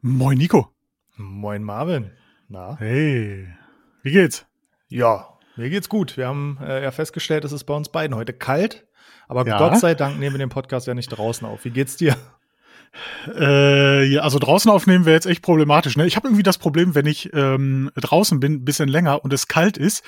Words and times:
Moin 0.00 0.38
Nico. 0.38 0.68
Moin 1.16 1.64
Marvin. 1.64 2.12
Na? 2.48 2.76
Hey, 2.78 3.48
wie 4.02 4.12
geht's? 4.12 4.46
Ja, 4.88 5.36
mir 5.56 5.70
geht's 5.70 5.88
gut. 5.88 6.16
Wir 6.16 6.28
haben 6.28 6.56
äh, 6.62 6.84
ja 6.84 6.92
festgestellt, 6.92 7.44
es 7.44 7.50
ist 7.50 7.64
bei 7.64 7.74
uns 7.74 7.88
beiden 7.88 8.16
heute 8.16 8.32
kalt, 8.32 8.86
aber 9.26 9.44
Ja. 9.44 9.58
Gott 9.58 9.78
sei 9.80 9.96
Dank 9.96 10.18
nehmen 10.20 10.34
wir 10.34 10.38
den 10.38 10.50
Podcast 10.50 10.86
ja 10.86 10.94
nicht 10.94 11.08
draußen 11.08 11.46
auf. 11.46 11.64
Wie 11.64 11.70
geht's 11.70 11.96
dir? 11.96 12.16
Äh, 13.26 14.04
ja, 14.04 14.20
also 14.22 14.38
draußen 14.38 14.70
aufnehmen 14.70 15.04
wäre 15.04 15.14
jetzt 15.16 15.26
echt 15.26 15.42
problematisch. 15.42 15.96
Ne? 15.96 16.06
Ich 16.06 16.14
habe 16.14 16.28
irgendwie 16.28 16.44
das 16.44 16.58
Problem, 16.58 16.94
wenn 16.94 17.06
ich 17.06 17.30
ähm, 17.34 17.90
draußen 17.96 18.38
bin, 18.38 18.52
ein 18.54 18.64
bisschen 18.64 18.88
länger 18.88 19.24
und 19.24 19.32
es 19.32 19.48
kalt 19.48 19.76
ist, 19.76 20.04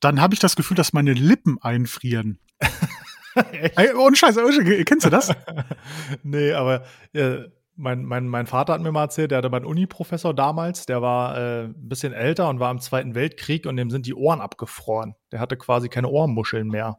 dann 0.00 0.20
habe 0.20 0.34
ich 0.34 0.40
das 0.40 0.54
Gefühl, 0.54 0.76
dass 0.76 0.92
meine 0.92 1.14
Lippen 1.14 1.56
einfrieren. 1.62 2.38
Ey, 3.74 3.94
ohne 3.94 4.16
Scheiß, 4.16 4.36
ohne 4.36 4.52
Scheiß, 4.52 4.84
kennst 4.84 5.06
du 5.06 5.10
das? 5.10 5.34
nee, 6.22 6.52
aber 6.52 6.84
äh, 7.14 7.44
mein, 7.80 8.04
mein, 8.04 8.28
mein 8.28 8.46
Vater 8.46 8.74
hat 8.74 8.80
mir 8.80 8.92
mal 8.92 9.04
erzählt, 9.04 9.30
der 9.30 9.38
hatte 9.38 9.50
meinen 9.50 9.64
Uni-Professor 9.64 10.34
damals, 10.34 10.86
der 10.86 11.02
war 11.02 11.36
äh, 11.36 11.64
ein 11.64 11.88
bisschen 11.88 12.12
älter 12.12 12.48
und 12.48 12.60
war 12.60 12.70
im 12.70 12.80
Zweiten 12.80 13.14
Weltkrieg 13.14 13.66
und 13.66 13.76
dem 13.76 13.90
sind 13.90 14.06
die 14.06 14.14
Ohren 14.14 14.40
abgefroren. 14.40 15.14
Der 15.32 15.40
hatte 15.40 15.56
quasi 15.56 15.88
keine 15.88 16.08
Ohrmuscheln 16.08 16.68
mehr. 16.68 16.98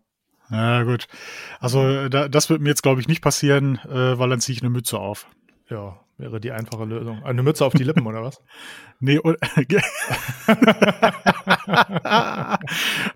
Ja, 0.49 0.83
gut. 0.83 1.07
Also 1.59 1.87
äh, 1.87 2.09
da, 2.09 2.27
das 2.27 2.49
wird 2.49 2.61
mir 2.61 2.69
jetzt, 2.69 2.83
glaube 2.83 2.99
ich, 2.99 3.07
nicht 3.07 3.21
passieren, 3.21 3.79
äh, 3.87 4.19
weil 4.19 4.29
dann 4.29 4.41
ziehe 4.41 4.55
ich 4.55 4.61
eine 4.61 4.69
Mütze 4.69 4.99
auf. 4.99 5.27
Ja, 5.69 6.00
wäre 6.21 6.39
die 6.39 6.51
einfache 6.51 6.85
Lösung. 6.85 7.23
Eine 7.23 7.43
Mütze 7.43 7.65
auf 7.65 7.73
die 7.73 7.83
Lippen, 7.83 8.05
oder 8.05 8.23
was? 8.23 8.41
Nee, 9.03 9.17
und, 9.17 9.35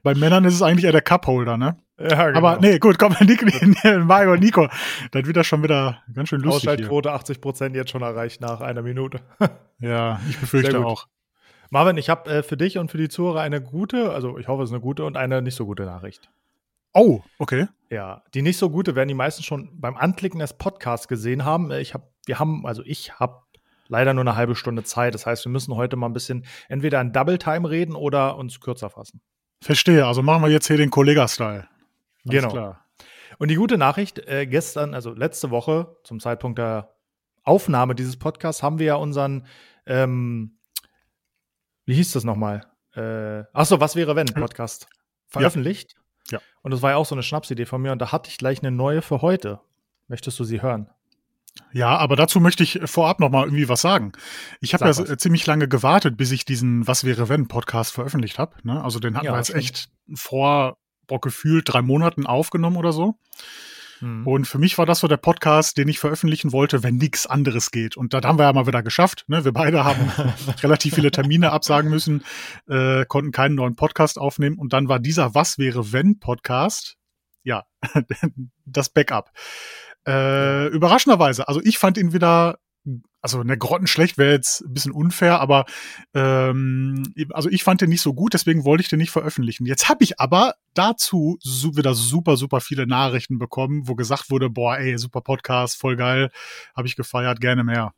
bei 0.04 0.16
Männern 0.16 0.45
ist 0.45 0.55
es 0.55 0.62
eigentlich 0.64 0.86
eher 0.86 0.91
der 0.91 1.02
Cupholder, 1.04 1.58
ne? 1.58 1.78
Ja, 2.00 2.26
genau. 2.28 2.40
Aber 2.40 2.59
nee, 2.59 2.80
gut, 2.80 2.98
komm, 2.98 3.16
Nico, 3.22 3.45
Mario, 4.00 4.36
Nico, 4.36 4.68
dann 5.12 5.26
wird 5.26 5.38
das 5.38 5.45
schon 5.48 5.62
wieder 5.64 6.02
ganz 6.14 6.30
schön 6.30 6.41
lustig. 6.41 6.70
Ausschaltquote 6.70 7.12
80 7.12 7.40
Prozent 7.41 7.76
jetzt 7.76 7.91
schon 7.91 8.02
erreicht 8.02 8.41
nach 8.41 8.62
einer 8.62 8.81
Minute. 8.81 9.20
Ja, 9.80 10.20
ich 10.30 10.40
befürchte 10.40 10.84
auch. 10.84 11.08
Marvin, 11.69 11.97
ich 11.97 12.09
habe 12.09 12.30
äh, 12.30 12.44
für 12.44 12.58
dich 12.58 12.78
und 12.78 12.92
für 12.92 12.97
die 12.97 13.09
Zuhörer 13.09 13.42
eine 13.42 13.62
gute, 13.62 14.12
also 14.12 14.38
ich 14.38 14.47
hoffe, 14.47 14.64
es 14.64 14.69
ist 14.69 14.73
eine 14.73 14.81
gute 14.81 15.03
und 15.06 15.17
eine 15.17 15.42
nicht 15.42 15.56
so 15.56 15.66
gute 15.66 15.84
Nachricht. 15.84 16.30
Oh, 16.94 17.22
okay. 17.40 17.67
Ja, 17.90 18.23
die 18.34 18.42
nicht 18.42 18.58
so 18.58 18.69
gute 18.69 18.95
werden 18.95 19.09
die 19.09 19.14
meisten 19.16 19.44
schon 19.44 19.69
beim 19.80 19.97
Anklicken 19.97 20.40
des 20.40 20.53
Podcasts 20.53 21.08
gesehen 21.08 21.44
haben. 21.44 21.72
Äh, 21.72 21.81
Ich 21.81 21.94
habe, 21.94 22.06
wir 22.26 22.40
haben, 22.40 22.66
also 22.66 22.81
ich 22.86 23.20
habe 23.20 23.42
leider 23.88 24.14
nur 24.14 24.23
eine 24.23 24.36
halbe 24.36 24.56
Stunde 24.56 24.84
Zeit. 24.84 25.14
Das 25.14 25.26
heißt, 25.26 25.45
wir 25.45 25.52
müssen 25.52 25.76
heute 25.76 25.95
mal 25.95 26.08
ein 26.08 26.14
bisschen 26.14 26.45
entweder 26.68 27.02
in 27.02 27.12
Double 27.12 27.38
Time 27.38 27.70
reden 27.70 27.95
oder 27.95 28.38
uns 28.38 28.59
kürzer 28.59 28.90
fassen. 28.90 29.22
Verstehe. 29.62 30.06
Also 30.06 30.22
machen 30.22 30.44
wir 30.44 30.50
jetzt 30.50 30.68
hier 30.68 30.78
den 30.78 30.90
Kollega-Style. 30.90 31.68
Genau. 32.26 32.50
Klar. 32.50 32.86
Und 33.38 33.50
die 33.50 33.56
gute 33.56 33.78
Nachricht, 33.78 34.20
äh, 34.20 34.46
gestern, 34.46 34.94
also 34.94 35.14
letzte 35.14 35.52
Woche, 35.52 35.98
zum 36.03 36.20
Zeitpunkt 36.20 36.58
der 36.58 36.96
Aufnahme 37.44 37.96
dieses 37.96 38.18
Podcasts, 38.18 38.64
haben 38.64 38.80
wir 38.80 38.86
ja 38.86 38.96
unseren, 38.96 39.46
ähm, 39.86 40.58
wie 41.86 41.96
hieß 41.96 42.14
das 42.14 42.23
nochmal? 42.23 42.66
Äh, 42.96 43.44
achso, 43.53 43.80
was 43.80 43.96
wäre 43.96 44.16
wenn 44.16 44.28
Podcast 44.28 44.88
veröffentlicht. 45.28 45.96
Ja. 46.31 46.40
Und 46.62 46.72
das 46.72 46.81
war 46.81 46.92
ja 46.92 46.98
auch 46.98 47.06
so 47.06 47.14
eine 47.14 47.23
Schnapsidee 47.23 47.66
von 47.66 47.81
mir 47.81 47.92
und 47.92 48.00
da 48.00 48.12
hatte 48.12 48.30
ich 48.30 48.38
gleich 48.38 48.59
eine 48.59 48.72
neue 48.72 49.02
für 49.02 49.22
heute. 49.22 49.59
Möchtest 50.08 50.40
du 50.40 50.44
sie 50.44 50.62
hören? 50.62 50.90
Ja, 51.72 51.98
aber 51.98 52.16
dazu 52.16 52.39
möchte 52.39 52.64
ich 52.64 52.80
vorab 52.86 53.20
noch 53.20 53.30
mal 53.30 53.45
irgendwie 53.45 53.70
was 53.70 53.81
sagen. 53.81 54.11
Ich 54.61 54.73
habe 54.73 54.86
ja 54.86 54.89
was. 54.89 55.00
s- 55.00 55.17
ziemlich 55.17 55.45
lange 55.45 55.67
gewartet, 55.67 56.17
bis 56.17 56.31
ich 56.31 56.45
diesen 56.45 56.88
Was 56.88 57.03
wäre 57.03 57.30
wenn 57.30 57.47
Podcast 57.47 57.94
veröffentlicht 57.94 58.39
habe. 58.39 58.56
Ne? 58.64 58.81
Also 58.84 59.00
den 59.00 59.16
hatten 59.16 59.25
Ja, 59.25 59.34
wir 59.34 59.38
jetzt 59.38 59.53
echt 59.53 59.89
vor 60.14 60.78
boah, 61.08 61.22
gefühlt 61.22 61.72
drei 61.72 61.81
Monaten 61.81 62.25
aufgenommen 62.25 62.78
oder 62.78 62.92
so. 62.92 63.16
Mhm. 64.02 64.28
Und 64.28 64.47
für 64.47 64.58
mich 64.58 64.78
war 64.78 64.86
das 64.86 65.00
so 65.00 65.08
der 65.08 65.17
Podcast, 65.17 65.78
den 65.78 65.88
ich 65.88 66.00
veröffentlichen 66.00 66.52
wollte, 66.52 66.84
wenn 66.84 66.95
nichts 66.97 67.25
anderes 67.28 67.72
geht. 67.72 67.95
Und 67.95 68.14
das 68.14 68.23
haben 68.23 68.38
wir 68.40 68.44
ja 68.44 68.53
mal 68.53 68.67
wieder 68.67 68.84
geschafft. 68.84 69.23
Ne? 69.28 69.45
Wir 69.45 69.53
beide 69.53 69.86
haben 69.86 70.12
relativ 70.64 70.95
viele 70.95 71.12
Termine 71.12 71.52
absagen 71.52 71.90
müssen, 71.90 72.23
äh, 72.67 73.06
konnten 73.06 73.31
keinen 73.31 73.56
neuen 73.56 73.75
Podcast 73.75 74.17
aufnehmen. 74.17 74.58
Und 74.58 74.73
dann 74.73 74.90
war 74.90 75.00
dieser 75.00 75.35
Was 75.35 75.58
wäre 75.58 75.94
wenn 75.94 76.19
Podcast, 76.19 76.97
ja, 77.44 77.63
das 78.66 78.90
Backup. 78.90 79.31
Äh, 80.07 80.67
überraschenderweise, 80.67 81.47
also 81.47 81.61
ich 81.63 81.77
fand 81.77 81.97
ihn 81.97 82.13
wieder, 82.13 82.59
also 83.21 83.39
eine 83.39 83.57
grottenschlecht 83.57 84.17
wäre 84.19 84.33
jetzt 84.33 84.61
ein 84.61 84.73
bisschen 84.73 84.91
unfair, 84.91 85.39
aber 85.41 85.66
ähm, 86.13 87.11
also 87.31 87.49
ich 87.49 87.63
fand 87.63 87.81
den 87.81 87.89
nicht 87.89 88.01
so 88.01 88.13
gut, 88.13 88.33
deswegen 88.35 88.66
wollte 88.66 88.83
ich 88.83 88.89
den 88.89 88.99
nicht 88.99 89.09
veröffentlichen. 89.11 89.66
Jetzt 89.66 89.89
habe 89.89 90.03
ich 90.03 90.19
aber 90.19 90.53
dazu 90.75 91.38
su 91.41 91.75
wieder 91.75 91.95
super, 91.95 92.38
super 92.38 92.61
viele 92.61 92.85
Nachrichten 92.85 93.39
bekommen, 93.39 93.88
wo 93.88 93.95
gesagt 93.95 94.29
wurde, 94.29 94.49
boah, 94.51 94.77
ey, 94.77 94.97
super 94.99 95.21
Podcast, 95.21 95.79
voll 95.79 95.95
geil, 95.95 96.29
habe 96.75 96.87
ich 96.87 96.95
gefeiert, 96.95 97.41
gerne 97.41 97.63
mehr. 97.63 97.93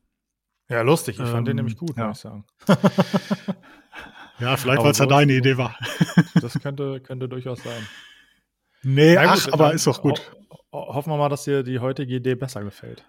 ja, 0.69 0.81
lustig. 0.83 1.19
Ich 1.19 1.25
fand 1.27 1.47
den 1.47 1.51
ähm, 1.51 1.55
nämlich 1.65 1.75
gut, 1.77 1.97
ja. 1.97 2.07
muss 2.07 2.17
ich 2.19 2.23
sagen. 2.23 2.45
Ja, 4.39 4.55
vielleicht, 4.55 4.83
weil 4.83 4.91
es 4.91 4.99
ja 4.99 5.05
so 5.05 5.09
deine. 5.09 5.33
Idee 5.33 5.57
war. 5.57 5.75
Das 6.39 6.53
könnte, 6.59 7.01
könnte 7.01 7.27
durchaus 7.27 7.63
sein. 7.63 7.87
Nee, 8.83 9.15
Na 9.15 9.31
ach, 9.31 9.43
gut, 9.45 9.53
aber 9.53 9.73
ist 9.73 9.87
doch 9.87 9.99
gut. 10.01 10.31
ho- 10.51 10.57
Hoffen 10.87 11.11
wir 11.11 11.17
mal, 11.17 11.29
dass 11.29 11.43
dir 11.43 11.63
die 11.63 11.79
heutige 11.79 12.15
Idee 12.15 12.35
besser 12.35 12.63
gefällt. 12.63 13.05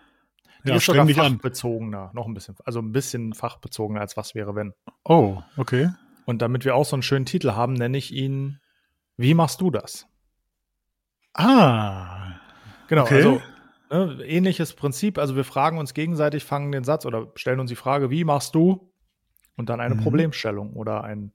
Die 0.64 0.70
Ja, 0.70 0.76
ist 0.76 0.86
sogar 0.86 1.06
dich 1.06 1.18
an. 1.18 1.34
fachbezogener, 1.34 2.10
noch 2.14 2.26
ein 2.26 2.34
bisschen, 2.34 2.56
also 2.64 2.80
ein 2.80 2.92
bisschen 2.92 3.32
fachbezogener 3.32 4.00
als 4.00 4.16
was 4.16 4.34
wäre 4.34 4.54
wenn. 4.54 4.72
Oh, 5.04 5.42
okay. 5.56 5.90
Und 6.26 6.42
damit 6.42 6.64
wir 6.64 6.74
auch 6.74 6.84
so 6.84 6.96
einen 6.96 7.02
schönen 7.02 7.26
Titel 7.26 7.52
haben, 7.52 7.72
nenne 7.74 7.96
ich 7.96 8.12
ihn 8.12 8.60
Wie 9.16 9.34
machst 9.34 9.60
du 9.60 9.70
das? 9.70 10.06
Ah, 11.34 12.40
Genau, 12.88 13.04
Okay. 13.04 13.16
also 13.16 13.40
ne, 13.90 14.24
ähnliches 14.24 14.74
Prinzip. 14.74 15.18
Also 15.18 15.36
wir 15.36 15.44
fragen 15.44 15.78
uns 15.78 15.94
gegenseitig, 15.94 16.44
fangen 16.44 16.72
den 16.72 16.84
Satz 16.84 17.06
oder 17.06 17.30
stellen 17.36 17.60
uns 17.60 17.70
die 17.70 17.76
Frage, 17.76 18.10
wie 18.10 18.24
machst 18.24 18.54
du? 18.54 18.92
Und 19.56 19.68
dann 19.68 19.80
eine 19.80 19.94
Mhm. 19.96 20.00
Problemstellung 20.00 20.72
oder 20.74 21.04
ein 21.04 21.32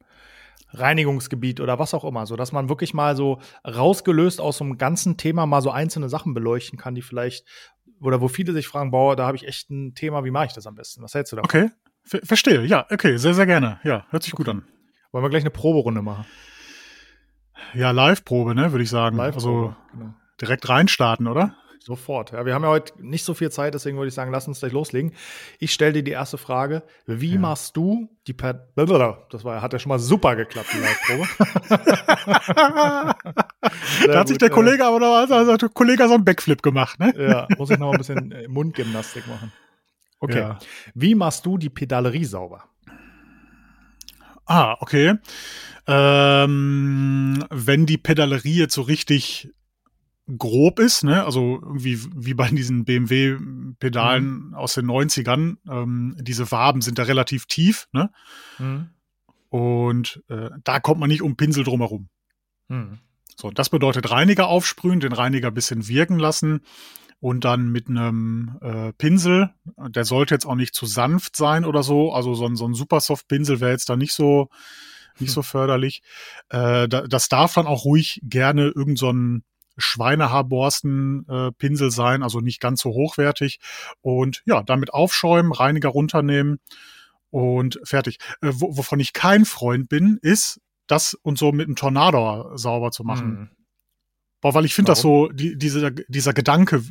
Reinigungsgebiet 0.73 1.59
oder 1.59 1.79
was 1.79 1.93
auch 1.93 2.03
immer, 2.03 2.25
so 2.25 2.35
dass 2.35 2.51
man 2.51 2.69
wirklich 2.69 2.93
mal 2.93 3.15
so 3.15 3.39
rausgelöst 3.65 4.41
aus 4.41 4.57
so 4.57 4.63
einem 4.63 4.77
ganzen 4.77 5.17
Thema 5.17 5.45
mal 5.45 5.61
so 5.61 5.71
einzelne 5.71 6.09
Sachen 6.09 6.33
beleuchten 6.33 6.77
kann, 6.77 6.95
die 6.95 7.01
vielleicht 7.01 7.45
oder 8.01 8.21
wo 8.21 8.27
viele 8.27 8.53
sich 8.53 8.67
fragen, 8.67 8.91
boah, 8.91 9.15
da 9.15 9.25
habe 9.25 9.37
ich 9.37 9.47
echt 9.47 9.69
ein 9.69 9.95
Thema, 9.95 10.25
wie 10.25 10.31
mache 10.31 10.47
ich 10.47 10.53
das 10.53 10.67
am 10.67 10.75
besten? 10.75 11.01
Was 11.03 11.13
hältst 11.13 11.31
du 11.31 11.37
davon? 11.37 11.49
okay. 11.49 11.69
Ver 12.05 12.19
verstehe, 12.23 12.65
ja, 12.65 12.85
okay, 12.91 13.15
sehr, 13.15 13.33
sehr 13.33 13.45
gerne. 13.45 13.79
Ja, 13.83 14.05
hört 14.09 14.23
sich 14.23 14.33
gut 14.33 14.49
an. 14.49 14.65
Wollen 15.13 15.23
wir 15.23 15.29
gleich 15.29 15.43
eine 15.43 15.51
Proberunde 15.51 16.01
machen? 16.01 16.25
Ja, 17.73 17.91
Live-Probe, 17.91 18.55
ne, 18.55 18.71
würde 18.73 18.83
ich 18.83 18.89
sagen. 18.89 19.15
Live 19.15 19.35
Also 19.35 19.73
genau. 19.93 20.13
direkt 20.41 20.67
reinstarten, 20.67 21.27
oder? 21.27 21.55
Sofort. 21.85 22.31
Ja, 22.31 22.45
wir 22.45 22.53
haben 22.53 22.63
ja 22.63 22.69
heute 22.69 22.93
nicht 23.05 23.25
so 23.25 23.33
viel 23.33 23.51
Zeit, 23.51 23.73
deswegen 23.73 23.97
würde 23.97 24.07
ich 24.07 24.13
sagen, 24.13 24.31
lass 24.31 24.47
uns 24.47 24.61
gleich 24.61 24.71
loslegen. 24.71 25.13
Ich 25.59 25.73
stelle 25.73 25.91
dir 25.91 26.03
die 26.03 26.11
erste 26.11 26.37
Frage. 26.37 26.81
Wie 27.05 27.33
Ja. 27.33 27.39
machst 27.41 27.75
du 27.75 28.07
die 28.25 28.31
per 28.31 28.53
Das 28.77 29.43
war, 29.43 29.61
hat 29.61 29.73
ja 29.73 29.79
schon 29.79 29.89
mal 29.89 29.99
super 29.99 30.37
geklappt, 30.37 30.69
die 30.73 30.77
Live-Probe. 30.77 31.27
da 34.07 34.19
hat 34.19 34.29
sich 34.29 34.37
der 34.37 34.49
Kollege 34.49 34.85
aber 34.85 35.01
noch, 35.01 35.29
also, 35.29 35.57
der 35.57 35.67
Kollege 35.67 36.07
so 36.07 36.13
einen 36.13 36.23
Backflip 36.23 36.61
gemacht, 36.61 36.97
ne? 37.01 37.13
Ja, 37.17 37.47
muss 37.57 37.69
ich 37.69 37.77
noch 37.77 37.91
ein 37.91 37.97
bisschen 37.97 38.31
äh, 38.31 38.47
Mundgymnastik 38.47 39.27
machen. 39.27 39.51
Okay. 40.21 40.39
Ja. 40.39 40.59
Wie 40.93 41.15
machst 41.15 41.45
du 41.45 41.57
die 41.57 41.69
Pedalerie 41.69 42.23
sauber? 42.23 42.63
Ah, 44.45 44.77
okay. 44.79 45.15
Ähm, 45.85 47.43
wenn 47.49 47.85
die 47.85 47.97
Pedalerie 47.97 48.59
jetzt 48.59 48.75
so 48.75 48.83
richtig 48.83 49.49
grob 50.37 50.79
ist, 50.79 51.03
ne, 51.03 51.25
also 51.25 51.59
irgendwie 51.61 51.99
wie 52.15 52.33
bei 52.33 52.47
diesen 52.49 52.85
BMW-Pedalen 52.85 54.53
aus 54.53 54.73
den 54.73 54.85
90ern, 54.85 55.57
ähm, 55.69 56.15
diese 56.19 56.49
Waben 56.51 56.81
sind 56.81 56.97
da 56.97 57.03
relativ 57.03 57.45
tief, 57.45 57.87
ne? 57.91 58.11
Hm. 58.57 58.89
Und 59.49 60.23
äh, 60.29 60.49
da 60.63 60.79
kommt 60.79 60.99
man 60.99 61.09
nicht 61.09 61.21
um 61.21 61.35
Pinsel 61.35 61.63
drumherum. 61.63 62.09
Hm. 62.69 62.99
So, 63.35 63.51
das 63.51 63.69
bedeutet 63.69 64.09
Reiniger 64.09 64.47
aufsprühen, 64.47 64.99
den 64.99 65.13
Reiniger 65.13 65.49
ein 65.49 65.53
bisschen 65.53 65.87
wirken 65.87 66.17
lassen 66.17 66.61
und 67.19 67.45
dann 67.45 67.71
mit 67.71 67.87
einem 67.87 68.57
äh, 68.61 68.93
Pinsel, 68.93 69.49
der 69.77 70.05
sollte 70.05 70.35
jetzt 70.35 70.45
auch 70.45 70.55
nicht 70.55 70.73
zu 70.73 70.85
sanft 70.85 71.35
sein 71.35 71.65
oder 71.65 71.83
so, 71.83 72.13
also 72.13 72.33
so 72.33 72.45
ein, 72.45 72.55
so 72.55 72.67
ein 72.67 72.73
Supersoft-Pinsel 72.73 73.59
wäre 73.59 73.71
jetzt 73.71 73.89
da 73.89 73.95
nicht 73.95 74.13
so, 74.13 74.49
nicht 75.19 75.31
so 75.33 75.41
förderlich. 75.41 76.01
Äh, 76.49 76.87
da, 76.87 77.07
das 77.07 77.29
darf 77.29 77.53
dann 77.53 77.67
auch 77.67 77.85
ruhig 77.85 78.19
gerne 78.23 78.69
irgend 78.75 78.97
so 78.97 79.11
ein 79.11 79.43
Schweinehaarborsten-Pinsel 79.77 81.91
sein, 81.91 82.23
also 82.23 82.39
nicht 82.39 82.59
ganz 82.59 82.81
so 82.81 82.89
hochwertig. 82.91 83.59
Und 84.01 84.41
ja, 84.45 84.63
damit 84.63 84.93
aufschäumen, 84.93 85.51
Reiniger 85.51 85.89
runternehmen 85.89 86.59
und 87.29 87.79
fertig. 87.83 88.17
Äh, 88.41 88.51
wo, 88.53 88.77
wovon 88.77 88.99
ich 88.99 89.13
kein 89.13 89.45
Freund 89.45 89.89
bin, 89.89 90.17
ist, 90.21 90.59
das 90.87 91.13
und 91.15 91.37
so 91.37 91.51
mit 91.51 91.67
einem 91.67 91.75
Tornado 91.75 92.55
sauber 92.57 92.91
zu 92.91 93.03
machen. 93.03 93.37
Hm. 93.37 93.49
Boah, 94.41 94.53
weil 94.53 94.65
ich 94.65 94.75
finde 94.75 94.91
das 94.91 95.01
so, 95.01 95.29
die, 95.29 95.57
diese, 95.57 95.91
dieser 95.91 96.33
Gedanke, 96.33 96.83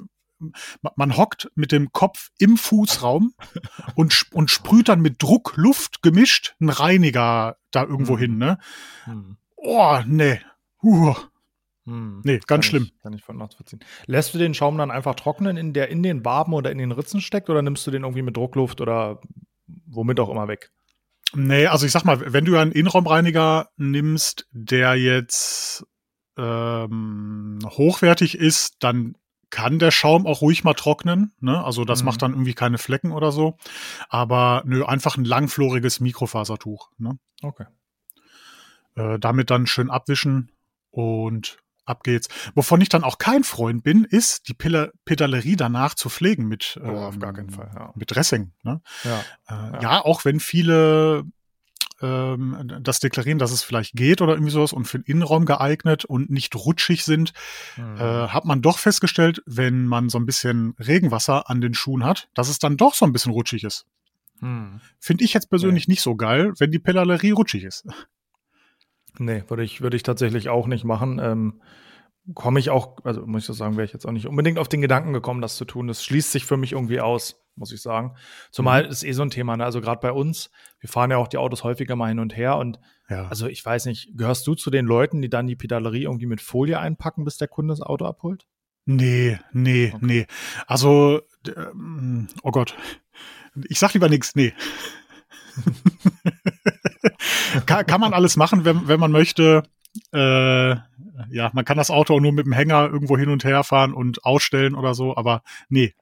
ma- 0.80 0.92
man 0.96 1.16
hockt 1.18 1.50
mit 1.54 1.70
dem 1.72 1.92
Kopf 1.92 2.30
im 2.38 2.56
Fußraum 2.56 3.34
und, 3.94 4.26
und 4.32 4.50
sprüht 4.50 4.88
dann 4.88 5.00
mit 5.02 5.22
Druck, 5.22 5.52
Luft 5.56 6.02
gemischt 6.02 6.54
einen 6.60 6.70
Reiniger 6.70 7.56
da 7.70 7.82
irgendwo 7.84 8.14
Mhm. 8.14 8.18
hin, 8.18 8.38
ne? 8.38 8.58
Hm. 9.04 9.36
Oh, 9.56 10.00
nee. 10.06 10.40
Huh. 10.82 11.14
Hm. 11.84 12.22
Nee, 12.24 12.40
ganz 12.46 12.66
schlimm. 12.66 12.84
Ich, 12.84 13.02
kann 13.02 13.12
ich 13.12 13.22
von 13.22 13.36
nachvollziehen. 13.36 13.80
Lässt 14.06 14.34
du 14.34 14.38
den 14.38 14.54
Schaum 14.54 14.78
dann 14.78 14.90
einfach 14.90 15.14
trocknen, 15.14 15.56
in 15.56 15.72
der 15.72 15.88
in 15.88 16.02
den 16.02 16.24
Waben 16.24 16.54
oder 16.54 16.70
in 16.70 16.78
den 16.78 16.92
Ritzen 16.92 17.20
steckt, 17.20 17.50
oder 17.50 17.62
nimmst 17.62 17.86
du 17.86 17.90
den 17.90 18.02
irgendwie 18.02 18.22
mit 18.22 18.36
Druckluft 18.36 18.80
oder 18.80 19.20
womit 19.66 20.20
auch 20.20 20.28
immer 20.28 20.48
weg. 20.48 20.70
Nee, 21.34 21.66
also 21.66 21.86
ich 21.86 21.92
sag 21.92 22.04
mal, 22.04 22.32
wenn 22.32 22.44
du 22.44 22.56
einen 22.56 22.72
Innenraumreiniger 22.72 23.70
nimmst, 23.76 24.46
der 24.52 24.94
jetzt 24.96 25.86
ähm, 26.36 27.58
hochwertig 27.64 28.36
ist, 28.38 28.76
dann 28.80 29.16
kann 29.50 29.78
der 29.78 29.90
Schaum 29.90 30.26
auch 30.26 30.40
ruhig 30.40 30.64
mal 30.64 30.74
trocknen. 30.74 31.32
Ne? 31.40 31.62
Also 31.62 31.84
das 31.84 32.00
mhm. 32.00 32.06
macht 32.06 32.22
dann 32.22 32.32
irgendwie 32.32 32.54
keine 32.54 32.78
Flecken 32.78 33.12
oder 33.12 33.32
so. 33.32 33.58
Aber 34.08 34.62
nö, 34.66 34.84
einfach 34.84 35.16
ein 35.16 35.24
langfloriges 35.24 36.00
Mikrofasertuch. 36.00 36.90
Ne? 36.98 37.18
Okay. 37.42 37.66
Äh, 38.94 39.18
damit 39.18 39.50
dann 39.50 39.66
schön 39.66 39.90
abwischen 39.90 40.52
und 40.90 41.58
ab 41.84 42.02
geht's. 42.04 42.28
Wovon 42.54 42.80
ich 42.80 42.88
dann 42.88 43.04
auch 43.04 43.18
kein 43.18 43.44
Freund 43.44 43.82
bin, 43.82 44.04
ist 44.04 44.48
die 44.48 44.54
Pedalerie 44.54 45.56
danach 45.56 45.94
zu 45.94 46.08
pflegen 46.08 46.46
mit, 46.46 46.78
oh, 46.82 46.88
auf 46.88 47.18
gar 47.18 47.32
keinen 47.32 47.48
ähm, 47.48 47.54
Fall, 47.54 47.70
ja. 47.74 47.92
mit 47.94 48.10
Dressing. 48.10 48.52
Ne? 48.62 48.80
Ja, 49.04 49.20
äh, 49.48 49.72
ja. 49.72 49.80
ja, 49.80 50.04
auch 50.04 50.24
wenn 50.24 50.40
viele 50.40 51.24
ähm, 52.02 52.80
das 52.82 53.00
deklarieren, 53.00 53.38
dass 53.38 53.52
es 53.52 53.62
vielleicht 53.62 53.94
geht 53.94 54.20
oder 54.20 54.34
irgendwie 54.34 54.52
sowas 54.52 54.72
und 54.72 54.84
für 54.84 54.98
den 54.98 55.04
Innenraum 55.04 55.46
geeignet 55.46 56.04
und 56.04 56.30
nicht 56.30 56.54
rutschig 56.54 57.04
sind, 57.04 57.32
mhm. 57.76 57.96
äh, 57.96 58.28
hat 58.28 58.44
man 58.44 58.60
doch 58.60 58.78
festgestellt, 58.78 59.42
wenn 59.46 59.86
man 59.86 60.08
so 60.08 60.18
ein 60.18 60.26
bisschen 60.26 60.74
Regenwasser 60.78 61.48
an 61.48 61.60
den 61.60 61.74
Schuhen 61.74 62.04
hat, 62.04 62.28
dass 62.34 62.48
es 62.48 62.58
dann 62.58 62.76
doch 62.76 62.94
so 62.94 63.06
ein 63.06 63.12
bisschen 63.12 63.32
rutschig 63.32 63.64
ist. 63.64 63.86
Mhm. 64.40 64.80
Finde 64.98 65.24
ich 65.24 65.32
jetzt 65.32 65.48
persönlich 65.48 65.86
nee. 65.86 65.92
nicht 65.92 66.02
so 66.02 66.16
geil, 66.16 66.52
wenn 66.58 66.72
die 66.72 66.80
Pedalerie 66.80 67.30
rutschig 67.30 67.64
ist. 67.64 67.86
Nee, 69.18 69.44
würde 69.48 69.62
ich, 69.62 69.80
würde 69.80 69.96
ich 69.96 70.02
tatsächlich 70.02 70.48
auch 70.48 70.66
nicht 70.66 70.84
machen. 70.84 71.18
Ähm, 71.22 71.60
komme 72.34 72.60
ich 72.60 72.70
auch, 72.70 72.98
also 73.04 73.26
muss 73.26 73.42
ich 73.42 73.46
so 73.46 73.52
sagen, 73.52 73.76
wäre 73.76 73.84
ich 73.84 73.92
jetzt 73.92 74.06
auch 74.06 74.12
nicht 74.12 74.26
unbedingt 74.26 74.58
auf 74.58 74.68
den 74.68 74.80
Gedanken 74.80 75.12
gekommen, 75.12 75.40
das 75.40 75.56
zu 75.56 75.64
tun. 75.64 75.88
Das 75.88 76.04
schließt 76.04 76.32
sich 76.32 76.46
für 76.46 76.56
mich 76.56 76.72
irgendwie 76.72 77.00
aus, 77.00 77.44
muss 77.56 77.72
ich 77.72 77.82
sagen. 77.82 78.14
Zumal 78.50 78.84
mhm. 78.84 78.90
ist 78.90 79.02
eh 79.02 79.12
so 79.12 79.22
ein 79.22 79.30
Thema, 79.30 79.56
ne? 79.56 79.64
Also 79.64 79.80
gerade 79.80 80.00
bei 80.00 80.12
uns, 80.12 80.50
wir 80.80 80.88
fahren 80.88 81.10
ja 81.10 81.16
auch 81.16 81.28
die 81.28 81.38
Autos 81.38 81.64
häufiger 81.64 81.96
mal 81.96 82.08
hin 82.08 82.20
und 82.20 82.36
her 82.36 82.56
und 82.56 82.78
ja. 83.08 83.26
also 83.26 83.46
ich 83.46 83.64
weiß 83.64 83.86
nicht, 83.86 84.16
gehörst 84.16 84.46
du 84.46 84.54
zu 84.54 84.70
den 84.70 84.86
Leuten, 84.86 85.20
die 85.20 85.28
dann 85.28 85.46
die 85.46 85.56
Pedalerie 85.56 86.04
irgendwie 86.04 86.26
mit 86.26 86.40
Folie 86.40 86.78
einpacken, 86.78 87.24
bis 87.24 87.36
der 87.38 87.48
Kunde 87.48 87.72
das 87.72 87.82
Auto 87.82 88.06
abholt? 88.06 88.46
Nee, 88.84 89.38
nee, 89.52 89.92
okay. 89.94 90.04
nee. 90.04 90.26
Also, 90.66 91.20
ähm, 91.56 92.28
oh 92.42 92.50
Gott. 92.50 92.76
Ich 93.68 93.78
sag 93.78 93.92
lieber 93.94 94.08
nichts, 94.08 94.34
nee. 94.34 94.54
kann, 97.66 97.86
kann 97.86 98.00
man 98.00 98.12
alles 98.12 98.36
machen, 98.36 98.64
wenn, 98.64 98.88
wenn 98.88 99.00
man 99.00 99.12
möchte. 99.12 99.62
Äh, 100.12 100.76
ja, 101.30 101.50
man 101.52 101.64
kann 101.64 101.76
das 101.76 101.90
Auto 101.90 102.16
auch 102.16 102.20
nur 102.20 102.32
mit 102.32 102.46
dem 102.46 102.52
Hänger 102.52 102.88
irgendwo 102.90 103.18
hin 103.18 103.28
und 103.28 103.44
her 103.44 103.64
fahren 103.64 103.92
und 103.92 104.24
ausstellen 104.24 104.74
oder 104.74 104.94
so, 104.94 105.16
aber 105.16 105.42
nee. 105.68 105.94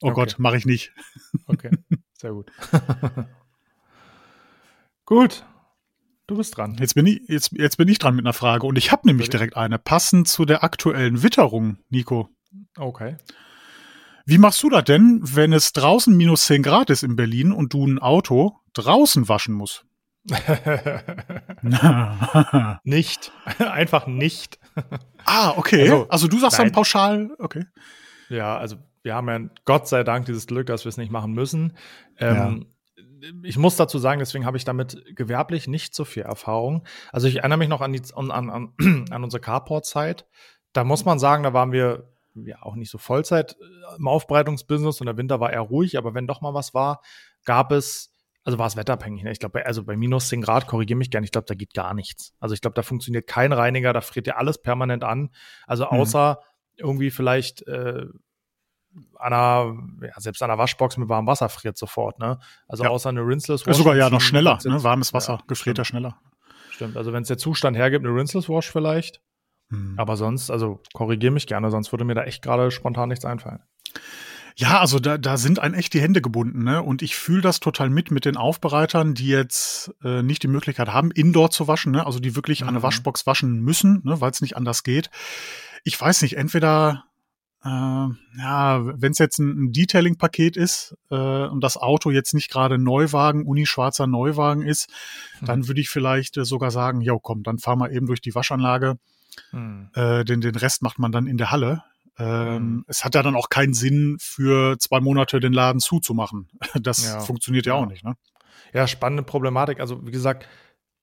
Oh 0.00 0.08
okay. 0.08 0.14
Gott, 0.14 0.38
mache 0.38 0.56
ich 0.56 0.64
nicht. 0.64 0.92
Okay, 1.46 1.70
sehr 2.12 2.32
gut. 2.32 2.50
gut, 5.04 5.44
du 6.26 6.36
bist 6.36 6.56
dran. 6.56 6.76
Jetzt 6.78 6.94
bin 6.94 7.06
ich, 7.06 7.22
jetzt, 7.26 7.52
jetzt 7.52 7.78
bin 7.78 7.88
ich 7.88 7.98
dran 7.98 8.14
mit 8.14 8.24
einer 8.24 8.32
Frage 8.32 8.66
und 8.66 8.78
ich 8.78 8.92
habe 8.92 9.06
nämlich 9.06 9.28
direkt 9.28 9.56
eine, 9.56 9.78
passend 9.78 10.28
zu 10.28 10.44
der 10.44 10.62
aktuellen 10.62 11.22
Witterung, 11.22 11.78
Nico. 11.90 12.28
Okay. 12.76 13.16
Wie 14.24 14.38
machst 14.38 14.62
du 14.62 14.68
das 14.68 14.84
denn, 14.84 15.20
wenn 15.22 15.52
es 15.52 15.72
draußen 15.72 16.14
minus 16.14 16.44
10 16.44 16.62
Grad 16.62 16.90
ist 16.90 17.02
in 17.02 17.16
Berlin 17.16 17.50
und 17.50 17.72
du 17.72 17.86
ein 17.86 17.98
Auto 17.98 18.58
draußen 18.74 19.26
waschen 19.28 19.54
musst? 19.54 19.87
nicht. 22.84 23.32
Einfach 23.58 24.06
nicht. 24.06 24.58
Ah, 25.24 25.54
okay. 25.56 25.82
Also, 25.82 26.08
also 26.08 26.28
du 26.28 26.38
sagst 26.38 26.58
nein. 26.58 26.68
dann 26.68 26.74
pauschal, 26.74 27.30
okay. 27.38 27.64
Ja, 28.28 28.58
also 28.58 28.76
wir 29.02 29.14
haben 29.14 29.28
ja 29.28 29.40
Gott 29.64 29.88
sei 29.88 30.04
Dank 30.04 30.26
dieses 30.26 30.46
Glück, 30.46 30.66
dass 30.66 30.84
wir 30.84 30.90
es 30.90 30.96
nicht 30.96 31.10
machen 31.10 31.32
müssen. 31.32 31.76
Ähm, 32.18 32.66
ja. 33.20 33.28
Ich 33.42 33.58
muss 33.58 33.76
dazu 33.76 33.98
sagen, 33.98 34.20
deswegen 34.20 34.46
habe 34.46 34.56
ich 34.56 34.64
damit 34.64 35.02
gewerblich 35.16 35.66
nicht 35.66 35.94
so 35.94 36.04
viel 36.04 36.22
Erfahrung. 36.22 36.84
Also 37.10 37.26
ich 37.26 37.38
erinnere 37.38 37.58
mich 37.58 37.68
noch 37.68 37.80
an, 37.80 37.92
die, 37.92 38.02
an, 38.14 38.30
an, 38.30 38.50
an 38.50 38.74
unsere 39.24 39.40
Carport-Zeit. 39.40 40.26
Da 40.72 40.84
muss 40.84 41.04
man 41.04 41.18
sagen, 41.18 41.42
da 41.42 41.52
waren 41.52 41.72
wir 41.72 42.08
ja 42.34 42.62
auch 42.62 42.76
nicht 42.76 42.90
so 42.90 42.98
Vollzeit 42.98 43.56
äh, 43.60 43.96
im 43.96 44.06
Aufbereitungsbusiness 44.06 45.00
und 45.00 45.06
der 45.06 45.16
Winter 45.16 45.40
war 45.40 45.52
eher 45.52 45.62
ruhig, 45.62 45.98
aber 45.98 46.14
wenn 46.14 46.26
doch 46.26 46.40
mal 46.40 46.54
was 46.54 46.74
war, 46.74 47.00
gab 47.44 47.72
es 47.72 48.12
also 48.48 48.58
war 48.58 48.66
es 48.66 48.76
wetterabhängig. 48.76 49.24
Ne? 49.24 49.30
Ich 49.30 49.40
glaube, 49.40 49.66
also 49.66 49.84
bei 49.84 49.94
minus 49.94 50.28
10 50.28 50.40
Grad, 50.40 50.66
korrigiere 50.66 50.96
mich 50.96 51.10
gerne, 51.10 51.26
ich 51.26 51.32
glaube, 51.32 51.44
da 51.46 51.54
geht 51.54 51.74
gar 51.74 51.92
nichts. 51.92 52.32
Also 52.40 52.54
ich 52.54 52.62
glaube, 52.62 52.72
da 52.72 52.80
funktioniert 52.80 53.26
kein 53.26 53.52
Reiniger, 53.52 53.92
da 53.92 54.00
friert 54.00 54.26
ja 54.26 54.36
alles 54.36 54.62
permanent 54.62 55.04
an. 55.04 55.28
Also 55.66 55.84
mhm. 55.84 55.90
außer 55.90 56.38
mhm. 56.40 56.74
irgendwie 56.78 57.10
vielleicht 57.10 57.68
äh, 57.68 58.06
an 59.16 59.32
einer, 59.34 59.76
ja, 60.00 60.14
selbst 60.16 60.42
an 60.42 60.50
einer 60.50 60.58
Waschbox 60.58 60.96
mit 60.96 61.10
warmem 61.10 61.26
Wasser 61.26 61.50
friert 61.50 61.76
sofort, 61.76 62.18
ne? 62.20 62.38
Also 62.66 62.84
ja. 62.84 62.88
außer 62.88 63.10
eine 63.10 63.20
Rinseless 63.20 63.66
Wash. 63.66 63.76
sogar 63.76 63.96
ja 63.96 64.08
noch 64.08 64.22
schneller, 64.22 64.58
ne? 64.64 64.82
Warmes 64.82 65.12
Wasser 65.12 65.34
ja, 65.34 65.44
gefriert 65.46 65.76
ja 65.76 65.84
schneller. 65.84 66.18
Stimmt, 66.70 66.96
also 66.96 67.12
wenn 67.12 67.20
es 67.20 67.28
der 67.28 67.36
Zustand 67.36 67.76
hergibt, 67.76 68.06
eine 68.06 68.14
Rinseless 68.14 68.48
Wash 68.48 68.70
vielleicht. 68.70 69.20
Mhm. 69.68 69.92
Aber 69.98 70.16
sonst, 70.16 70.50
also 70.50 70.80
korrigiere 70.94 71.34
mich 71.34 71.46
gerne, 71.46 71.70
sonst 71.70 71.92
würde 71.92 72.06
mir 72.06 72.14
da 72.14 72.24
echt 72.24 72.42
gerade 72.42 72.70
spontan 72.70 73.10
nichts 73.10 73.26
einfallen. 73.26 73.62
Ja, 74.60 74.80
also 74.80 74.98
da, 74.98 75.18
da 75.18 75.36
sind 75.36 75.60
ein 75.60 75.72
echt 75.72 75.94
die 75.94 76.00
Hände 76.00 76.20
gebunden, 76.20 76.64
ne? 76.64 76.82
Und 76.82 77.00
ich 77.00 77.14
fühle 77.14 77.42
das 77.42 77.60
total 77.60 77.90
mit 77.90 78.10
mit 78.10 78.24
den 78.24 78.36
Aufbereitern, 78.36 79.14
die 79.14 79.28
jetzt 79.28 79.94
äh, 80.02 80.20
nicht 80.20 80.42
die 80.42 80.48
Möglichkeit 80.48 80.88
haben, 80.88 81.12
Indoor 81.12 81.52
zu 81.52 81.68
waschen, 81.68 81.92
ne? 81.92 82.04
Also 82.04 82.18
die 82.18 82.34
wirklich 82.34 82.62
mhm. 82.62 82.70
eine 82.70 82.82
Waschbox 82.82 83.24
waschen 83.24 83.60
müssen, 83.60 84.02
ne? 84.02 84.20
weil 84.20 84.32
es 84.32 84.40
nicht 84.40 84.56
anders 84.56 84.82
geht. 84.82 85.10
Ich 85.84 85.98
weiß 86.00 86.22
nicht, 86.22 86.36
entweder 86.36 87.04
äh, 87.64 87.68
ja, 87.68 88.82
wenn 89.00 89.12
es 89.12 89.18
jetzt 89.18 89.38
ein, 89.38 89.66
ein 89.66 89.72
Detailing-Paket 89.72 90.56
ist 90.56 90.96
äh, 91.08 91.14
und 91.14 91.62
das 91.62 91.76
Auto 91.76 92.10
jetzt 92.10 92.34
nicht 92.34 92.50
gerade 92.50 92.78
Neuwagen, 92.78 93.46
unischwarzer 93.46 94.08
Neuwagen 94.08 94.62
ist, 94.62 94.90
mhm. 95.40 95.46
dann 95.46 95.68
würde 95.68 95.80
ich 95.80 95.88
vielleicht 95.88 96.36
äh, 96.36 96.44
sogar 96.44 96.72
sagen, 96.72 97.00
ja 97.00 97.14
komm, 97.22 97.44
dann 97.44 97.58
fahr 97.58 97.76
mal 97.76 97.92
eben 97.92 98.06
durch 98.06 98.20
die 98.20 98.34
Waschanlage. 98.34 98.98
Mhm. 99.52 99.90
Äh, 99.94 100.24
den, 100.24 100.40
den 100.40 100.56
Rest 100.56 100.82
macht 100.82 100.98
man 100.98 101.12
dann 101.12 101.28
in 101.28 101.36
der 101.36 101.52
Halle. 101.52 101.84
Ähm, 102.18 102.62
mhm. 102.62 102.84
Es 102.88 103.04
hat 103.04 103.14
ja 103.14 103.22
dann 103.22 103.36
auch 103.36 103.48
keinen 103.48 103.74
Sinn, 103.74 104.16
für 104.20 104.78
zwei 104.78 105.00
Monate 105.00 105.40
den 105.40 105.52
Laden 105.52 105.80
zuzumachen. 105.80 106.48
Das 106.80 107.04
ja. 107.04 107.20
funktioniert 107.20 107.66
ja, 107.66 107.74
ja 107.74 107.80
auch 107.80 107.86
nicht. 107.86 108.04
Ne? 108.04 108.14
Ja, 108.72 108.86
spannende 108.86 109.22
Problematik. 109.22 109.80
Also 109.80 110.06
wie 110.06 110.10
gesagt, 110.10 110.46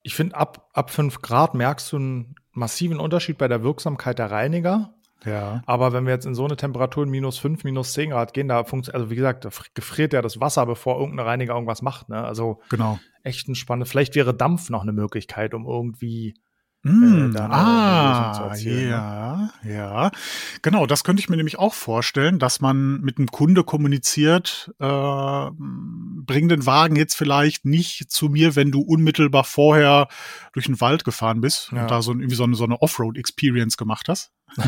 ich 0.03 0.15
finde, 0.15 0.35
ab, 0.35 0.69
ab 0.73 0.91
5 0.91 1.21
Grad 1.21 1.55
merkst 1.55 1.91
du 1.91 1.97
einen 1.97 2.35
massiven 2.51 2.99
Unterschied 2.99 3.37
bei 3.37 3.47
der 3.47 3.63
Wirksamkeit 3.63 4.19
der 4.19 4.31
Reiniger. 4.31 4.93
Ja. 5.25 5.63
Aber 5.65 5.93
wenn 5.93 6.05
wir 6.05 6.13
jetzt 6.13 6.25
in 6.25 6.35
so 6.35 6.45
eine 6.45 6.55
Temperatur 6.55 7.03
in 7.03 7.09
minus 7.09 7.39
5, 7.39 7.63
minus 7.63 7.93
10 7.93 8.11
Grad 8.11 8.33
gehen, 8.33 8.47
da 8.47 8.63
funktioniert, 8.63 9.01
also 9.01 9.09
wie 9.09 9.15
gesagt, 9.15 9.45
da 9.45 9.49
gefriert 9.73 10.13
ja 10.13 10.21
das 10.21 10.39
Wasser, 10.39 10.65
bevor 10.65 10.99
irgendein 10.99 11.25
Reiniger 11.25 11.53
irgendwas 11.53 11.81
macht. 11.81 12.09
Ne? 12.09 12.23
Also 12.23 12.61
genau. 12.69 12.99
echt 13.23 13.47
ein 13.47 13.55
spannendes. 13.55 13.89
Vielleicht 13.89 14.15
wäre 14.15 14.33
Dampf 14.35 14.69
noch 14.69 14.83
eine 14.83 14.93
Möglichkeit, 14.93 15.53
um 15.53 15.65
irgendwie 15.65 16.35
Mm, 16.87 17.35
äh, 17.35 17.39
ah, 17.39 18.55
ja, 18.57 19.49
ne? 19.63 19.73
ja. 19.73 20.11
Genau, 20.61 20.85
das 20.85 21.03
könnte 21.03 21.19
ich 21.19 21.29
mir 21.29 21.35
nämlich 21.35 21.57
auch 21.57 21.73
vorstellen, 21.73 22.37
dass 22.37 22.61
man 22.61 23.01
mit 23.01 23.17
einem 23.17 23.31
Kunde 23.31 23.63
kommuniziert, 23.63 24.71
äh, 24.77 25.49
bring 25.55 26.47
den 26.47 26.67
Wagen 26.67 26.95
jetzt 26.95 27.15
vielleicht 27.15 27.65
nicht 27.65 28.11
zu 28.11 28.29
mir, 28.29 28.55
wenn 28.55 28.71
du 28.71 28.81
unmittelbar 28.81 29.45
vorher 29.45 30.07
durch 30.53 30.67
den 30.67 30.79
Wald 30.79 31.03
gefahren 31.03 31.41
bist 31.41 31.71
ja. 31.71 31.81
und 31.81 31.89
da 31.89 32.03
so, 32.03 32.11
irgendwie 32.11 32.35
so 32.35 32.43
eine, 32.43 32.53
so 32.53 32.65
eine 32.65 32.79
Offroad-Experience 32.79 33.77
gemacht 33.77 34.07
hast. 34.07 34.31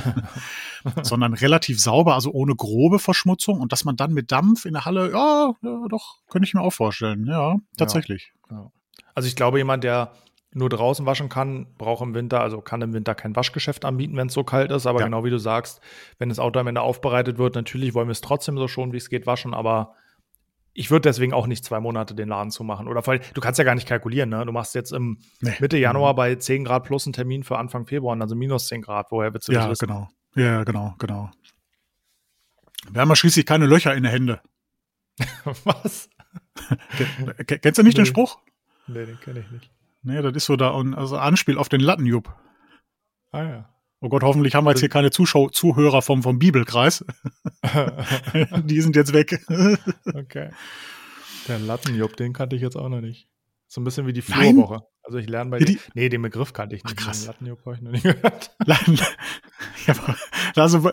sondern 1.04 1.36
relativ 1.36 1.80
sauber, 1.80 2.16
also 2.16 2.32
ohne 2.32 2.56
grobe 2.56 2.98
Verschmutzung 2.98 3.62
und 3.62 3.72
dass 3.72 3.86
man 3.86 3.96
dann 3.96 4.12
mit 4.12 4.32
Dampf 4.32 4.66
in 4.66 4.74
der 4.74 4.86
Halle, 4.86 5.12
ja, 5.12 5.54
ja 5.62 5.88
doch, 5.88 6.18
könnte 6.30 6.48
ich 6.48 6.56
mir 6.56 6.62
auch 6.62 6.74
vorstellen. 6.74 7.26
Ja, 7.28 7.58
tatsächlich. 7.78 8.34
Ja. 8.50 8.72
Also 9.14 9.28
ich 9.28 9.36
glaube, 9.36 9.60
jemand, 9.60 9.84
der 9.84 10.12
nur 10.58 10.70
draußen 10.70 11.06
waschen 11.06 11.30
kann, 11.30 11.68
braucht 11.78 12.02
im 12.02 12.14
Winter, 12.14 12.42
also 12.42 12.62
kann 12.62 12.82
im 12.82 12.94
Winter 12.94 13.16
kein 13.16 13.36
Waschgeschäft 13.36 13.86
anbieten, 13.86 14.18
wenn 14.18 14.28
es 14.28 14.34
so 14.34 14.44
kalt 14.44 14.72
ist. 14.72 14.86
Aber 14.86 15.00
ja. 15.00 15.06
genau 15.06 15.24
wie 15.24 15.30
du 15.30 15.38
sagst, 15.38 15.82
wenn 16.18 16.30
das 16.30 16.40
Auto 16.40 16.60
am 16.60 16.68
Ende 16.68 16.82
aufbereitet 16.82 17.38
wird, 17.38 17.56
natürlich 17.56 17.94
wollen 17.94 18.08
wir 18.08 18.14
es 18.14 18.22
trotzdem 18.22 18.58
so 18.58 18.68
schon, 18.68 18.92
wie 18.92 18.98
es 18.98 19.10
geht, 19.10 19.28
waschen, 19.28 19.54
aber 19.54 19.94
ich 20.74 20.92
würde 20.92 21.10
deswegen 21.10 21.34
auch 21.34 21.48
nicht 21.48 21.66
zwei 21.66 21.80
Monate 21.80 22.14
den 22.14 22.30
Laden 22.30 22.52
zumachen. 22.52 22.88
Oder 22.88 23.02
vor 23.02 23.18
du 23.18 23.42
kannst 23.42 23.58
ja 23.58 23.64
gar 23.64 23.74
nicht 23.74 23.88
kalkulieren, 23.88 24.30
ne? 24.30 24.46
Du 24.46 24.52
machst 24.52 24.76
jetzt 24.76 24.92
im 24.92 25.18
nee. 25.42 25.56
Mitte 25.60 25.78
Januar 25.78 26.14
bei 26.14 26.36
10 26.36 26.66
Grad 26.66 26.84
plus 26.84 27.08
einen 27.08 27.14
Termin 27.14 27.44
für 27.44 27.58
Anfang 27.58 27.88
Februar, 27.88 28.20
also 28.22 28.36
minus 28.36 28.68
10 28.68 28.84
Grad. 28.84 29.08
Woher 29.10 29.34
willst 29.34 29.48
du 29.48 29.54
ja, 29.54 29.62
das 29.62 29.72
wissen? 29.72 29.88
genau. 29.88 30.08
Ja, 30.36 30.64
genau, 30.64 30.94
genau. 31.00 31.32
Wir 32.92 33.02
haben 33.02 33.10
ja 33.10 33.16
schließlich 33.16 33.46
keine 33.46 33.66
Löcher 33.66 33.96
in 33.96 34.04
den 34.04 34.12
Händen. 34.12 34.38
Was? 35.64 36.10
Kennst 37.48 37.80
du 37.80 37.84
nicht 37.84 37.98
nee. 37.98 38.04
den 38.04 38.06
Spruch? 38.06 38.38
Nee, 38.86 39.06
den 39.08 39.20
kenne 39.20 39.40
ich 39.40 39.50
nicht. 39.50 39.72
Nee, 40.08 40.22
das 40.22 40.34
ist 40.38 40.46
so 40.46 40.56
da 40.56 40.74
ein 40.74 40.94
also 40.94 41.18
Anspiel 41.18 41.58
auf 41.58 41.68
den 41.68 41.82
Lattenjupp. 41.82 42.34
Ah 43.32 43.44
ja. 43.44 43.70
Oh 44.00 44.08
Gott, 44.08 44.24
hoffentlich 44.24 44.56
haben 44.56 44.64
wir 44.64 44.70
jetzt 44.70 44.80
hier 44.80 44.88
keine 44.88 45.12
Zuschau 45.12 45.50
Zuhörer 45.50 46.02
vom, 46.02 46.24
vom 46.24 46.40
Bibelkreis. 46.40 47.04
Die 48.64 48.80
sind 48.80 48.96
jetzt 48.96 49.12
weg. 49.12 49.44
okay. 50.14 50.52
Der 51.50 51.60
Lattenjupp, 51.60 52.16
den 52.16 52.32
kannte 52.32 52.56
ich 52.56 52.62
jetzt 52.62 52.78
auch 52.78 52.88
noch 52.88 53.02
nicht. 53.02 53.28
So 53.68 53.82
ein 53.82 53.84
bisschen 53.84 54.08
wie 54.08 54.14
die 54.14 54.22
Flurwoche. 54.22 54.88
Also 55.04 55.18
ich 55.18 55.28
lerne 55.28 55.50
bei 55.50 55.60
dir. 55.60 55.78
Nee, 55.94 56.08
den 56.08 56.22
Begriff 56.22 56.54
kannte 56.54 56.78
ich 56.78 56.86
nicht. 56.86 56.96
Ach, 56.98 57.04
krass. 57.04 57.24
Den 57.24 57.28
Lattenjupp 57.28 57.66
habe 57.66 57.76
ich 57.76 57.82
noch 57.82 57.92
nicht 57.92 58.04
gehört. 58.04 58.56
ja, 59.88 59.96
also, 60.56 60.90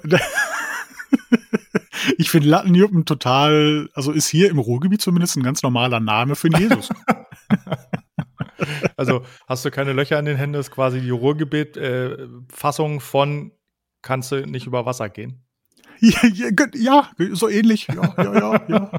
ich 2.19 2.31
finde 2.31 2.49
Lattenjuppen 2.49 3.05
total, 3.05 3.91
also 3.95 4.11
ist 4.11 4.27
hier 4.27 4.51
im 4.51 4.59
Ruhrgebiet 4.59 5.03
zumindest 5.03 5.37
ein 5.37 5.45
ganz 5.45 5.63
normaler 5.63 6.01
Name 6.01 6.35
für 6.35 6.49
einen 6.49 6.61
Jesus. 6.61 6.89
also 8.97 9.25
hast 9.47 9.65
du 9.65 9.71
keine 9.71 9.93
Löcher 9.93 10.19
in 10.19 10.25
den 10.25 10.37
Händen, 10.37 10.59
ist 10.59 10.71
quasi 10.71 11.01
die 11.01 11.11
Ruhrgebiet-Fassung 11.11 12.97
äh, 12.97 13.01
von 13.01 13.53
kannst 14.03 14.33
du 14.33 14.47
nicht 14.47 14.67
über 14.67 14.87
Wasser 14.87 15.09
gehen. 15.09 15.45
Ja, 16.01 16.21
ja, 16.27 16.51
ja 16.75 17.11
so 17.33 17.49
ähnlich. 17.49 17.87
Ja, 17.89 18.15
ja, 18.17 18.35
ja, 18.35 18.61
ja. 18.69 18.91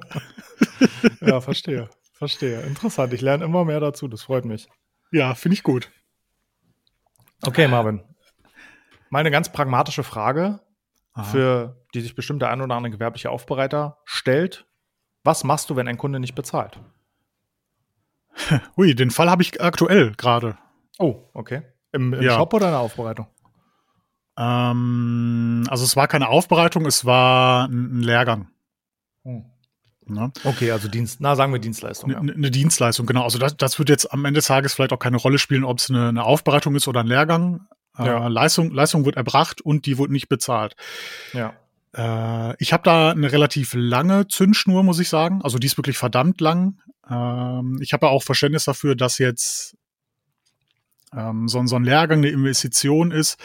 ja, 1.22 1.42
verstehe. 1.42 1.90
Verstehe. 2.14 2.62
Interessant. 2.62 3.14
Ich 3.14 3.22
lerne 3.22 3.46
immer 3.46 3.66
mehr 3.66 3.80
dazu. 3.80 4.08
Das 4.08 4.24
freut 4.24 4.46
mich. 4.46 4.68
Ja, 5.12 5.36
finde 5.36 5.54
ich 5.54 5.64
gut. 5.64 5.92
Okay, 7.46 7.68
Marvin. 7.68 8.02
Meine 9.10 9.30
ganz 9.32 9.52
pragmatische 9.52 10.04
Frage, 10.04 10.62
Aha. 11.14 11.24
für 11.24 11.86
die 11.94 12.02
sich 12.02 12.16
bestimmt 12.16 12.42
der 12.42 12.50
ein 12.50 12.62
oder 12.62 12.76
andere 12.76 12.92
gewerbliche 12.92 13.30
Aufbereiter 13.30 14.00
stellt. 14.06 14.66
Was 15.24 15.44
machst 15.44 15.70
du, 15.70 15.76
wenn 15.76 15.88
ein 15.88 15.98
Kunde 15.98 16.20
nicht 16.20 16.36
bezahlt? 16.36 16.80
Ui, 18.78 18.96
den 18.96 19.12
Fall 19.12 19.30
habe 19.30 19.42
ich 19.42 19.62
aktuell 19.62 20.14
gerade. 20.16 20.58
Oh, 21.00 21.24
okay. 21.34 21.62
Im, 21.92 22.14
im 22.14 22.22
ja. 22.22 22.36
Shop 22.36 22.54
oder 22.54 22.68
in 22.68 22.72
der 22.74 22.82
Aufbereitung? 22.82 23.28
Ähm, 24.38 25.64
also 25.70 25.84
es 25.84 25.96
war 25.96 26.08
keine 26.08 26.28
Aufbereitung, 26.28 26.86
es 26.86 27.06
war 27.06 27.68
ein 27.68 28.02
Lehrgang. 28.02 28.50
Hm. 29.24 29.46
Ne? 30.08 30.32
Okay, 30.44 30.72
also 30.72 30.88
Dienst, 30.88 31.20
na 31.20 31.36
sagen 31.36 31.52
wir 31.52 31.60
Dienstleistung. 31.60 32.14
Eine 32.14 32.32
ja. 32.32 32.38
ne 32.38 32.52
Dienstleistung, 32.52 33.06
genau. 33.06 33.24
Also 33.24 33.40
das, 33.40 33.58
das 33.58 33.80
wird 33.80 33.90
jetzt 33.90 34.12
am 34.14 34.24
Ende 34.26 34.38
des 34.38 34.48
Tages 34.48 34.74
vielleicht 34.74 34.94
auch 34.94 35.00
keine 35.00 35.18
Rolle 35.18 35.40
spielen, 35.40 35.64
ob 35.64 35.80
es 35.80 35.90
eine, 35.90 36.10
eine 36.10 36.24
Aufbereitung 36.24 36.76
ist 36.76 36.88
oder 36.88 37.00
ein 37.00 37.08
Lehrgang. 37.08 37.68
Äh, 37.98 38.06
ja. 38.06 38.26
Äh, 38.26 38.30
Leistung, 38.30 38.72
Leistung 38.72 39.06
wird 39.06 39.16
erbracht 39.16 39.62
und 39.62 39.86
die 39.86 39.98
wird 39.98 40.12
nicht 40.12 40.30
bezahlt. 40.30 40.76
Ja. 41.34 41.54
Äh, 41.96 42.56
ich 42.60 42.72
habe 42.72 42.84
da 42.84 43.12
eine 43.12 43.32
relativ 43.32 43.74
lange 43.74 44.28
Zündschnur, 44.28 44.84
muss 44.84 45.00
ich 45.00 45.10
sagen. 45.10 45.42
Also 45.44 45.58
die 45.58 45.68
ist 45.68 45.78
wirklich 45.78 45.98
verdammt 45.98 46.40
lang. 46.40 46.80
Ähm, 47.10 47.80
ich 47.82 47.94
habe 47.94 48.08
ja 48.08 48.12
auch 48.12 48.24
Verständnis 48.24 48.66
dafür, 48.66 48.96
dass 48.96 49.18
jetzt 49.18 49.78
ähm, 51.14 51.48
so, 51.48 51.66
so 51.66 51.76
ein 51.76 51.84
Lehrgang 51.84 52.20
eine 52.20 52.30
Investition 52.30 53.12
ist, 53.12 53.38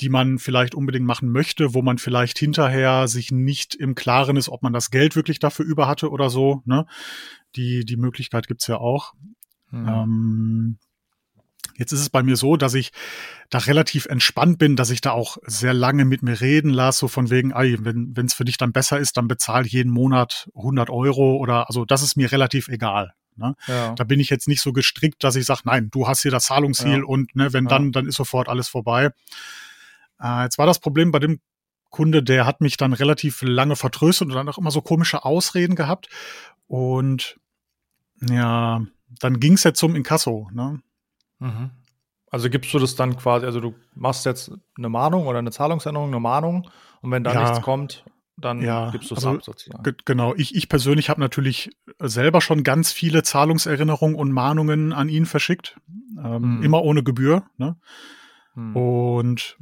die 0.00 0.08
man 0.08 0.38
vielleicht 0.38 0.74
unbedingt 0.74 1.06
machen 1.06 1.30
möchte, 1.30 1.74
wo 1.74 1.82
man 1.82 1.98
vielleicht 1.98 2.38
hinterher 2.38 3.08
sich 3.08 3.30
nicht 3.30 3.74
im 3.74 3.94
Klaren 3.94 4.36
ist, 4.36 4.48
ob 4.48 4.62
man 4.62 4.72
das 4.72 4.90
Geld 4.90 5.16
wirklich 5.16 5.38
dafür 5.38 5.64
über 5.64 5.88
hatte 5.88 6.10
oder 6.10 6.30
so. 6.30 6.62
Ne? 6.64 6.86
Die, 7.56 7.84
die 7.84 7.96
Möglichkeit 7.96 8.48
gibt's 8.48 8.66
ja 8.66 8.78
auch. 8.78 9.14
Mhm. 9.70 9.88
Ähm, 9.88 10.78
Jetzt 11.76 11.92
ist 11.92 12.00
es 12.00 12.10
bei 12.10 12.22
mir 12.22 12.36
so, 12.36 12.56
dass 12.56 12.74
ich 12.74 12.92
da 13.54 13.60
relativ 13.60 14.06
entspannt 14.06 14.58
bin, 14.58 14.74
dass 14.74 14.90
ich 14.90 15.00
da 15.00 15.12
auch 15.12 15.36
sehr 15.46 15.74
lange 15.74 16.04
mit 16.04 16.24
mir 16.24 16.40
reden 16.40 16.70
lasse, 16.70 16.98
so 16.98 17.08
von 17.08 17.30
wegen, 17.30 17.52
ey, 17.52 17.76
wenn 17.80 18.26
es 18.26 18.34
für 18.34 18.44
dich 18.44 18.56
dann 18.56 18.72
besser 18.72 18.98
ist, 18.98 19.16
dann 19.16 19.28
bezahl 19.28 19.64
jeden 19.64 19.92
Monat 19.92 20.50
100 20.56 20.90
Euro 20.90 21.36
oder, 21.36 21.68
also 21.68 21.84
das 21.84 22.02
ist 22.02 22.16
mir 22.16 22.32
relativ 22.32 22.66
egal. 22.66 23.14
Ne? 23.36 23.54
Ja. 23.68 23.94
Da 23.94 24.02
bin 24.02 24.18
ich 24.18 24.28
jetzt 24.28 24.48
nicht 24.48 24.60
so 24.60 24.72
gestrickt, 24.72 25.22
dass 25.22 25.36
ich 25.36 25.46
sage, 25.46 25.60
nein, 25.66 25.88
du 25.92 26.08
hast 26.08 26.22
hier 26.22 26.32
das 26.32 26.46
Zahlungsziel 26.46 26.98
ja. 26.98 27.04
und 27.04 27.36
ne, 27.36 27.52
wenn 27.52 27.66
ja. 27.66 27.70
dann, 27.70 27.92
dann 27.92 28.06
ist 28.06 28.16
sofort 28.16 28.48
alles 28.48 28.66
vorbei. 28.66 29.10
Äh, 30.20 30.42
jetzt 30.42 30.58
war 30.58 30.66
das 30.66 30.80
Problem 30.80 31.12
bei 31.12 31.20
dem 31.20 31.38
Kunde, 31.90 32.24
der 32.24 32.46
hat 32.46 32.60
mich 32.60 32.76
dann 32.76 32.92
relativ 32.92 33.40
lange 33.42 33.76
vertröstet 33.76 34.26
und 34.26 34.34
dann 34.34 34.48
auch 34.48 34.58
immer 34.58 34.72
so 34.72 34.82
komische 34.82 35.24
Ausreden 35.24 35.76
gehabt. 35.76 36.08
Und 36.66 37.38
ja, 38.20 38.84
dann 39.20 39.38
ging 39.38 39.52
es 39.52 39.62
jetzt 39.62 39.78
zum 39.78 39.94
Inkasso. 39.94 40.50
Ne? 40.52 40.80
Mhm. 41.38 41.70
Also 42.34 42.50
gibst 42.50 42.74
du 42.74 42.80
das 42.80 42.96
dann 42.96 43.16
quasi, 43.16 43.46
also 43.46 43.60
du 43.60 43.76
machst 43.94 44.26
jetzt 44.26 44.50
eine 44.76 44.88
Mahnung 44.88 45.28
oder 45.28 45.38
eine 45.38 45.52
Zahlungsänderung, 45.52 46.08
eine 46.08 46.18
Mahnung 46.18 46.68
und 47.00 47.12
wenn 47.12 47.22
da 47.22 47.32
ja. 47.32 47.42
nichts 47.42 47.62
kommt, 47.62 48.04
dann 48.36 48.60
ja, 48.60 48.90
gibst 48.90 49.12
du 49.12 49.14
es 49.14 49.24
also, 49.24 49.38
ab 49.38 49.44
sozusagen. 49.44 49.96
Genau, 50.04 50.34
ich, 50.34 50.52
ich 50.56 50.68
persönlich 50.68 51.10
habe 51.10 51.20
natürlich 51.20 51.70
selber 52.00 52.40
schon 52.40 52.64
ganz 52.64 52.90
viele 52.90 53.22
Zahlungserinnerungen 53.22 54.16
und 54.16 54.32
Mahnungen 54.32 54.92
an 54.92 55.08
ihn 55.08 55.26
verschickt, 55.26 55.76
ähm, 56.18 56.42
hm. 56.42 56.62
immer 56.64 56.82
ohne 56.82 57.04
Gebühr. 57.04 57.44
Ne? 57.56 57.76
Hm. 58.54 58.74
Und 58.74 59.56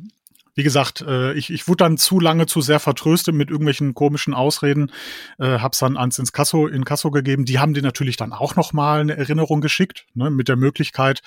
wie 0.54 0.62
gesagt, 0.62 1.00
äh, 1.02 1.32
ich, 1.32 1.50
ich 1.50 1.68
wurde 1.68 1.84
dann 1.84 1.96
zu 1.96 2.20
lange 2.20 2.46
zu 2.46 2.60
sehr 2.60 2.80
vertröstet 2.80 3.34
mit 3.34 3.50
irgendwelchen 3.50 3.94
komischen 3.94 4.34
Ausreden, 4.34 4.92
äh, 5.38 5.58
hab's 5.58 5.78
dann 5.78 5.96
ans 5.96 6.18
ins 6.18 6.32
Kasso, 6.32 6.66
in 6.66 6.84
Kasso 6.84 7.10
gegeben. 7.10 7.44
Die 7.44 7.58
haben 7.58 7.74
dir 7.74 7.82
natürlich 7.82 8.16
dann 8.16 8.32
auch 8.32 8.56
noch 8.56 8.72
mal 8.72 9.00
eine 9.00 9.16
Erinnerung 9.16 9.60
geschickt, 9.60 10.06
ne, 10.14 10.30
mit 10.30 10.48
der 10.48 10.56
Möglichkeit, 10.56 11.20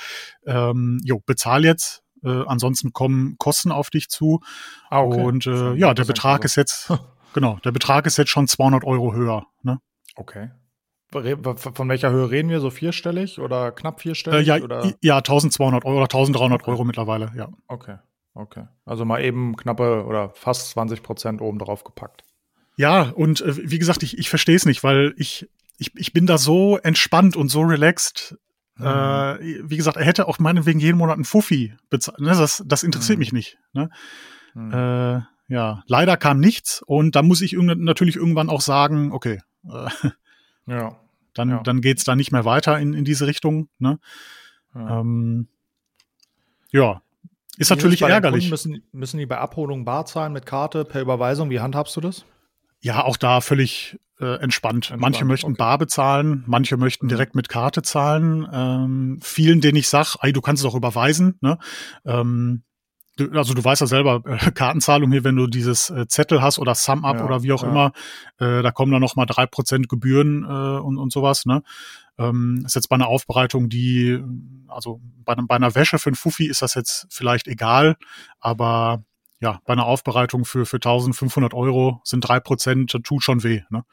ähm, 0.46 1.00
jo, 1.04 1.22
bezahl 1.26 1.66
jetzt, 1.66 2.04
äh, 2.24 2.44
ansonsten 2.46 2.94
kommen 2.94 3.36
Kosten 3.38 3.72
auf 3.72 3.90
dich 3.90 4.10
zu. 4.10 4.42
Ah, 4.90 5.02
okay. 5.02 5.22
Und 5.22 5.48
äh, 5.48 5.74
ja, 5.74 5.94
der 5.94 6.06
Betrag 6.06 6.46
ist 6.46 6.56
jetzt, 6.56 6.92
genau, 7.34 7.60
der 7.64 7.72
Betrag 7.72 8.06
ist 8.06 8.18
jetzt 8.18 8.30
schon 8.30 8.48
200 8.48 8.84
Euro 8.84 9.14
höher. 9.14 9.48
Ne? 9.64 9.80
Okay. 10.16 10.52
Von 11.12 11.88
welcher 11.88 12.12
Höhe 12.12 12.30
reden 12.30 12.50
wir? 12.50 12.60
So 12.60 12.70
vierstellig 12.70 13.40
oder 13.40 13.72
knapp 13.72 14.02
vierstellig? 14.02 14.48
Äh, 14.48 14.58
ja, 14.58 14.64
oder? 14.64 14.94
ja, 15.02 15.18
1200 15.18 15.86
Euro 15.86 15.98
oder 15.98 16.06
1300 16.06 16.68
Euro 16.68 16.84
mittlerweile, 16.84 17.32
ja. 17.38 17.48
Okay. 17.68 17.98
Okay. 18.36 18.66
Also 18.86 19.06
mal 19.06 19.24
eben 19.24 19.56
knappe 19.56 20.06
oder 20.06 20.30
fast 20.30 20.70
20 20.72 21.02
Prozent 21.02 21.42
oben 21.42 21.58
drauf 21.58 21.86
gepackt. 21.86 22.26
Ja, 22.76 23.10
und 23.10 23.42
äh, 23.42 23.72
wie 23.72 23.80
gesagt, 23.80 24.04
ich, 24.04 24.18
ich 24.18 24.30
verstehe 24.30 24.58
es 24.58 24.66
nicht, 24.66 24.84
weil 24.84 25.16
ich, 25.18 25.50
ich, 25.78 25.96
ich 25.96 26.12
bin 26.12 26.28
da 26.28 26.38
so 26.38 26.78
entspannt 26.78 27.38
und 27.38 27.48
so 27.48 27.62
relaxed. 27.62 28.38
Mhm. 28.76 28.86
Äh, 28.86 29.70
wie 29.70 29.78
gesagt, 29.78 29.96
er 29.96 30.06
hätte 30.06 30.28
auch 30.28 30.38
meinetwegen 30.38 30.82
jeden 30.82 30.98
Monat 30.98 31.16
einen 31.16 31.24
Fuffi 31.24 31.76
bezahlt. 31.90 32.20
Ne? 32.20 32.32
Das, 32.32 32.62
das 32.66 32.84
interessiert 32.84 33.18
mhm. 33.18 33.22
mich 33.22 33.34
nicht. 33.34 33.58
Ne? 33.72 33.90
Mhm. 34.54 34.74
Äh, 34.74 35.22
ja, 35.48 35.84
leider 35.88 36.18
kam 36.18 36.40
nichts 36.40 36.82
und 36.86 37.16
da 37.16 37.22
muss 37.22 37.42
ich 37.42 37.54
natürlich 37.54 38.18
irgendwann 38.18 38.50
auch 38.50 38.62
sagen, 38.62 39.14
okay, 39.14 39.42
äh, 39.70 39.90
ja. 40.68 41.00
dann, 41.34 41.50
ja. 41.50 41.64
dann 41.64 41.80
geht's 41.80 42.04
da 42.04 42.18
nicht 42.18 42.34
mehr 42.34 42.44
weiter 42.44 42.78
in, 42.80 42.94
in 42.94 43.06
diese 43.06 43.28
Richtung. 43.28 43.70
Ne? 43.80 44.00
Ja. 44.74 45.00
Ähm, 45.00 45.48
ja, 46.72 47.02
ist 47.58 47.70
natürlich 47.70 48.02
ärgerlich. 48.02 48.50
Müssen, 48.50 48.84
müssen 48.92 49.18
die 49.18 49.26
bei 49.26 49.38
Abholung 49.38 49.86
bar 49.86 50.06
zahlen 50.06 50.34
mit 50.34 50.46
Karte 50.46 50.86
per 50.86 51.02
Überweisung? 51.02 51.50
Wie 51.50 51.60
handhabst 51.60 51.96
du 51.96 52.02
das? 52.02 52.26
Ja, 52.82 53.04
auch 53.04 53.18
da 53.18 53.42
völlig 53.42 53.98
äh, 54.20 54.36
entspannt. 54.36 54.76
entspannt. 54.76 55.02
Manche 55.02 55.26
möchten 55.26 55.52
okay. 55.52 55.58
bar 55.58 55.78
bezahlen, 55.78 56.44
manche 56.48 56.78
möchten 56.78 57.06
mhm. 57.06 57.10
direkt 57.10 57.36
mit 57.36 57.50
Karte 57.50 57.82
zahlen. 57.82 58.48
Ähm, 58.52 59.20
vielen, 59.22 59.62
denen 59.62 59.78
ich 59.78 59.90
sag, 59.90 60.16
ey, 60.22 60.34
du 60.34 60.42
kannst 60.42 60.64
es 60.64 60.70
auch 60.70 60.76
überweisen. 60.76 61.38
Ne? 61.42 61.58
Ähm, 62.06 62.64
du, 63.18 63.32
also 63.32 63.54
du 63.54 63.64
weißt 63.64 63.82
ja 63.82 63.88
selber, 63.88 64.22
äh, 64.26 64.52
Kartenzahlung 64.52 65.12
hier, 65.12 65.24
wenn 65.24 65.36
du 65.36 65.48
dieses 65.48 65.90
äh, 65.90 66.08
Zettel 66.08 66.42
hast 66.42 66.60
oder 66.60 66.76
Sum-Up 66.76 67.18
ja, 67.18 67.26
oder 67.26 67.44
wie 67.44 67.52
auch 67.52 67.64
ja. 67.64 67.70
immer, 67.70 67.92
äh, 68.40 68.62
da 68.62 68.72
kommen 68.72 68.92
dann 68.92 69.02
noch 69.02 69.16
mal 69.16 69.26
drei 69.26 69.46
Prozent 69.46 69.90
Gebühren 69.90 70.44
äh, 70.44 70.80
und, 70.80 70.98
und 70.98 71.12
sowas. 71.12 71.46
Ne? 71.46 71.64
Ähm, 72.18 72.64
ist 72.66 72.76
jetzt 72.76 72.88
bei 72.88 72.96
einer 72.96 73.08
Aufbereitung, 73.08 73.70
die, 73.70 74.22
also 74.68 75.02
bei, 75.24 75.36
bei 75.36 75.56
einer 75.56 75.76
Wäsche 75.76 76.00
für 76.00 76.12
ein 76.12 76.16
Fuffi 76.16 76.48
ist 76.48 76.62
das 76.62 76.74
jetzt 76.76 77.08
vielleicht 77.10 77.48
egal, 77.48 77.96
aber 78.40 79.04
ja, 79.42 79.60
bei 79.66 79.74
einer 79.74 79.86
Aufbereitung 79.86 80.46
für, 80.46 80.66
für 80.66 80.78
1500 80.78 81.54
Euro 81.54 82.02
sind 82.04 82.22
drei 82.22 82.40
Prozent, 82.40 82.98
tut 83.04 83.22
schon 83.24 83.44
weh. 83.44 83.62
Ne? 83.70 83.84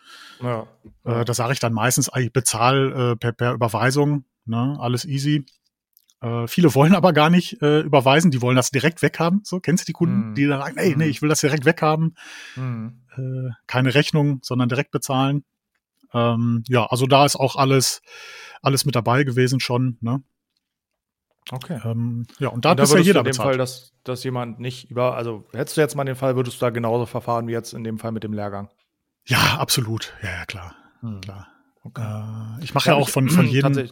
Ja, 0.40 0.66
Äh, 1.04 1.24
da 1.24 1.34
sage 1.34 1.52
ich 1.52 1.58
dann 1.58 1.72
meistens, 1.72 2.10
ich 2.16 2.32
bezahle 2.32 3.12
äh, 3.12 3.16
per, 3.16 3.32
per 3.32 3.52
Überweisung, 3.52 4.24
ne? 4.46 4.76
alles 4.80 5.04
easy. 5.04 5.44
Äh, 6.22 6.46
viele 6.46 6.74
wollen 6.74 6.94
aber 6.94 7.12
gar 7.12 7.30
nicht 7.30 7.60
äh, 7.62 7.80
überweisen, 7.80 8.30
die 8.30 8.40
wollen 8.40 8.56
das 8.56 8.70
direkt 8.70 9.02
weghaben. 9.02 9.40
So, 9.44 9.58
kennst 9.58 9.82
du 9.82 9.86
die 9.86 9.92
Kunden, 9.92 10.30
mm. 10.30 10.34
die 10.34 10.46
dann 10.46 10.60
sagen, 10.60 10.78
ey, 10.78 10.94
nee, 10.96 11.04
mhm. 11.04 11.10
ich 11.10 11.20
will 11.20 11.28
das 11.28 11.40
direkt 11.40 11.64
weghaben. 11.64 12.16
Mm. 12.54 12.88
Äh, 13.16 13.50
keine 13.66 13.94
Rechnung, 13.94 14.38
sondern 14.42 14.68
direkt 14.68 14.92
bezahlen. 14.92 15.44
Ähm, 16.14 16.62
ja, 16.68 16.86
also 16.86 17.06
da 17.06 17.24
ist 17.24 17.36
auch 17.36 17.56
alles, 17.56 18.02
alles 18.62 18.84
mit 18.84 18.94
dabei 18.94 19.24
gewesen 19.24 19.58
schon. 19.58 19.98
Ne? 20.00 20.22
Okay. 21.50 21.80
Ähm, 21.84 22.26
ja, 22.38 22.50
und 22.50 22.64
da, 22.64 22.70
und 22.70 22.78
da 22.78 22.84
ist 22.84 22.94
ja 22.94 23.00
jeder 23.00 23.20
in 23.20 23.24
dem 23.24 23.30
bezahlt. 23.30 23.48
Fall, 23.48 23.58
dass, 23.58 23.92
dass 24.04 24.22
jemand 24.22 24.60
nicht 24.60 24.90
über, 24.90 25.16
also 25.16 25.44
hättest 25.52 25.76
du 25.76 25.80
jetzt 25.80 25.96
mal 25.96 26.04
den 26.04 26.14
Fall, 26.14 26.36
würdest 26.36 26.60
du 26.60 26.66
da 26.66 26.70
genauso 26.70 27.06
verfahren 27.06 27.48
wie 27.48 27.52
jetzt 27.52 27.74
in 27.74 27.82
dem 27.82 27.98
Fall 27.98 28.12
mit 28.12 28.22
dem 28.22 28.32
Lehrgang? 28.32 28.68
Ja, 29.26 29.56
absolut. 29.58 30.12
Ja, 30.22 30.30
ja 30.30 30.44
klar. 30.46 30.76
Hm. 31.00 31.20
klar. 31.20 31.48
Okay. 31.82 32.02
Äh, 32.02 32.62
ich 32.64 32.74
mache 32.74 32.90
ja, 32.90 32.94
ja, 32.94 33.00
auch 33.00 33.08
von, 33.08 33.28
von 33.28 33.46
jedem. 33.46 33.90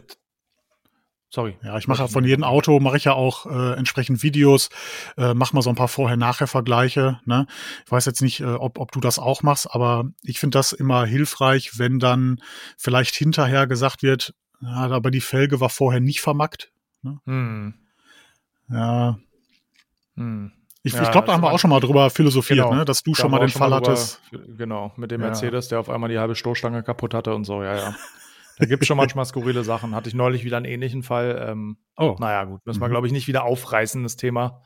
Sorry. 1.33 1.57
Ja, 1.63 1.79
ich 1.79 1.87
mache 1.87 2.03
ja 2.03 2.09
von 2.09 2.25
jedem 2.25 2.43
Auto, 2.43 2.81
mache 2.81 2.97
ich 2.97 3.05
ja 3.05 3.13
auch 3.13 3.47
äh, 3.47 3.75
entsprechend 3.75 4.25
Videos, 4.25 4.69
äh, 5.17 5.33
mach 5.33 5.53
mal 5.53 5.63
so 5.63 5.71
ein 5.71 5.77
paar 5.77 5.87
Vorher-Nachher-Vergleiche. 5.87 7.21
Ne? 7.25 7.47
Ich 7.87 7.93
weiß 7.93 8.05
jetzt 8.07 8.21
nicht, 8.21 8.41
äh, 8.41 8.47
ob, 8.47 8.81
ob 8.81 8.91
du 8.91 8.99
das 8.99 9.21
auch 9.21 9.45
machst, 9.45 9.73
aber 9.73 10.11
ich 10.23 10.41
finde 10.41 10.59
das 10.59 10.73
immer 10.73 11.07
hilfreich, 11.07 11.79
wenn 11.79 12.01
dann 12.01 12.41
vielleicht 12.77 13.15
hinterher 13.15 13.69
gesagt 13.69 14.03
wird, 14.03 14.35
ja, 14.61 14.91
aber 14.91 15.13
die 15.13 15.21
Felge 15.21 15.61
war 15.61 15.71
vorher 15.71 16.01
nicht 16.01 16.21
vermackt. 16.21 16.73
Ne? 17.03 17.21
Hm. 17.25 17.75
Ja. 18.69 19.19
Hm. 20.17 20.53
Ich, 20.83 20.95
ja, 20.95 21.03
ich 21.03 21.11
glaube, 21.13 21.29
da 21.29 21.35
haben 21.35 21.43
wir 21.43 21.53
auch 21.53 21.59
schon 21.59 21.71
mal 21.71 21.81
drüber 21.81 22.11
philosophiert, 22.11 22.59
genau, 22.65 22.75
ne? 22.75 22.85
dass 22.85 23.03
du 23.03 23.15
schon 23.15 23.31
mal 23.31 23.39
den 23.39 23.51
Fall 23.51 23.73
hattest. 23.73 24.21
Genau, 24.33 24.93
mit 24.97 25.11
dem 25.11 25.21
ja. 25.21 25.29
Mercedes, 25.29 25.69
der 25.69 25.79
auf 25.79 25.91
einmal 25.91 26.11
die 26.11 26.19
halbe 26.19 26.35
Stoßstange 26.35 26.83
kaputt 26.83 27.15
hatte 27.15 27.35
und 27.35 27.45
so, 27.45 27.63
ja, 27.63 27.77
ja. 27.77 27.95
Da 28.61 28.67
gibt 28.67 28.83
es 28.83 28.87
schon 28.87 28.99
manchmal 28.99 29.25
skurrile 29.25 29.64
Sachen. 29.64 29.95
Hatte 29.95 30.09
ich 30.09 30.14
neulich 30.14 30.45
wieder 30.45 30.59
einen 30.59 30.67
ähnlichen 30.67 31.02
Fall. 31.02 31.47
Ähm, 31.49 31.79
oh. 31.97 32.14
Naja, 32.19 32.45
gut, 32.45 32.64
müssen 32.67 32.81
wir, 32.81 32.88
mhm. 32.88 32.93
glaube 32.93 33.07
ich, 33.07 33.12
nicht 33.12 33.26
wieder 33.26 33.45
aufreißen, 33.45 34.02
das 34.02 34.17
Thema. 34.17 34.62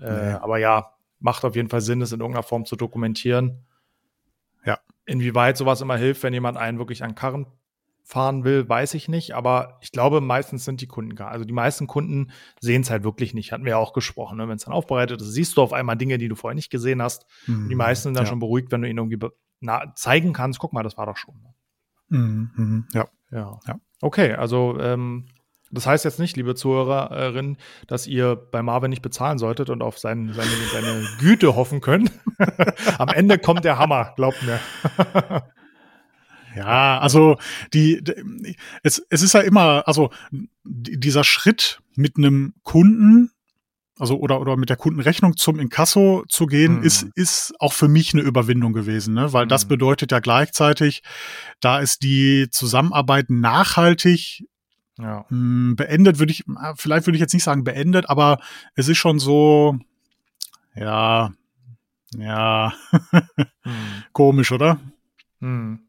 Äh, 0.00 0.10
nee. 0.10 0.32
Aber 0.32 0.58
ja, 0.58 0.94
macht 1.18 1.44
auf 1.44 1.54
jeden 1.54 1.68
Fall 1.68 1.82
Sinn, 1.82 2.00
das 2.00 2.12
in 2.12 2.20
irgendeiner 2.20 2.42
Form 2.42 2.64
zu 2.64 2.76
dokumentieren. 2.76 3.66
Ja. 4.64 4.78
Inwieweit 5.04 5.58
sowas 5.58 5.82
immer 5.82 5.96
hilft, 5.96 6.22
wenn 6.22 6.32
jemand 6.32 6.56
einen 6.56 6.78
wirklich 6.78 7.04
an 7.04 7.14
Karren 7.14 7.46
fahren 8.02 8.44
will, 8.44 8.68
weiß 8.68 8.94
ich 8.94 9.08
nicht. 9.08 9.34
Aber 9.34 9.78
ich 9.82 9.92
glaube, 9.92 10.20
meistens 10.22 10.64
sind 10.64 10.80
die 10.80 10.86
Kunden 10.86 11.14
gar. 11.14 11.30
Also 11.30 11.44
die 11.44 11.52
meisten 11.52 11.86
Kunden 11.86 12.32
sehen 12.58 12.82
es 12.82 12.90
halt 12.90 13.04
wirklich 13.04 13.34
nicht. 13.34 13.52
Hatten 13.52 13.64
wir 13.64 13.72
ja 13.72 13.76
auch 13.76 13.92
gesprochen. 13.92 14.38
Ne? 14.38 14.48
Wenn 14.48 14.56
es 14.56 14.64
dann 14.64 14.74
aufbereitet 14.74 15.20
ist, 15.20 15.32
siehst 15.32 15.56
du 15.56 15.62
auf 15.62 15.72
einmal 15.74 15.96
Dinge, 15.96 16.16
die 16.16 16.28
du 16.28 16.34
vorher 16.34 16.54
nicht 16.54 16.70
gesehen 16.70 17.02
hast. 17.02 17.26
Mhm. 17.46 17.68
Die 17.68 17.74
meisten 17.74 18.04
sind 18.04 18.14
dann 18.14 18.24
ja. 18.24 18.30
schon 18.30 18.40
beruhigt, 18.40 18.72
wenn 18.72 18.80
du 18.80 18.88
ihnen 18.88 18.98
irgendwie 18.98 19.28
zeigen 19.94 20.32
kannst. 20.32 20.58
Guck 20.58 20.72
mal, 20.72 20.82
das 20.82 20.96
war 20.96 21.06
doch 21.06 21.16
schon. 21.18 21.40
Ne? 21.42 21.54
Mhm. 22.10 22.50
mhm. 22.54 22.84
Ja. 22.92 23.08
ja. 23.32 23.58
Ja. 23.66 23.80
Okay, 24.02 24.34
also 24.34 24.78
ähm, 24.78 25.26
das 25.70 25.86
heißt 25.86 26.04
jetzt 26.04 26.18
nicht, 26.18 26.36
liebe 26.36 26.54
Zuhörerinnen, 26.54 27.56
dass 27.86 28.06
ihr 28.06 28.34
bei 28.36 28.62
Marvin 28.62 28.90
nicht 28.90 29.02
bezahlen 29.02 29.38
solltet 29.38 29.70
und 29.70 29.82
auf 29.82 29.98
sein, 29.98 30.32
seine, 30.34 30.50
seine 30.72 31.06
Güte 31.20 31.54
hoffen 31.54 31.80
könnt. 31.80 32.10
Am 32.98 33.08
Ende 33.08 33.38
kommt 33.38 33.64
der 33.64 33.78
Hammer, 33.78 34.12
glaubt 34.16 34.42
mir. 34.42 34.60
Ja, 36.56 36.98
also 36.98 37.36
die, 37.72 38.02
die 38.02 38.56
es, 38.82 39.06
es 39.08 39.22
ist 39.22 39.34
ja 39.34 39.40
immer, 39.40 39.86
also 39.86 40.10
dieser 40.64 41.22
Schritt 41.22 41.80
mit 41.94 42.16
einem 42.16 42.54
Kunden, 42.64 43.30
also 44.00 44.18
oder 44.18 44.40
oder 44.40 44.56
mit 44.56 44.70
der 44.70 44.76
Kundenrechnung 44.76 45.36
zum 45.36 45.58
Inkasso 45.58 46.24
zu 46.28 46.46
gehen, 46.46 46.78
mhm. 46.78 46.82
ist 46.82 47.06
ist 47.14 47.52
auch 47.58 47.72
für 47.72 47.88
mich 47.88 48.14
eine 48.14 48.22
Überwindung 48.22 48.72
gewesen, 48.72 49.14
ne? 49.14 49.32
Weil 49.32 49.44
mhm. 49.44 49.50
das 49.50 49.66
bedeutet 49.66 50.12
ja 50.12 50.20
gleichzeitig, 50.20 51.02
da 51.60 51.78
ist 51.80 52.02
die 52.02 52.48
Zusammenarbeit 52.50 53.30
nachhaltig 53.30 54.44
ja. 54.98 55.24
Hm, 55.28 55.76
beendet, 55.76 56.18
würde 56.18 56.32
ich, 56.32 56.44
vielleicht 56.76 57.06
würde 57.06 57.16
ich 57.16 57.20
jetzt 57.20 57.32
nicht 57.32 57.44
sagen 57.44 57.64
beendet, 57.64 58.10
aber 58.10 58.38
es 58.74 58.88
ist 58.88 58.98
schon 58.98 59.18
so, 59.18 59.78
ja, 60.74 61.32
ja, 62.16 62.74
hm. 63.62 64.04
komisch, 64.12 64.52
oder? 64.52 64.78
Hm. 65.40 65.80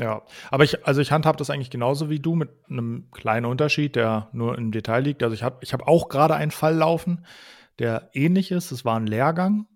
Ja, 0.00 0.22
aber 0.50 0.64
ich, 0.64 0.86
also 0.86 1.00
ich 1.00 1.12
handhab 1.12 1.36
das 1.36 1.50
eigentlich 1.50 1.70
genauso 1.70 2.08
wie 2.08 2.20
du 2.20 2.34
mit 2.34 2.50
einem 2.68 3.10
kleinen 3.10 3.44
Unterschied, 3.44 3.96
der 3.96 4.28
nur 4.32 4.56
im 4.56 4.72
Detail 4.72 5.00
liegt. 5.00 5.22
Also 5.22 5.34
ich 5.34 5.42
habe 5.42 5.58
ich 5.60 5.72
hab 5.72 5.86
auch 5.86 6.08
gerade 6.08 6.34
einen 6.34 6.50
Fall 6.50 6.74
laufen, 6.74 7.26
der 7.78 8.08
ähnlich 8.14 8.50
ist. 8.50 8.72
Es 8.72 8.84
war 8.84 8.98
ein 8.98 9.06
Lehrgang, 9.06 9.66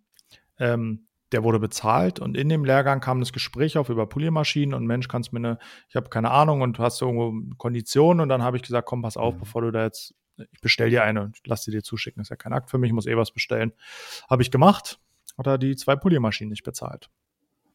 ähm, 0.59 1.09
der 1.33 1.43
wurde 1.43 1.59
bezahlt 1.59 2.21
und 2.21 2.37
in 2.37 2.49
dem 2.49 2.65
Lehrgang 2.65 3.01
kam 3.01 3.21
das 3.21 3.33
Gespräch 3.33 3.77
auf 3.77 3.89
über 3.91 4.09
Poliermaschinen 4.09 4.75
und 4.75 4.87
Mensch, 4.87 5.09
kannst 5.09 5.33
mir 5.33 5.41
eine, 5.41 5.59
ich 5.89 5.97
habe 5.97 6.09
keine 6.09 6.31
Ahnung 6.31 6.63
und 6.63 6.79
hast 6.79 7.01
du 7.01 7.07
irgendwo 7.07 7.57
Konditionen 7.57 8.21
und 8.21 8.29
dann 8.29 8.43
habe 8.43 8.57
ich 8.57 8.63
gesagt, 8.63 8.87
komm, 8.87 9.03
pass 9.03 9.17
auf, 9.17 9.35
mhm. 9.35 9.41
bevor 9.41 9.63
du 9.63 9.73
da 9.73 9.85
jetzt, 9.85 10.15
ich 10.37 10.61
bestell 10.61 10.91
dir 10.91 11.05
eine 11.05 11.23
und 11.23 11.39
lass 11.45 11.65
sie 11.65 11.71
dir 11.71 11.83
zuschicken, 11.83 12.23
ist 12.23 12.31
ja 12.31 12.37
kein 12.37 12.53
Akt 12.53 12.71
für 12.71 12.79
mich, 12.79 12.89
ich 12.89 12.95
muss 12.95 13.07
eh 13.07 13.17
was 13.17 13.31
bestellen. 13.31 13.73
Habe 14.31 14.43
ich 14.43 14.51
gemacht, 14.51 15.01
hat 15.37 15.47
er 15.47 15.59
die 15.59 15.77
zwei 15.77 15.97
Poliermaschinen 15.97 16.51
nicht 16.51 16.65
bezahlt. 16.65 17.11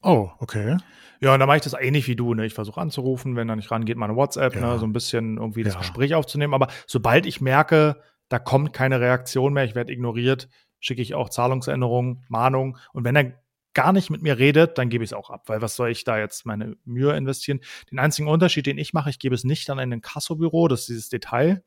Oh, 0.01 0.29
okay. 0.39 0.77
Ja, 1.21 1.33
und 1.33 1.39
dann 1.39 1.47
mache 1.47 1.57
ich 1.57 1.63
das 1.63 1.73
ähnlich 1.73 2.07
wie 2.07 2.15
du. 2.15 2.33
Ne? 2.33 2.45
Ich 2.45 2.53
versuche 2.53 2.79
anzurufen, 2.79 3.35
wenn 3.35 3.49
er 3.49 3.55
nicht 3.55 3.71
rangeht, 3.71 3.97
meine 3.97 4.15
WhatsApp, 4.15 4.55
ne? 4.55 4.61
ja. 4.61 4.73
ne? 4.73 4.79
so 4.79 4.85
ein 4.85 4.93
bisschen 4.93 5.37
irgendwie 5.37 5.63
das 5.63 5.73
ja. 5.73 5.79
Gespräch 5.79 6.15
aufzunehmen. 6.15 6.53
Aber 6.53 6.67
sobald 6.87 7.25
ich 7.25 7.41
merke, 7.41 8.01
da 8.29 8.39
kommt 8.39 8.73
keine 8.73 9.01
Reaktion 9.01 9.53
mehr, 9.53 9.65
ich 9.65 9.75
werde 9.75 9.91
ignoriert, 9.91 10.47
schicke 10.79 11.01
ich 11.01 11.15
auch 11.15 11.29
Zahlungsänderungen, 11.29 12.23
Mahnung. 12.29 12.77
Und 12.93 13.03
wenn 13.03 13.15
er 13.15 13.33
gar 13.73 13.91
nicht 13.91 14.09
mit 14.09 14.21
mir 14.21 14.37
redet, 14.37 14.77
dann 14.77 14.89
gebe 14.89 15.03
ich 15.03 15.11
es 15.11 15.13
auch 15.13 15.29
ab, 15.29 15.43
weil 15.47 15.61
was 15.61 15.75
soll 15.75 15.89
ich 15.89 16.03
da 16.03 16.17
jetzt 16.17 16.45
meine 16.45 16.75
Mühe 16.85 17.15
investieren? 17.15 17.59
Den 17.91 17.99
einzigen 17.99 18.27
Unterschied, 18.27 18.65
den 18.65 18.77
ich 18.77 18.93
mache, 18.93 19.09
ich 19.09 19.19
gebe 19.19 19.35
es 19.35 19.43
nicht 19.43 19.69
an 19.69 19.79
ein 19.79 20.01
Kassobüro, 20.01 20.67
das 20.67 20.81
ist 20.81 20.89
dieses 20.89 21.09
Detail, 21.09 21.63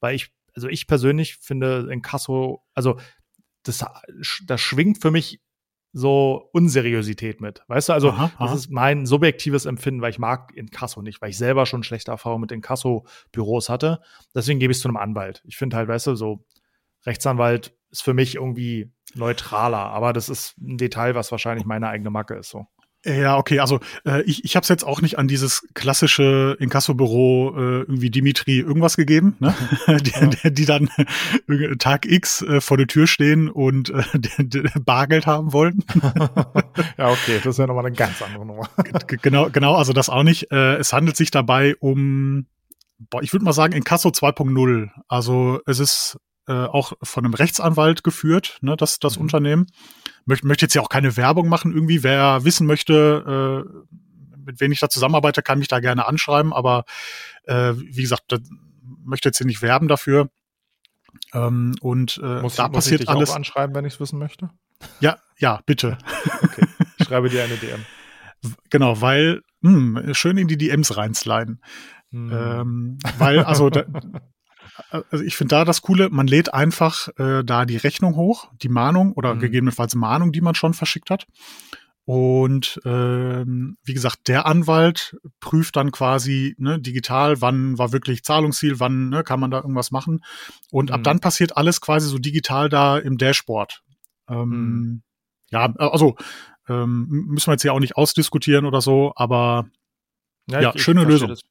weil 0.00 0.14
ich, 0.14 0.32
also 0.54 0.68
ich 0.68 0.86
persönlich 0.86 1.36
finde 1.36 1.88
in 1.90 2.02
Kasso, 2.02 2.62
also 2.74 2.98
das, 3.62 3.84
das 4.44 4.60
schwingt 4.60 5.00
für 5.00 5.10
mich 5.10 5.40
so 5.98 6.50
Unseriosität 6.52 7.40
mit. 7.40 7.62
Weißt 7.68 7.88
du, 7.88 7.94
also 7.94 8.10
aha, 8.10 8.24
aha. 8.36 8.46
das 8.46 8.54
ist 8.54 8.70
mein 8.70 9.06
subjektives 9.06 9.64
Empfinden, 9.64 10.02
weil 10.02 10.10
ich 10.10 10.18
mag 10.18 10.54
Inkasso 10.54 11.00
nicht, 11.00 11.22
weil 11.22 11.30
ich 11.30 11.38
selber 11.38 11.64
schon 11.64 11.82
schlechte 11.82 12.10
Erfahrungen 12.10 12.42
mit 12.42 12.52
Inkasso-Büros 12.52 13.70
hatte. 13.70 14.02
Deswegen 14.34 14.60
gebe 14.60 14.72
ich 14.72 14.76
es 14.76 14.82
zu 14.82 14.88
einem 14.88 14.98
Anwalt. 14.98 15.42
Ich 15.46 15.56
finde 15.56 15.74
halt, 15.78 15.88
weißt 15.88 16.08
du, 16.08 16.14
so 16.14 16.44
Rechtsanwalt 17.06 17.74
ist 17.90 18.02
für 18.02 18.12
mich 18.12 18.34
irgendwie 18.34 18.92
neutraler, 19.14 19.78
aber 19.78 20.12
das 20.12 20.28
ist 20.28 20.58
ein 20.58 20.76
Detail, 20.76 21.14
was 21.14 21.30
wahrscheinlich 21.32 21.64
meine 21.64 21.88
eigene 21.88 22.10
Macke 22.10 22.34
ist. 22.34 22.50
So. 22.50 22.66
Ja, 23.06 23.36
okay, 23.36 23.60
also 23.60 23.78
äh, 24.04 24.22
ich, 24.22 24.44
ich 24.44 24.56
habe 24.56 24.62
es 24.62 24.68
jetzt 24.68 24.84
auch 24.84 25.00
nicht 25.00 25.16
an 25.16 25.28
dieses 25.28 25.68
klassische 25.74 26.56
Inkassobüro 26.58 27.54
äh, 27.56 27.60
irgendwie 27.82 28.10
Dimitri 28.10 28.58
irgendwas 28.58 28.96
gegeben, 28.96 29.36
ne? 29.38 29.54
die, 30.00 30.10
ja. 30.10 30.50
die 30.50 30.64
dann 30.64 30.88
Tag 31.78 32.04
X 32.04 32.42
äh, 32.42 32.60
vor 32.60 32.76
der 32.76 32.88
Tür 32.88 33.06
stehen 33.06 33.48
und 33.48 33.90
äh, 33.90 34.02
Bargeld 34.80 35.26
haben 35.26 35.52
wollten. 35.52 35.84
ja, 36.98 37.10
okay, 37.10 37.36
das 37.36 37.46
ist 37.46 37.58
ja 37.58 37.68
nochmal 37.68 37.86
eine 37.86 37.94
ganz 37.94 38.20
andere 38.22 38.44
Nummer. 38.44 38.68
genau, 39.06 39.50
genau, 39.50 39.74
also 39.76 39.92
das 39.92 40.08
auch 40.08 40.24
nicht. 40.24 40.50
Äh, 40.50 40.76
es 40.76 40.92
handelt 40.92 41.16
sich 41.16 41.30
dabei 41.30 41.76
um, 41.76 42.46
boah, 42.98 43.22
ich 43.22 43.32
würde 43.32 43.44
mal 43.44 43.52
sagen, 43.52 43.72
Inkasso 43.72 44.08
2.0. 44.08 44.88
Also 45.06 45.60
es 45.66 45.78
ist 45.78 46.18
äh, 46.48 46.52
auch 46.52 46.92
von 47.02 47.24
einem 47.24 47.34
Rechtsanwalt 47.34 48.04
geführt, 48.04 48.58
ne, 48.60 48.76
das, 48.76 48.98
das 48.98 49.16
mhm. 49.16 49.22
Unternehmen. 49.22 49.66
Möchte 50.24 50.46
möchte 50.46 50.64
jetzt 50.64 50.74
ja 50.74 50.82
auch 50.82 50.88
keine 50.88 51.16
Werbung 51.16 51.48
machen 51.48 51.72
irgendwie. 51.72 52.02
Wer 52.02 52.44
wissen 52.44 52.66
möchte, 52.66 53.64
äh, 53.66 54.38
mit 54.44 54.60
wem 54.60 54.72
ich 54.72 54.80
da 54.80 54.88
zusammenarbeite, 54.88 55.42
kann 55.42 55.58
mich 55.58 55.68
da 55.68 55.80
gerne 55.80 56.06
anschreiben. 56.06 56.52
Aber 56.52 56.84
äh, 57.44 57.72
wie 57.76 58.02
gesagt, 58.02 58.34
möchte 59.04 59.28
jetzt 59.28 59.38
hier 59.38 59.46
nicht 59.46 59.62
werben 59.62 59.88
dafür. 59.88 60.30
Ähm, 61.32 61.74
und 61.80 62.20
äh, 62.22 62.42
muss, 62.42 62.56
da 62.56 62.68
muss 62.68 62.76
passiert 62.76 63.00
ich 63.00 63.06
dich 63.06 63.14
alles. 63.14 63.30
Auch 63.30 63.36
anschreiben, 63.36 63.74
wenn 63.74 63.84
ich 63.84 63.94
es 63.94 64.00
wissen 64.00 64.18
möchte. 64.18 64.50
Ja, 65.00 65.18
ja, 65.38 65.60
bitte. 65.66 65.98
okay. 66.42 66.66
Ich 66.98 67.06
schreibe 67.06 67.28
dir 67.28 67.44
eine 67.44 67.56
DM. 67.56 67.84
Genau, 68.70 69.00
weil 69.00 69.42
mh, 69.60 70.00
hm, 70.00 70.14
schön 70.14 70.38
in 70.38 70.48
die 70.48 70.58
DMs 70.58 70.96
reinsliden. 70.96 71.60
Hm. 72.10 72.32
Ähm, 72.32 72.98
weil, 73.18 73.40
also 73.40 73.70
da, 73.70 73.84
also 74.90 75.24
ich 75.24 75.36
finde 75.36 75.56
da 75.56 75.64
das 75.64 75.82
Coole, 75.82 76.10
man 76.10 76.26
lädt 76.26 76.52
einfach 76.52 77.08
äh, 77.18 77.42
da 77.44 77.64
die 77.64 77.76
Rechnung 77.76 78.16
hoch, 78.16 78.50
die 78.62 78.68
Mahnung 78.68 79.12
oder 79.12 79.34
mhm. 79.34 79.40
gegebenenfalls 79.40 79.94
Mahnung, 79.94 80.32
die 80.32 80.40
man 80.40 80.54
schon 80.54 80.74
verschickt 80.74 81.10
hat. 81.10 81.26
Und 82.04 82.80
ähm, 82.84 83.78
wie 83.82 83.94
gesagt, 83.94 84.28
der 84.28 84.46
Anwalt 84.46 85.16
prüft 85.40 85.74
dann 85.74 85.90
quasi 85.90 86.54
ne, 86.56 86.78
digital, 86.78 87.40
wann 87.40 87.78
war 87.78 87.92
wirklich 87.92 88.22
Zahlungsziel, 88.22 88.78
wann 88.78 89.08
ne, 89.08 89.24
kann 89.24 89.40
man 89.40 89.50
da 89.50 89.56
irgendwas 89.56 89.90
machen. 89.90 90.22
Und 90.70 90.90
mhm. 90.90 90.94
ab 90.94 91.02
dann 91.02 91.18
passiert 91.18 91.56
alles 91.56 91.80
quasi 91.80 92.08
so 92.08 92.18
digital 92.18 92.68
da 92.68 92.96
im 92.96 93.18
Dashboard. 93.18 93.82
Ähm, 94.28 94.48
mhm. 94.48 95.02
Ja, 95.50 95.72
also 95.76 96.16
ähm, 96.68 97.06
müssen 97.08 97.48
wir 97.48 97.54
jetzt 97.54 97.64
ja 97.64 97.72
auch 97.72 97.80
nicht 97.80 97.96
ausdiskutieren 97.96 98.66
oder 98.66 98.80
so, 98.80 99.12
aber 99.16 99.66
ja, 100.48 100.60
ja 100.60 100.72
ich, 100.76 100.82
schöne 100.82 101.02
ich 101.02 101.08
Lösung. 101.08 101.28
Das. 101.30 101.42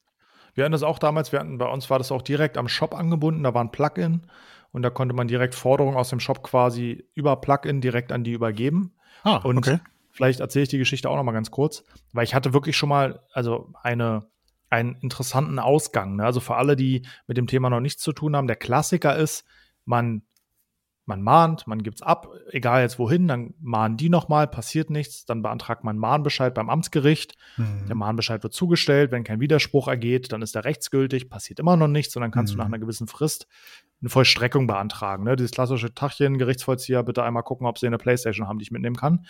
Wir 0.55 0.63
hatten 0.63 0.71
das 0.71 0.83
auch 0.83 0.99
damals, 0.99 1.31
wir 1.31 1.39
hatten, 1.39 1.57
bei 1.57 1.67
uns 1.67 1.89
war 1.89 1.97
das 1.97 2.11
auch 2.11 2.21
direkt 2.21 2.57
am 2.57 2.67
Shop 2.67 2.95
angebunden, 2.95 3.43
da 3.43 3.53
war 3.53 3.63
ein 3.63 3.71
Plugin 3.71 4.23
und 4.71 4.81
da 4.81 4.89
konnte 4.89 5.13
man 5.13 5.27
direkt 5.27 5.53
Forderungen 5.53 5.97
aus 5.97 6.09
dem 6.09 6.19
Shop 6.19 6.43
quasi 6.43 7.05
über 7.13 7.35
Plugin 7.35 7.81
direkt 7.81 8.11
an 8.11 8.23
die 8.23 8.31
übergeben. 8.31 8.93
Ah, 9.23 9.37
und 9.37 9.57
okay. 9.57 9.79
vielleicht 10.11 10.39
erzähle 10.39 10.63
ich 10.63 10.69
die 10.69 10.77
Geschichte 10.77 11.09
auch 11.09 11.17
noch 11.17 11.23
mal 11.23 11.33
ganz 11.33 11.51
kurz, 11.51 11.83
weil 12.13 12.23
ich 12.23 12.33
hatte 12.33 12.53
wirklich 12.53 12.77
schon 12.77 12.89
mal, 12.89 13.19
also 13.33 13.69
eine, 13.83 14.27
einen 14.69 14.95
interessanten 15.01 15.59
Ausgang. 15.59 16.15
Ne? 16.15 16.25
Also 16.25 16.39
für 16.39 16.55
alle, 16.55 16.75
die 16.75 17.05
mit 17.27 17.37
dem 17.37 17.47
Thema 17.47 17.69
noch 17.69 17.81
nichts 17.81 18.01
zu 18.01 18.13
tun 18.13 18.35
haben, 18.35 18.47
der 18.47 18.55
Klassiker 18.55 19.15
ist, 19.15 19.45
man 19.83 20.23
man 21.05 21.21
mahnt, 21.21 21.67
man 21.67 21.83
gibt's 21.83 22.01
ab, 22.01 22.27
egal 22.49 22.81
jetzt 22.81 22.97
wohin, 22.97 23.27
dann 23.27 23.53
mahnen 23.59 23.97
die 23.97 24.09
nochmal, 24.09 24.47
passiert 24.47 24.89
nichts, 24.89 25.25
dann 25.25 25.41
beantragt 25.41 25.83
man 25.83 25.97
Mahnbescheid 25.97 26.53
beim 26.53 26.69
Amtsgericht. 26.69 27.35
Mhm. 27.57 27.85
Der 27.87 27.95
Mahnbescheid 27.95 28.41
wird 28.43 28.53
zugestellt, 28.53 29.11
wenn 29.11 29.23
kein 29.23 29.39
Widerspruch 29.39 29.87
ergeht, 29.87 30.31
dann 30.31 30.41
ist 30.41 30.55
er 30.55 30.65
rechtsgültig, 30.65 31.29
passiert 31.29 31.59
immer 31.59 31.77
noch 31.77 31.87
nichts 31.87 32.15
und 32.15 32.21
dann 32.21 32.31
kannst 32.31 32.53
mhm. 32.53 32.57
du 32.57 32.61
nach 32.63 32.67
mhm. 32.67 32.73
einer 32.73 32.81
gewissen 32.81 33.07
Frist 33.07 33.47
eine 34.01 34.09
Vollstreckung 34.09 34.67
beantragen. 34.67 35.23
Ne? 35.23 35.35
Dieses 35.35 35.51
klassische 35.51 35.93
Tachchen, 35.93 36.37
Gerichtsvollzieher, 36.37 37.03
bitte 37.03 37.23
einmal 37.23 37.43
gucken, 37.43 37.67
ob 37.67 37.77
sie 37.77 37.87
eine 37.87 37.97
Playstation 37.97 38.47
haben, 38.47 38.59
die 38.59 38.63
ich 38.63 38.71
mitnehmen 38.71 38.95
kann. 38.95 39.25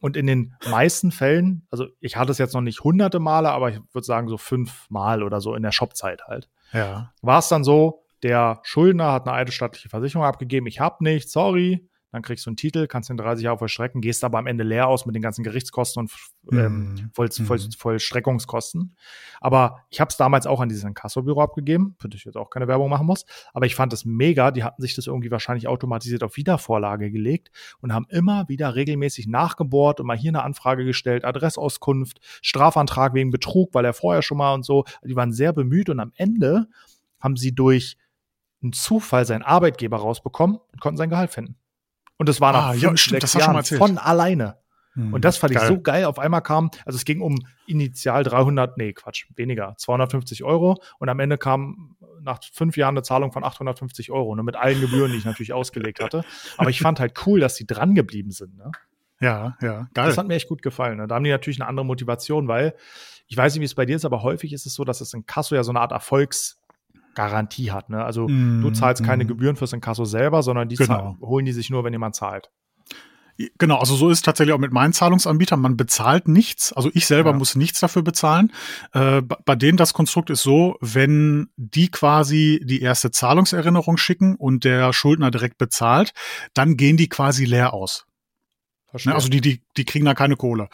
Und 0.00 0.16
in 0.16 0.26
den 0.26 0.54
meisten 0.68 1.12
Fällen, 1.12 1.66
also 1.70 1.86
ich 2.00 2.16
hatte 2.16 2.32
es 2.32 2.38
jetzt 2.38 2.54
noch 2.54 2.62
nicht 2.62 2.80
hunderte 2.82 3.20
Male, 3.20 3.50
aber 3.50 3.70
ich 3.70 3.80
würde 3.92 4.06
sagen 4.06 4.28
so 4.28 4.38
fünf 4.38 4.88
Mal 4.88 5.22
oder 5.22 5.42
so 5.42 5.54
in 5.54 5.62
der 5.62 5.72
Shopzeit 5.72 6.22
halt. 6.26 6.48
Ja. 6.72 7.12
War 7.20 7.38
es 7.38 7.48
dann 7.48 7.64
so, 7.64 8.02
der 8.22 8.60
Schuldner 8.62 9.12
hat 9.12 9.26
eine 9.26 9.36
eidesstattliche 9.36 9.88
Versicherung 9.88 10.24
abgegeben, 10.24 10.66
ich 10.66 10.80
habe 10.80 11.02
nichts, 11.04 11.32
sorry. 11.32 11.86
Dann 12.12 12.22
kriegst 12.22 12.44
du 12.44 12.50
einen 12.50 12.56
Titel, 12.56 12.88
kannst 12.88 13.08
den 13.08 13.16
30 13.16 13.44
Jahre 13.44 13.58
vollstrecken, 13.58 14.00
gehst 14.00 14.24
aber 14.24 14.38
am 14.38 14.48
Ende 14.48 14.64
leer 14.64 14.88
aus 14.88 15.06
mit 15.06 15.14
den 15.14 15.22
ganzen 15.22 15.44
Gerichtskosten 15.44 16.00
und 16.02 16.12
ähm, 16.50 16.94
mhm. 16.94 17.10
Voll, 17.12 17.30
Voll, 17.30 17.58
mhm. 17.58 17.72
Vollstreckungskosten. 17.72 18.96
Aber 19.40 19.84
ich 19.90 20.00
habe 20.00 20.08
es 20.08 20.16
damals 20.16 20.46
auch 20.46 20.60
an 20.60 20.68
dieses 20.68 20.82
Inkassobüro 20.82 21.40
abgegeben, 21.40 21.94
für 22.00 22.08
das 22.08 22.18
ich 22.18 22.24
jetzt 22.24 22.36
auch 22.36 22.50
keine 22.50 22.66
Werbung 22.66 22.90
machen 22.90 23.06
muss. 23.06 23.26
Aber 23.54 23.66
ich 23.66 23.76
fand 23.76 23.92
es 23.92 24.04
mega. 24.04 24.50
Die 24.50 24.64
hatten 24.64 24.82
sich 24.82 24.96
das 24.96 25.06
irgendwie 25.06 25.30
wahrscheinlich 25.30 25.68
automatisiert 25.68 26.24
auf 26.24 26.36
Wiedervorlage 26.36 27.12
gelegt 27.12 27.50
und 27.80 27.94
haben 27.94 28.06
immer 28.08 28.48
wieder 28.48 28.74
regelmäßig 28.74 29.28
nachgebohrt 29.28 30.00
und 30.00 30.06
mal 30.06 30.16
hier 30.16 30.30
eine 30.30 30.42
Anfrage 30.42 30.84
gestellt, 30.84 31.24
Adressauskunft, 31.24 32.18
Strafantrag 32.42 33.14
wegen 33.14 33.30
Betrug, 33.30 33.72
weil 33.72 33.84
er 33.84 33.92
vorher 33.92 34.22
schon 34.22 34.38
mal 34.38 34.54
und 34.54 34.64
so. 34.64 34.84
Die 35.04 35.14
waren 35.14 35.32
sehr 35.32 35.52
bemüht 35.52 35.88
und 35.88 36.00
am 36.00 36.12
Ende 36.16 36.66
haben 37.20 37.36
sie 37.36 37.54
durch 37.54 37.96
einen 38.62 38.72
Zufall 38.72 39.24
seinen 39.24 39.42
Arbeitgeber 39.42 39.98
rausbekommen 39.98 40.56
und 40.56 40.80
konnten 40.80 40.98
sein 40.98 41.10
Gehalt 41.10 41.30
finden. 41.30 41.56
Und 42.16 42.28
das 42.28 42.40
war 42.40 42.52
nach 42.52 42.66
ah, 42.66 42.72
fünf, 42.72 42.82
ja, 42.82 42.96
stimmt, 42.96 43.20
sechs 43.22 43.34
Jahren 43.34 43.64
von 43.64 43.96
alleine. 43.96 44.58
Hm, 44.94 45.14
und 45.14 45.24
das 45.24 45.36
fand 45.38 45.54
geil. 45.54 45.62
ich 45.62 45.68
so 45.68 45.80
geil. 45.80 46.04
Auf 46.04 46.18
einmal 46.18 46.42
kam, 46.42 46.70
also 46.84 46.96
es 46.96 47.04
ging 47.04 47.20
um 47.20 47.38
initial 47.66 48.24
300, 48.24 48.76
nee, 48.76 48.92
Quatsch, 48.92 49.26
weniger, 49.36 49.74
250 49.76 50.44
Euro. 50.44 50.82
Und 50.98 51.08
am 51.08 51.20
Ende 51.20 51.38
kam 51.38 51.96
nach 52.22 52.40
fünf 52.52 52.76
Jahren 52.76 52.94
eine 52.94 53.02
Zahlung 53.02 53.32
von 53.32 53.44
850 53.44 54.10
Euro, 54.10 54.34
ne, 54.34 54.42
mit 54.42 54.56
allen 54.56 54.80
Gebühren, 54.80 55.12
die 55.12 55.18
ich 55.18 55.24
natürlich 55.24 55.52
ausgelegt 55.52 56.00
hatte. 56.00 56.24
Aber 56.58 56.70
ich 56.70 56.80
fand 56.80 57.00
halt 57.00 57.26
cool, 57.26 57.40
dass 57.40 57.54
die 57.54 57.66
dran 57.66 57.94
geblieben 57.94 58.32
sind. 58.32 58.56
Ne? 58.56 58.70
Ja, 59.20 59.56
ja, 59.60 59.88
geil. 59.94 60.06
Das 60.06 60.18
hat 60.18 60.26
mir 60.26 60.34
echt 60.34 60.48
gut 60.48 60.62
gefallen. 60.62 60.98
Ne? 60.98 61.06
Da 61.06 61.14
haben 61.14 61.24
die 61.24 61.30
natürlich 61.30 61.60
eine 61.60 61.68
andere 61.68 61.86
Motivation, 61.86 62.48
weil 62.48 62.74
ich 63.28 63.36
weiß 63.36 63.54
nicht, 63.54 63.60
wie 63.60 63.66
es 63.66 63.74
bei 63.74 63.86
dir 63.86 63.96
ist, 63.96 64.04
aber 64.04 64.22
häufig 64.22 64.52
ist 64.52 64.66
es 64.66 64.74
so, 64.74 64.84
dass 64.84 65.00
es 65.00 65.14
in 65.14 65.24
Kasso 65.24 65.54
ja 65.54 65.62
so 65.62 65.70
eine 65.70 65.80
Art 65.80 65.92
Erfolgsgarantie 67.14 67.72
hat. 67.72 67.90
Ne? 67.90 68.04
Also 68.04 68.28
mm, 68.28 68.62
du 68.62 68.70
zahlst 68.70 69.04
keine 69.04 69.24
mm. 69.24 69.28
Gebühren 69.28 69.56
fürs 69.56 69.72
Inkasso 69.72 70.04
selber, 70.04 70.42
sondern 70.42 70.68
die 70.68 70.76
genau. 70.76 71.16
holen 71.20 71.44
die 71.44 71.52
sich 71.52 71.70
nur, 71.70 71.84
wenn 71.84 71.92
jemand 71.92 72.14
zahlt. 72.14 72.50
Genau, 73.58 73.76
also 73.76 73.94
so 73.96 74.10
ist 74.10 74.18
es 74.18 74.22
tatsächlich 74.22 74.52
auch 74.52 74.58
mit 74.58 74.72
meinen 74.72 74.92
Zahlungsanbietern. 74.92 75.58
Man 75.58 75.78
bezahlt 75.78 76.28
nichts. 76.28 76.74
Also 76.74 76.90
ich 76.92 77.06
selber 77.06 77.30
ja. 77.30 77.36
muss 77.36 77.54
nichts 77.54 77.80
dafür 77.80 78.02
bezahlen. 78.02 78.52
Äh, 78.92 79.22
bei 79.22 79.56
denen 79.56 79.78
das 79.78 79.94
Konstrukt 79.94 80.28
ist 80.28 80.42
so, 80.42 80.76
wenn 80.82 81.48
die 81.56 81.90
quasi 81.90 82.60
die 82.62 82.82
erste 82.82 83.10
Zahlungserinnerung 83.10 83.96
schicken 83.96 84.34
und 84.34 84.64
der 84.64 84.92
Schuldner 84.92 85.30
direkt 85.30 85.56
bezahlt, 85.56 86.12
dann 86.52 86.76
gehen 86.76 86.98
die 86.98 87.08
quasi 87.08 87.46
leer 87.46 87.72
aus. 87.72 88.04
Ne, 89.04 89.14
also 89.14 89.28
die, 89.28 89.40
die, 89.40 89.62
die 89.76 89.84
kriegen 89.84 90.04
da 90.04 90.14
keine 90.14 90.36
Kohle. 90.36 90.68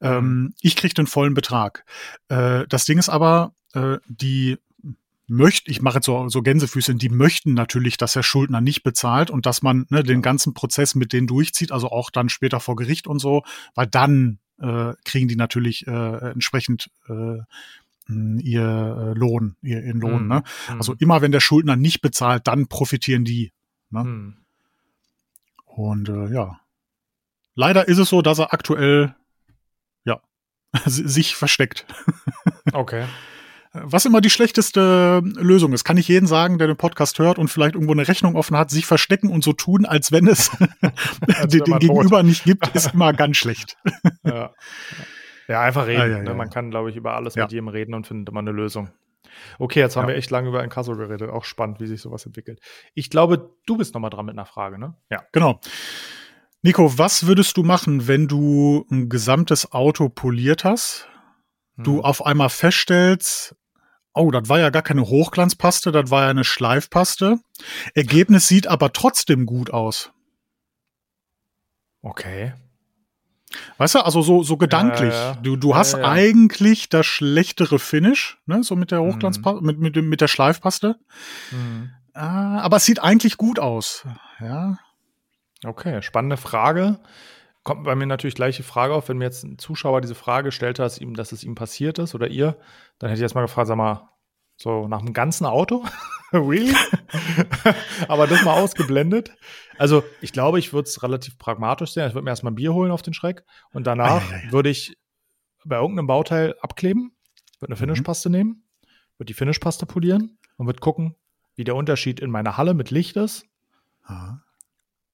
Ähm, 0.00 0.24
mhm. 0.24 0.54
ich 0.60 0.74
kriege 0.74 0.94
den 0.94 1.06
vollen 1.06 1.34
Betrag. 1.34 1.84
Äh, 2.28 2.64
das 2.68 2.84
Ding 2.84 2.98
ist 2.98 3.10
aber, 3.10 3.52
äh, 3.74 3.98
die 4.08 4.56
möchten, 5.28 5.70
ich 5.70 5.82
mache 5.82 5.96
jetzt 5.96 6.06
so, 6.06 6.28
so 6.28 6.42
Gänsefüße, 6.42 6.94
die 6.94 7.10
möchten 7.10 7.54
natürlich, 7.54 7.96
dass 7.96 8.14
der 8.14 8.22
Schuldner 8.22 8.60
nicht 8.60 8.82
bezahlt 8.82 9.30
und 9.30 9.46
dass 9.46 9.62
man 9.62 9.86
ne, 9.90 10.02
den 10.02 10.22
ganzen 10.22 10.54
Prozess 10.54 10.94
mit 10.94 11.12
denen 11.12 11.26
durchzieht, 11.26 11.70
also 11.70 11.90
auch 11.90 12.10
dann 12.10 12.28
später 12.28 12.60
vor 12.60 12.76
Gericht 12.76 13.06
und 13.06 13.18
so, 13.18 13.42
weil 13.74 13.86
dann 13.86 14.38
äh, 14.58 14.94
kriegen 15.04 15.28
die 15.28 15.36
natürlich 15.36 15.86
äh, 15.86 16.30
entsprechend 16.30 16.90
äh, 17.08 17.38
ihr 18.08 18.62
äh, 18.62 19.18
Lohn, 19.18 19.56
ihr, 19.62 19.84
ihren 19.84 20.00
Lohn. 20.00 20.22
Mhm. 20.22 20.28
Ne? 20.28 20.42
Also 20.68 20.92
mhm. 20.92 20.98
immer 21.00 21.20
wenn 21.20 21.32
der 21.32 21.40
Schuldner 21.40 21.76
nicht 21.76 22.00
bezahlt, 22.00 22.46
dann 22.46 22.66
profitieren 22.66 23.24
die. 23.24 23.52
Ne? 23.90 24.04
Mhm. 24.04 24.36
Und 25.66 26.08
äh, 26.08 26.32
ja, 26.32 26.58
leider 27.54 27.86
ist 27.86 27.98
es 27.98 28.08
so, 28.08 28.22
dass 28.22 28.38
er 28.38 28.52
aktuell 28.52 29.14
ja 30.04 30.20
sich 30.86 31.36
versteckt. 31.36 31.86
Okay. 32.74 33.06
Was 33.84 34.04
immer 34.04 34.20
die 34.20 34.30
schlechteste 34.30 35.22
Lösung 35.36 35.72
ist, 35.72 35.84
kann 35.84 35.96
ich 35.96 36.08
jeden 36.08 36.26
sagen, 36.26 36.58
der 36.58 36.66
den 36.66 36.76
Podcast 36.76 37.18
hört 37.18 37.38
und 37.38 37.48
vielleicht 37.48 37.74
irgendwo 37.74 37.92
eine 37.92 38.06
Rechnung 38.06 38.36
offen 38.36 38.56
hat, 38.56 38.70
sich 38.70 38.86
verstecken 38.86 39.30
und 39.30 39.44
so 39.44 39.52
tun, 39.52 39.86
als 39.86 40.12
wenn 40.12 40.26
es 40.26 40.50
den, 41.46 41.64
den 41.64 41.78
Gegenüber 41.78 42.22
nicht 42.22 42.44
gibt, 42.44 42.68
ist 42.74 42.94
immer 42.94 43.12
ganz 43.12 43.36
schlecht. 43.36 43.76
Ja, 44.24 44.52
ja 45.48 45.60
einfach 45.60 45.86
reden. 45.86 46.00
Ah, 46.00 46.06
ja, 46.06 46.22
ne? 46.22 46.34
Man 46.34 46.50
kann, 46.50 46.70
glaube 46.70 46.90
ich, 46.90 46.96
über 46.96 47.14
alles 47.14 47.36
mit 47.36 47.52
jedem 47.52 47.68
reden 47.68 47.94
und 47.94 48.06
findet 48.06 48.28
immer 48.28 48.40
eine 48.40 48.52
Lösung. 48.52 48.90
Okay, 49.58 49.80
jetzt 49.80 49.96
haben 49.96 50.08
wir 50.08 50.16
echt 50.16 50.30
lange 50.30 50.48
über 50.48 50.58
ein 50.58 50.64
Inkasso 50.64 50.96
geredet. 50.96 51.30
Auch 51.30 51.44
spannend, 51.44 51.80
wie 51.80 51.86
sich 51.86 52.00
sowas 52.00 52.24
entwickelt. 52.26 52.60
Ich 52.94 53.10
glaube, 53.10 53.50
du 53.66 53.76
bist 53.76 53.94
nochmal 53.94 54.10
dran 54.10 54.26
mit 54.26 54.34
einer 54.34 54.46
Frage, 54.46 54.78
ne? 54.78 54.96
Ja. 55.10 55.22
Genau. 55.32 55.60
Nico, 56.62 56.98
was 56.98 57.26
würdest 57.26 57.56
du 57.56 57.62
machen, 57.62 58.08
wenn 58.08 58.26
du 58.26 58.84
ein 58.90 59.08
gesamtes 59.08 59.72
Auto 59.72 60.08
poliert 60.08 60.64
hast 60.64 61.08
du 61.78 61.98
hm. 61.98 62.04
auf 62.04 62.26
einmal 62.26 62.50
feststellst, 62.50 63.54
oh, 64.18 64.30
das 64.30 64.48
war 64.48 64.58
ja 64.58 64.70
gar 64.70 64.82
keine 64.82 65.02
Hochglanzpaste, 65.02 65.92
das 65.92 66.10
war 66.10 66.24
ja 66.24 66.30
eine 66.30 66.44
Schleifpaste. 66.44 67.38
Ergebnis 67.94 68.48
sieht 68.48 68.66
aber 68.66 68.92
trotzdem 68.92 69.46
gut 69.46 69.72
aus. 69.72 70.10
Okay. 72.02 72.52
Weißt 73.78 73.94
du, 73.94 74.00
also 74.00 74.20
so, 74.22 74.42
so 74.42 74.56
gedanklich. 74.56 75.14
Ja, 75.14 75.32
ja. 75.32 75.38
Du, 75.42 75.56
du 75.56 75.74
hast 75.74 75.94
eigentlich 75.94 76.88
das 76.88 77.06
schlechtere 77.06 77.78
Finish, 77.78 78.38
ne, 78.46 78.62
so 78.62 78.76
mit 78.76 78.90
der 78.90 79.00
Hochglanzpaste, 79.00 79.60
mhm. 79.60 79.66
mit, 79.66 79.78
mit, 79.78 79.96
mit 79.96 80.20
der 80.20 80.28
Schleifpaste. 80.28 80.96
Mhm. 81.50 81.90
Äh, 82.14 82.18
aber 82.18 82.76
es 82.76 82.84
sieht 82.84 83.02
eigentlich 83.02 83.36
gut 83.36 83.58
aus. 83.58 84.04
Ja. 84.40 84.78
Okay, 85.64 86.02
spannende 86.02 86.36
Frage 86.36 86.98
kommt 87.68 87.84
bei 87.84 87.94
mir 87.94 88.06
natürlich 88.06 88.34
gleich 88.34 88.56
die 88.56 88.62
Frage 88.62 88.94
auf, 88.94 89.10
wenn 89.10 89.18
mir 89.18 89.26
jetzt 89.26 89.44
ein 89.44 89.58
Zuschauer 89.58 90.00
diese 90.00 90.14
Frage 90.14 90.52
stellt, 90.52 90.78
dass, 90.78 90.96
ihm, 90.96 91.12
dass 91.12 91.32
es 91.32 91.44
ihm 91.44 91.54
passiert 91.54 91.98
ist 91.98 92.14
oder 92.14 92.28
ihr, 92.28 92.56
dann 92.98 93.10
hätte 93.10 93.18
ich 93.18 93.22
erstmal 93.22 93.44
gefragt, 93.44 93.68
sag 93.68 93.76
mal, 93.76 94.08
so 94.56 94.88
nach 94.88 95.02
dem 95.02 95.12
ganzen 95.12 95.44
Auto? 95.44 95.84
really? 96.32 96.74
Aber 98.08 98.26
das 98.26 98.42
mal 98.42 98.58
ausgeblendet. 98.58 99.36
Also 99.76 100.02
ich 100.22 100.32
glaube, 100.32 100.58
ich 100.58 100.72
würde 100.72 100.88
es 100.88 101.02
relativ 101.02 101.36
pragmatisch 101.36 101.92
sehen. 101.92 102.08
Ich 102.08 102.14
würde 102.14 102.24
mir 102.24 102.30
erstmal 102.30 102.52
ein 102.52 102.56
Bier 102.56 102.72
holen 102.72 102.90
auf 102.90 103.02
den 103.02 103.12
Schreck 103.12 103.44
und 103.74 103.86
danach 103.86 104.22
ah, 104.26 104.30
ja, 104.30 104.44
ja. 104.46 104.52
würde 104.52 104.70
ich 104.70 104.96
bei 105.66 105.76
irgendeinem 105.76 106.06
Bauteil 106.06 106.54
abkleben, 106.62 107.12
würde 107.60 107.72
eine 107.72 107.74
mhm. 107.74 107.80
Finishpaste 107.80 108.30
mhm. 108.30 108.34
nehmen, 108.34 108.62
würde 109.18 109.26
die 109.26 109.34
Finishpaste 109.34 109.84
polieren 109.84 110.38
und 110.56 110.64
würde 110.64 110.80
gucken, 110.80 111.16
wie 111.54 111.64
der 111.64 111.76
Unterschied 111.76 112.18
in 112.18 112.30
meiner 112.30 112.56
Halle 112.56 112.72
mit 112.72 112.90
Licht 112.90 113.18
ist. 113.18 113.44
Aha. 114.04 114.42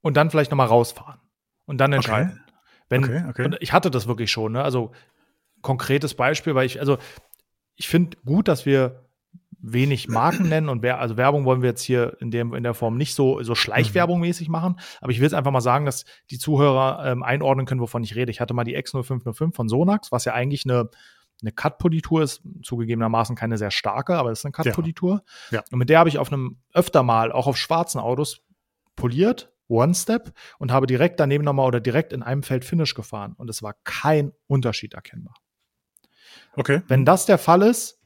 Und 0.03 0.17
dann 0.17 0.31
vielleicht 0.31 0.53
nochmal 0.53 0.69
rausfahren 0.69 1.19
und 1.67 1.79
dann 1.79 1.93
entscheiden. 1.93 2.31
Okay. 2.31 2.44
Wenn, 2.89 3.05
okay, 3.05 3.25
okay. 3.29 3.45
Und 3.47 3.57
ich 3.61 3.73
hatte 3.73 3.91
das 3.91 4.07
wirklich 4.07 4.31
schon, 4.31 4.53
ne? 4.53 4.63
Also 4.63 4.93
konkretes 5.63 6.15
Beispiel, 6.15 6.55
weil 6.55 6.67
ich, 6.67 6.81
also 6.81 6.99
ich 7.75 7.89
finde 7.89 8.17
gut, 8.25 8.49
dass 8.49 8.67
wir 8.67 9.05
wenig 9.67 10.09
Marken 10.09 10.49
nennen 10.49 10.69
und 10.69 10.83
wer, 10.83 11.01
also 11.01 11.17
Werbung 11.17 11.47
wollen 11.47 11.63
wir 11.63 11.71
jetzt 11.71 11.83
hier 11.83 12.17
in, 12.21 12.31
dem, 12.31 12.55
in 12.55 12.63
der 12.63 12.75
Form 12.75 12.97
nicht 12.97 13.15
so, 13.15 13.43
so 13.43 13.55
Schleichwerbung 13.55 14.21
mäßig 14.21 14.49
machen, 14.49 14.79
aber 15.01 15.11
ich 15.11 15.19
will 15.19 15.25
jetzt 15.25 15.35
einfach 15.35 15.51
mal 15.51 15.63
sagen, 15.63 15.87
dass 15.87 16.05
die 16.31 16.39
Zuhörer 16.39 17.05
ähm, 17.07 17.23
einordnen 17.23 17.67
können, 17.67 17.81
wovon 17.81 18.05
ich 18.05 18.15
rede. 18.15 18.31
Ich 18.31 18.41
hatte 18.41 18.53
mal 18.53 18.65
die 18.65 18.77
X0505 18.77 19.55
von 19.55 19.69
Sonax, 19.69 20.13
was 20.13 20.27
ja 20.27 20.35
eigentlich 20.35 20.65
eine, 20.67 20.91
eine 21.41 21.53
Cut-Politur 21.53 22.23
ist, 22.23 22.43
zugegebenermaßen 22.63 23.37
keine 23.37 23.57
sehr 23.57 23.71
starke, 23.71 24.17
aber 24.17 24.31
es 24.31 24.41
ist 24.41 24.45
eine 24.45 24.53
Cut-Politur. 24.53 25.23
Ja. 25.51 25.59
ja. 25.59 25.65
Und 25.73 25.79
mit 25.79 25.89
der 25.89 25.99
habe 25.99 26.11
ich 26.11 26.19
auf 26.19 26.31
einem 26.31 26.59
öfter 26.75 27.03
mal, 27.03 27.33
auch 27.33 27.47
auf 27.47 27.57
schwarzen 27.57 28.01
Autos, 28.01 28.43
poliert 28.97 29.54
One-Step 29.69 30.33
und 30.59 30.73
habe 30.73 30.87
direkt 30.87 31.21
daneben 31.21 31.45
nochmal 31.45 31.67
oder 31.67 31.81
direkt 31.81 32.13
in 32.13 32.23
einem 32.23 32.43
Feld 32.43 32.65
Finish 32.65 32.95
gefahren 32.95 33.35
und 33.37 33.49
es 33.49 33.63
war 33.63 33.75
kein 33.85 34.33
Unterschied 34.47 34.95
erkennbar. 34.95 35.35
Okay. 36.57 36.83
Wenn 36.87 37.05
das 37.05 37.27
der 37.27 37.39
Fall 37.39 37.63
ist, 37.63 38.01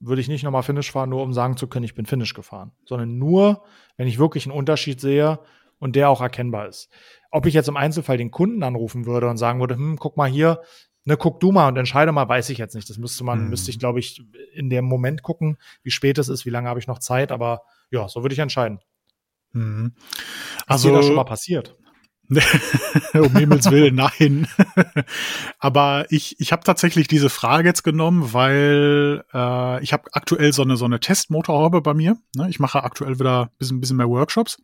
würde 0.00 0.20
ich 0.20 0.28
nicht 0.28 0.42
nochmal 0.42 0.62
Finish 0.62 0.90
fahren, 0.90 1.10
nur 1.10 1.22
um 1.22 1.32
sagen 1.32 1.56
zu 1.56 1.66
können, 1.66 1.84
ich 1.84 1.94
bin 1.94 2.06
Finish 2.06 2.34
gefahren, 2.34 2.72
sondern 2.84 3.18
nur, 3.18 3.64
wenn 3.96 4.08
ich 4.08 4.18
wirklich 4.18 4.46
einen 4.46 4.56
Unterschied 4.56 5.00
sehe 5.00 5.38
und 5.78 5.96
der 5.96 6.10
auch 6.10 6.20
erkennbar 6.20 6.68
ist. 6.68 6.90
Ob 7.30 7.46
ich 7.46 7.54
jetzt 7.54 7.68
im 7.68 7.76
Einzelfall 7.76 8.16
den 8.16 8.30
Kunden 8.30 8.62
anrufen 8.62 9.06
würde 9.06 9.28
und 9.28 9.36
sagen 9.36 9.60
würde, 9.60 9.76
hm, 9.76 9.96
guck 9.98 10.16
mal 10.16 10.28
hier, 10.28 10.62
ne, 11.04 11.16
guck 11.16 11.40
du 11.40 11.52
mal 11.52 11.68
und 11.68 11.76
entscheide 11.76 12.12
mal, 12.12 12.28
weiß 12.28 12.50
ich 12.50 12.58
jetzt 12.58 12.74
nicht. 12.74 12.88
Das 12.90 12.98
müsste 12.98 13.24
man, 13.24 13.40
hm. 13.40 13.50
müsste 13.50 13.70
ich, 13.70 13.78
glaube 13.78 14.00
ich, 14.00 14.22
in 14.52 14.70
dem 14.70 14.84
Moment 14.84 15.22
gucken, 15.22 15.58
wie 15.82 15.90
spät 15.90 16.18
es 16.18 16.28
ist, 16.28 16.44
wie 16.44 16.50
lange 16.50 16.68
habe 16.68 16.80
ich 16.80 16.86
noch 16.86 16.98
Zeit, 16.98 17.32
aber 17.32 17.62
ja, 17.90 18.08
so 18.08 18.22
würde 18.22 18.32
ich 18.32 18.38
entscheiden. 18.38 18.80
Mhm. 19.54 19.94
Also, 20.66 20.88
ist 20.88 20.92
dir 20.92 20.96
das 20.98 21.06
schon 21.06 21.16
mal 21.16 21.24
passiert? 21.24 21.76
um 23.14 23.36
Himmels 23.36 23.70
Willen, 23.70 23.96
nein. 23.96 24.48
Aber 25.58 26.06
ich, 26.08 26.40
ich 26.40 26.52
habe 26.52 26.64
tatsächlich 26.64 27.06
diese 27.06 27.28
Frage 27.28 27.68
jetzt 27.68 27.82
genommen, 27.82 28.32
weil 28.32 29.24
äh, 29.32 29.82
ich 29.82 29.92
habe 29.92 30.04
aktuell 30.12 30.52
so 30.52 30.62
eine, 30.62 30.76
so 30.76 30.86
eine 30.86 31.00
Testmotorhaube 31.00 31.82
bei 31.82 31.92
mir. 31.92 32.16
Ne? 32.34 32.48
Ich 32.48 32.60
mache 32.60 32.82
aktuell 32.82 33.18
wieder 33.18 33.44
ein 33.44 33.58
bisschen, 33.58 33.80
bisschen 33.80 33.96
mehr 33.98 34.08
Workshops. 34.08 34.56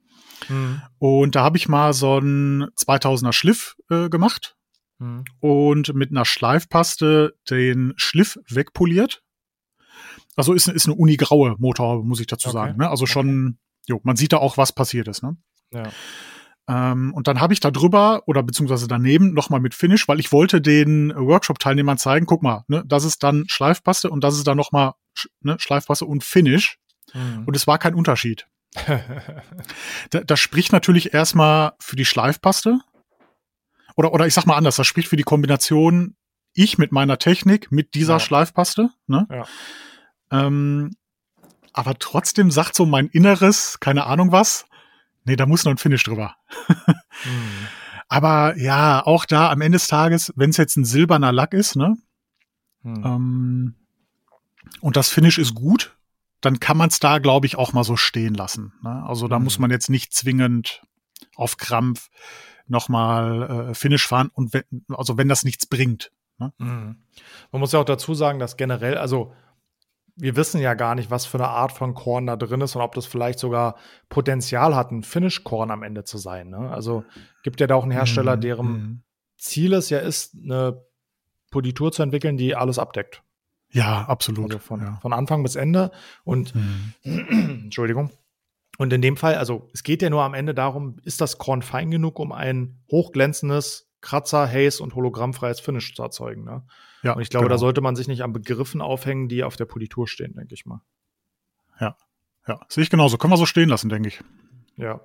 Mhm. 0.48 0.81
Und 0.98 1.37
da 1.37 1.42
habe 1.42 1.59
ich 1.59 1.68
mal 1.68 1.92
so 1.92 2.16
einen 2.16 2.64
2000er 2.70 3.33
Schliff 3.33 3.76
äh, 3.90 4.09
gemacht 4.09 4.57
mhm. 4.98 5.24
und 5.40 5.94
mit 5.94 6.11
einer 6.11 6.24
Schleifpaste 6.24 7.35
den 7.50 7.92
Schliff 7.96 8.38
wegpoliert. 8.48 9.22
Also 10.37 10.55
ist, 10.55 10.68
ist 10.68 10.87
eine 10.87 10.96
unigraue 10.96 11.57
Motorhaube, 11.59 12.07
muss 12.07 12.20
ich 12.20 12.26
dazu 12.26 12.48
okay. 12.48 12.57
sagen. 12.57 12.79
Ne? 12.79 12.88
Also 12.88 13.05
schon 13.05 13.59
jo, 13.87 14.01
man 14.05 14.16
sieht 14.16 14.33
da 14.33 14.38
auch, 14.38 14.57
was 14.57 14.73
passiert 14.73 15.09
ist. 15.09 15.23
Ne? 15.23 15.37
Ja. 15.73 15.85
Ähm, 16.69 17.12
und 17.14 17.27
dann 17.27 17.40
habe 17.40 17.53
ich 17.53 17.61
da 17.61 17.71
drüber 17.71 18.23
oder 18.27 18.43
beziehungsweise 18.43 18.87
daneben 18.87 19.33
nochmal 19.33 19.61
mit 19.61 19.75
Finish, 19.75 20.07
weil 20.09 20.21
ich 20.21 20.31
wollte 20.31 20.61
den 20.61 21.12
Workshop-Teilnehmern 21.14 21.99
zeigen, 21.99 22.27
guck 22.27 22.43
mal, 22.43 22.64
ne, 22.69 22.85
das 22.87 23.05
ist 23.05 23.23
dann 23.23 23.45
Schleifpaste 23.49 24.11
und 24.11 24.23
das 24.23 24.37
ist 24.37 24.47
dann 24.47 24.57
nochmal 24.57 24.93
ne, 25.40 25.57
Schleifpaste 25.59 26.05
und 26.05 26.23
Finish. 26.23 26.79
Mhm. 27.12 27.45
Und 27.47 27.57
es 27.57 27.66
war 27.66 27.79
kein 27.79 27.95
Unterschied. 27.95 28.47
da, 30.11 30.21
das 30.21 30.38
spricht 30.38 30.73
natürlich 30.73 31.12
erstmal 31.12 31.73
für 31.81 31.97
die 31.97 32.05
Schleifpaste. 32.05 32.79
Oder, 33.97 34.12
oder 34.12 34.27
ich 34.27 34.35
sag 34.35 34.47
mal 34.47 34.57
anders, 34.57 34.77
das 34.77 34.87
spricht 34.87 35.09
für 35.09 35.16
die 35.16 35.25
Kombination 35.25 36.16
ich 36.55 36.79
mit 36.79 36.93
meiner 36.93 37.19
Technik, 37.19 37.71
mit 37.73 37.95
dieser 37.95 38.14
ja. 38.14 38.21
Schleifpaste. 38.21 38.90
Ne? 39.07 39.27
Ja. 39.31 39.47
Ähm, 40.31 40.97
aber 41.72 41.98
trotzdem 41.98 42.50
sagt 42.50 42.74
so 42.74 42.87
mein 42.87 43.09
Inneres, 43.09 43.80
keine 43.80 44.06
Ahnung 44.06 44.33
was, 44.33 44.66
nee, 45.24 45.37
da 45.37 45.46
muss 45.46 45.64
noch 45.64 45.72
ein 45.72 45.78
Finish 45.78 46.04
drüber. 46.04 46.37
hm. 46.66 47.68
Aber 48.09 48.56
ja, 48.56 49.06
auch 49.06 49.24
da 49.24 49.50
am 49.50 49.61
Ende 49.61 49.76
des 49.76 49.87
Tages, 49.87 50.33
wenn 50.35 50.50
es 50.50 50.56
jetzt 50.56 50.76
ein 50.76 50.85
silberner 50.85 51.33
Lack 51.33 51.54
ist, 51.54 51.76
ne? 51.76 51.96
Hm. 52.83 53.04
Ähm, 53.04 53.74
und 54.80 54.96
das 54.96 55.09
Finish 55.09 55.38
ist 55.38 55.54
gut, 55.54 55.96
dann 56.40 56.59
kann 56.59 56.76
man 56.76 56.88
es 56.88 56.98
da, 56.98 57.18
glaube 57.18 57.46
ich, 57.46 57.56
auch 57.56 57.72
mal 57.72 57.85
so 57.85 57.96
stehen 57.96 58.35
lassen. 58.35 58.72
Ne? 58.83 59.04
Also 59.06 59.28
da 59.28 59.37
hm. 59.37 59.44
muss 59.44 59.59
man 59.59 59.70
jetzt 59.70 59.90
nicht 59.90 60.12
zwingend 60.12 60.83
auf 61.37 61.56
Krampf 61.56 62.09
nochmal 62.66 63.70
äh, 63.70 63.74
Finish 63.74 64.06
fahren 64.06 64.30
und 64.33 64.54
wenn, 64.54 64.64
also 64.88 65.18
wenn 65.18 65.28
das 65.28 65.44
nichts 65.44 65.66
bringt. 65.66 66.12
Ne? 66.38 66.52
Mhm. 66.59 66.96
Man 67.52 67.61
muss 67.61 67.72
ja 67.72 67.80
auch 67.80 67.85
dazu 67.85 68.14
sagen, 68.14 68.38
dass 68.38 68.56
generell, 68.56 68.96
also 68.96 69.35
wir 70.20 70.37
wissen 70.37 70.61
ja 70.61 70.74
gar 70.74 70.94
nicht, 70.94 71.11
was 71.11 71.26
für 71.26 71.38
eine 71.38 71.48
Art 71.48 71.72
von 71.72 71.94
Korn 71.94 72.26
da 72.26 72.37
drin 72.37 72.61
ist 72.61 72.76
und 72.76 72.83
ob 72.83 72.94
das 72.94 73.06
vielleicht 73.06 73.38
sogar 73.38 73.76
Potenzial 74.09 74.74
hat, 74.76 74.90
ein 74.90 75.02
Finish-Korn 75.02 75.70
am 75.70 75.83
Ende 75.83 76.04
zu 76.04 76.18
sein. 76.18 76.50
Ne? 76.50 76.70
Also 76.70 77.04
gibt 77.42 77.61
ja 77.61 77.66
da 77.66 77.74
auch 77.74 77.83
einen 77.83 77.92
Hersteller, 77.92 78.37
Mhm, 78.37 78.40
deren 78.40 78.66
mhm. 78.66 79.02
Ziel 79.37 79.72
es 79.72 79.90
ja 79.90 79.98
ist, 79.98 80.35
eine 80.35 80.85
Politur 81.50 81.92
zu 81.92 82.02
entwickeln, 82.02 82.37
die 82.37 82.54
alles 82.54 82.78
abdeckt. 82.78 83.22
Ja, 83.70 84.04
absolut. 84.06 84.52
Also 84.52 84.59
von, 84.59 84.80
ja. 84.80 84.98
von 85.00 85.12
Anfang 85.12 85.42
bis 85.42 85.56
Ende. 85.56 85.90
Und 86.24 86.54
Mhm. 86.54 86.94
Entschuldigung. 87.64 88.11
Und 88.78 88.92
in 88.92 89.02
dem 89.02 89.16
Fall, 89.16 89.35
also 89.35 89.68
es 89.74 89.83
geht 89.83 90.00
ja 90.00 90.09
nur 90.11 90.22
am 90.22 90.35
Ende 90.35 90.54
darum, 90.54 90.96
ist 91.04 91.20
das 91.20 91.38
Korn 91.38 91.62
fein 91.62 91.90
genug, 91.90 92.18
um 92.18 92.33
ein 92.33 92.83
hochglänzendes 92.90 93.89
Kratzer, 94.00 94.48
Haze 94.50 94.82
und 94.82 94.94
hologrammfreies 94.94 95.60
Finish 95.60 95.94
zu 95.94 96.02
erzeugen. 96.02 96.44
Ne? 96.44 96.64
ja, 97.02 97.12
Und 97.12 97.22
ich 97.22 97.30
glaube, 97.30 97.46
genau. 97.46 97.54
da 97.54 97.58
sollte 97.58 97.80
man 97.80 97.96
sich 97.96 98.08
nicht 98.08 98.22
an 98.22 98.32
Begriffen 98.32 98.80
aufhängen, 98.80 99.28
die 99.28 99.44
auf 99.44 99.56
der 99.56 99.66
Politur 99.66 100.08
stehen, 100.08 100.34
denke 100.34 100.54
ich 100.54 100.66
mal. 100.66 100.82
Ja, 102.46 102.60
sehe 102.68 102.82
ich 102.82 102.90
genauso. 102.90 103.18
Können 103.18 103.32
wir 103.32 103.36
so 103.36 103.46
stehen 103.46 103.68
lassen, 103.68 103.88
denke 103.88 104.08
ich. 104.08 104.20
Ja. 104.76 105.00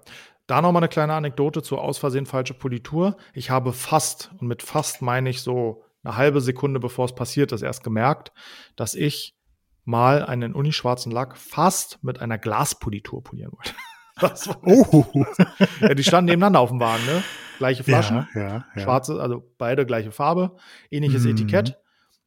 Da 0.48 0.62
noch 0.62 0.72
mal 0.72 0.80
eine 0.80 0.88
kleine 0.88 1.14
Anekdote 1.14 1.64
zur 1.64 1.82
aus 1.82 1.98
Versehen 1.98 2.26
falsche 2.26 2.54
Politur. 2.54 3.18
Ich 3.34 3.50
habe 3.50 3.74
fast, 3.74 4.32
und 4.38 4.48
mit 4.48 4.62
fast 4.62 5.02
meine 5.02 5.30
ich 5.30 5.42
so 5.42 5.84
eine 6.04 6.16
halbe 6.18 6.40
Sekunde 6.40 6.80
bevor 6.80 7.06
es 7.06 7.16
passiert 7.16 7.52
ist, 7.52 7.64
erst 7.64 7.84
gemerkt, 7.84 8.32
dass 8.76 8.94
ich 8.94 9.36
mal 9.84 10.24
einen 10.24 10.54
unischwarzen 10.54 11.12
Lack 11.12 11.38
fast 11.38 12.04
mit 12.04 12.22
einer 12.22 12.38
Glaspolitur 12.38 13.24
polieren 13.24 13.52
wollte. 13.52 13.74
Das 14.22 14.48
war, 14.48 14.58
Oh, 14.64 15.26
ja, 15.82 15.94
die 15.94 16.04
standen 16.04 16.30
nebeneinander 16.30 16.60
auf 16.62 16.70
dem 16.70 16.80
Wagen, 16.80 17.06
ne? 17.06 17.22
Gleiche 17.58 17.84
Flaschen, 17.84 18.28
ja, 18.34 18.42
ja, 18.42 18.66
ja. 18.76 18.82
schwarze, 18.82 19.20
also 19.22 19.50
beide 19.58 19.86
gleiche 19.86 20.12
Farbe, 20.12 20.56
ähnliches 20.92 21.24
Mhm. 21.24 21.32
Etikett. 21.32 21.78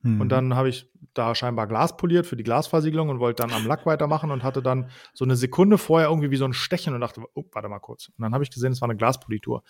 Mhm. 0.02 0.20
Und 0.20 0.28
dann 0.30 0.54
habe 0.54 0.68
ich 0.68 0.86
da 1.14 1.34
scheinbar 1.34 1.66
Glas 1.66 1.96
poliert 1.96 2.26
für 2.26 2.36
die 2.36 2.44
Glasversiegelung 2.44 3.08
und 3.08 3.18
wollte 3.20 3.42
dann 3.42 3.52
am 3.52 3.66
Lack 3.66 3.84
weitermachen 3.86 4.30
und 4.30 4.42
hatte 4.44 4.62
dann 4.62 4.90
so 5.12 5.24
eine 5.24 5.34
Sekunde 5.36 5.76
vorher 5.76 6.08
irgendwie 6.08 6.30
wie 6.30 6.36
so 6.36 6.44
ein 6.44 6.52
Stechen 6.52 6.94
und 6.94 7.00
dachte, 7.00 7.22
oh, 7.34 7.44
warte 7.52 7.68
mal 7.68 7.80
kurz. 7.80 8.08
Und 8.08 8.22
dann 8.22 8.32
habe 8.32 8.44
ich 8.44 8.50
gesehen, 8.50 8.72
es 8.72 8.80
war 8.80 8.88
eine 8.88 8.96
Glaspolitur. 8.96 9.64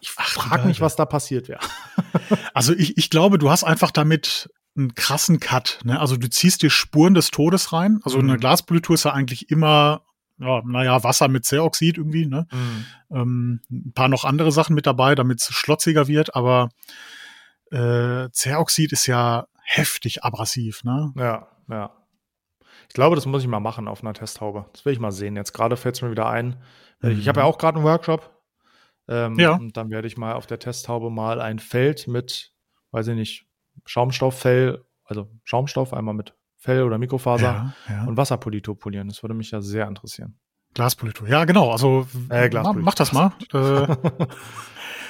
Ich 0.00 0.10
frage 0.10 0.66
mich, 0.66 0.80
was 0.80 0.96
da 0.96 1.04
passiert 1.06 1.48
wäre. 1.48 1.60
Also 2.54 2.72
ich, 2.74 2.96
ich 2.98 3.10
glaube, 3.10 3.38
du 3.38 3.50
hast 3.50 3.64
einfach 3.64 3.90
damit 3.90 4.50
einen 4.76 4.94
krassen 4.94 5.40
Cut. 5.40 5.78
Ne? 5.84 5.98
Also 6.00 6.16
du 6.16 6.28
ziehst 6.28 6.62
dir 6.62 6.70
Spuren 6.70 7.14
des 7.14 7.30
Todes 7.30 7.72
rein. 7.72 8.00
Also 8.04 8.18
Mhm. 8.18 8.30
eine 8.30 8.38
Glaspolitur 8.38 8.94
ist 8.94 9.04
ja 9.04 9.12
eigentlich 9.12 9.50
immer, 9.50 10.02
ja, 10.40 10.62
naja, 10.64 11.04
Wasser 11.04 11.28
mit 11.28 11.44
Ceoxid 11.44 11.98
irgendwie. 11.98 12.26
Ne? 12.26 12.46
Ähm, 13.10 13.60
ein 13.70 13.92
paar 13.92 14.08
noch 14.08 14.24
andere 14.24 14.52
Sachen 14.52 14.74
mit 14.74 14.86
dabei, 14.86 15.14
damit 15.14 15.40
es 15.40 15.48
schlotziger 15.52 16.08
wird. 16.08 16.34
Aber 16.34 16.70
äh, 17.70 18.28
Ceoxid 18.32 18.92
ist 18.92 19.06
ja 19.06 19.46
heftig 19.62 20.24
abrasiv. 20.24 20.82
Ne? 20.84 21.12
Ja, 21.16 21.48
ja. 21.68 21.90
Ich 22.88 22.94
glaube, 22.94 23.14
das 23.14 23.26
muss 23.26 23.42
ich 23.42 23.48
mal 23.48 23.60
machen 23.60 23.86
auf 23.86 24.02
einer 24.02 24.14
Testhaube. 24.14 24.66
Das 24.72 24.84
will 24.84 24.92
ich 24.92 24.98
mal 24.98 25.12
sehen. 25.12 25.36
Jetzt 25.36 25.52
gerade 25.52 25.76
fällt 25.76 25.94
es 25.94 26.02
mir 26.02 26.10
wieder 26.10 26.28
ein. 26.28 26.56
Ich, 27.02 27.20
ich 27.20 27.28
habe 27.28 27.40
ja 27.40 27.46
auch 27.46 27.58
gerade 27.58 27.76
einen 27.76 27.86
Workshop. 27.86 28.42
Ähm, 29.08 29.38
Ja. 29.38 29.52
Und 29.52 29.76
dann 29.76 29.90
werde 29.90 30.08
ich 30.08 30.16
mal 30.16 30.34
auf 30.34 30.46
der 30.46 30.58
Testhaube 30.58 31.10
mal 31.10 31.40
ein 31.40 31.58
Feld 31.58 32.08
mit, 32.08 32.52
weiß 32.90 33.08
ich 33.08 33.14
nicht, 33.14 33.46
Schaumstofffell, 33.84 34.84
also 35.04 35.28
Schaumstoff 35.44 35.92
einmal 35.92 36.14
mit 36.14 36.34
Fell 36.62 36.82
oder 36.84 36.98
Mikrofaser 36.98 37.42
Ja, 37.42 37.74
ja. 37.88 38.04
und 38.04 38.16
Wasserpolitur 38.18 38.78
polieren. 38.78 39.08
Das 39.08 39.22
würde 39.22 39.34
mich 39.34 39.50
ja 39.50 39.60
sehr 39.62 39.88
interessieren. 39.88 40.38
Glaspolitur. 40.74 41.26
Ja, 41.26 41.44
genau. 41.46 41.72
Also 41.72 42.06
Äh, 42.28 42.48
Glaspolitur. 42.50 42.84
mach 42.84 42.94
das 42.94 43.12
mal. 43.12 43.32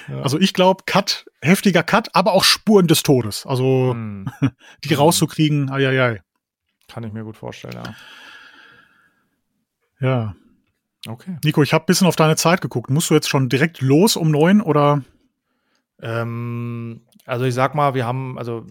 Äh. 0.08 0.14
Also 0.22 0.40
ich 0.40 0.54
glaube, 0.54 0.84
Cut, 0.86 1.26
heftiger 1.42 1.82
Cut, 1.84 2.08
aber 2.16 2.32
auch 2.32 2.42
Spuren 2.42 2.86
des 2.88 3.02
Todes. 3.04 3.46
Also 3.46 3.90
Hm, 3.92 4.26
die 4.84 4.94
rauszukriegen, 4.94 5.70
ai, 5.70 5.86
ai, 5.86 6.00
ai. 6.02 6.22
kann 6.88 7.04
ich 7.04 7.12
mir 7.12 7.22
gut 7.22 7.36
vorstellen, 7.36 7.74
ja. 7.76 7.94
Ja. 10.00 10.34
Okay. 11.06 11.36
Nico, 11.44 11.62
ich 11.62 11.72
habe 11.72 11.84
bisschen 11.84 12.06
auf 12.06 12.16
deine 12.16 12.36
Zeit 12.36 12.60
geguckt. 12.60 12.90
Musst 12.90 13.10
du 13.10 13.14
jetzt 13.14 13.28
schon 13.28 13.48
direkt 13.48 13.80
los 13.82 14.16
um 14.16 14.30
neun 14.30 14.60
oder? 14.60 15.02
Ähm, 16.02 17.02
also 17.26 17.44
ich 17.44 17.54
sag 17.54 17.74
mal, 17.74 17.94
wir 17.94 18.06
haben, 18.06 18.38
also 18.38 18.66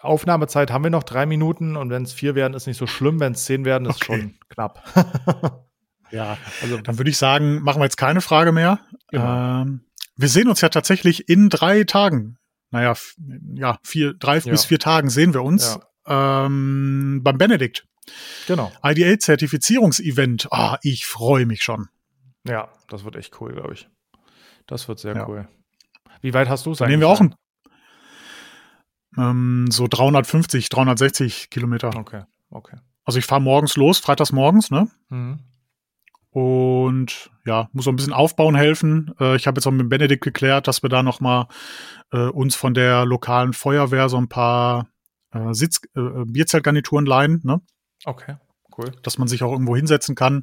Aufnahmezeit 0.00 0.70
haben 0.72 0.82
wir 0.84 0.90
noch 0.90 1.04
drei 1.04 1.26
Minuten 1.26 1.76
und 1.76 1.90
wenn 1.90 2.02
es 2.02 2.12
vier 2.12 2.34
werden, 2.34 2.54
ist 2.54 2.66
nicht 2.66 2.76
so 2.78 2.86
schlimm. 2.86 3.20
Wenn 3.20 3.32
es 3.32 3.44
zehn 3.44 3.64
werden, 3.64 3.86
ist 3.88 3.96
Okay. 4.02 4.20
schon 4.20 4.34
knapp. 4.48 4.82
Ja. 6.10 6.38
also 6.62 6.78
Dann 6.78 6.96
würde 6.98 7.10
ich 7.10 7.18
sagen, 7.18 7.60
machen 7.60 7.80
wir 7.80 7.84
jetzt 7.84 7.98
keine 7.98 8.22
Frage 8.22 8.50
mehr. 8.50 8.80
Genau. 9.10 9.60
Ähm, 9.62 9.84
wir 10.16 10.28
sehen 10.28 10.48
uns 10.48 10.62
ja 10.62 10.70
tatsächlich 10.70 11.28
in 11.28 11.50
drei 11.50 11.84
Tagen. 11.84 12.38
Naja, 12.70 12.94
ja, 13.54 13.78
vier, 13.84 14.14
drei 14.14 14.38
Ja. 14.38 14.50
bis 14.50 14.64
vier 14.64 14.78
Tagen 14.78 15.10
sehen 15.10 15.34
wir 15.34 15.42
uns 15.42 15.78
ähm, 16.06 17.20
beim 17.22 17.36
Benedikt. 17.36 17.86
genau. 18.46 18.72
IDA-Zertifizierungsevent. 18.82 20.48
Ah, 20.50 20.78
ich 20.82 21.06
freue 21.06 21.44
mich 21.46 21.62
schon. 21.62 21.88
Ja, 22.44 22.68
das 22.88 23.04
wird 23.04 23.16
echt 23.16 23.38
cool, 23.40 23.52
glaube 23.52 23.74
ich. 23.74 23.88
Das 24.66 24.88
wird 24.88 24.98
sehr 24.98 25.14
Ja. 25.14 25.28
cool. 25.28 25.46
Wie 26.22 26.32
weit 26.34 26.48
hast 26.48 26.64
du 26.66 26.72
es 26.72 26.78
Dann 26.78 26.88
nehmen 26.88 27.02
wir 27.02 27.08
auch 27.08 27.20
ein, 27.20 27.34
ähm, 29.18 29.66
so 29.70 29.86
350, 29.88 30.68
360 30.68 31.50
Kilometer. 31.50 31.94
Okay, 31.96 32.22
okay. 32.50 32.76
Also 33.04 33.18
ich 33.18 33.24
fahre 33.26 33.40
morgens 33.40 33.76
los, 33.76 33.98
freitags 33.98 34.32
morgens, 34.32 34.70
ne? 34.70 34.88
Mhm. 35.08 35.40
Und 36.30 37.30
ja, 37.46 37.68
muss 37.72 37.84
so 37.86 37.90
ein 37.90 37.96
bisschen 37.96 38.12
aufbauen 38.12 38.54
helfen. 38.54 39.14
Äh, 39.18 39.36
ich 39.36 39.46
habe 39.46 39.58
jetzt 39.58 39.66
auch 39.66 39.70
mit 39.72 39.88
Benedikt 39.88 40.22
geklärt, 40.22 40.68
dass 40.68 40.82
wir 40.82 40.90
da 40.90 41.02
noch 41.02 41.20
mal 41.20 41.48
äh, 42.12 42.18
uns 42.28 42.54
von 42.54 42.74
der 42.74 43.06
lokalen 43.06 43.54
Feuerwehr 43.54 44.08
so 44.08 44.18
ein 44.18 44.28
paar 44.28 44.86
äh, 45.32 45.52
Sitz 45.54 45.80
äh, 45.96 46.00
Bierzeltgarnituren 46.26 47.06
leihen, 47.06 47.40
ne? 47.44 47.60
Okay, 48.04 48.36
cool. 48.76 48.92
dass 49.02 49.18
man 49.18 49.26
sich 49.26 49.42
auch 49.42 49.50
irgendwo 49.50 49.74
hinsetzen 49.74 50.14
kann. 50.14 50.42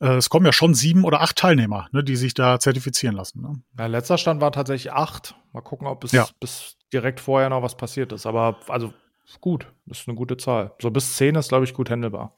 Äh, 0.00 0.14
es 0.16 0.28
kommen 0.30 0.46
ja 0.46 0.52
schon 0.52 0.74
sieben 0.74 1.04
oder 1.04 1.22
acht 1.22 1.36
Teilnehmer, 1.36 1.88
ne, 1.90 2.04
die 2.04 2.14
sich 2.16 2.34
da 2.34 2.60
zertifizieren 2.60 3.16
lassen. 3.16 3.40
Ne? 3.42 3.60
Ja, 3.78 3.86
letzter 3.86 4.16
Stand 4.18 4.40
war 4.40 4.52
tatsächlich 4.52 4.92
acht. 4.92 5.34
Mal 5.52 5.62
gucken, 5.62 5.88
ob 5.88 6.00
bis, 6.00 6.12
Ja. 6.12 6.28
bis 6.38 6.76
direkt 6.92 7.20
vorher 7.20 7.50
noch 7.50 7.62
was 7.62 7.76
passiert 7.76 8.12
ist. 8.12 8.26
Aber 8.26 8.58
also 8.68 8.92
gut, 9.40 9.66
das 9.86 10.00
ist 10.00 10.08
eine 10.08 10.16
gute 10.16 10.36
Zahl. 10.36 10.72
So 10.80 10.90
bis 10.90 11.16
zehn 11.16 11.34
ist, 11.34 11.48
glaube 11.48 11.64
ich, 11.64 11.74
gut 11.74 11.90
handelbar. 11.90 12.34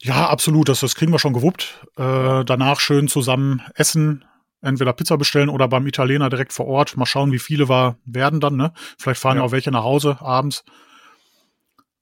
Ja, 0.00 0.28
absolut, 0.28 0.68
das, 0.68 0.80
das 0.80 0.94
kriegen 0.94 1.12
wir 1.12 1.18
schon 1.18 1.32
gewuppt. 1.32 1.86
Äh, 1.96 2.44
danach 2.44 2.80
schön 2.80 3.08
zusammen 3.08 3.62
essen, 3.74 4.24
entweder 4.60 4.92
Pizza 4.92 5.16
bestellen 5.16 5.48
oder 5.48 5.68
beim 5.68 5.86
Italiener 5.86 6.28
direkt 6.28 6.52
vor 6.52 6.66
Ort. 6.66 6.96
Mal 6.96 7.06
schauen, 7.06 7.32
wie 7.32 7.38
viele 7.38 7.68
wir 7.68 7.96
werden 8.04 8.40
dann. 8.40 8.56
Ne? 8.56 8.72
Vielleicht 8.98 9.20
fahren 9.20 9.36
ja. 9.36 9.42
Ja. 9.42 9.48
auch 9.48 9.52
welche 9.52 9.70
nach 9.70 9.84
Hause 9.84 10.18
abends, 10.20 10.64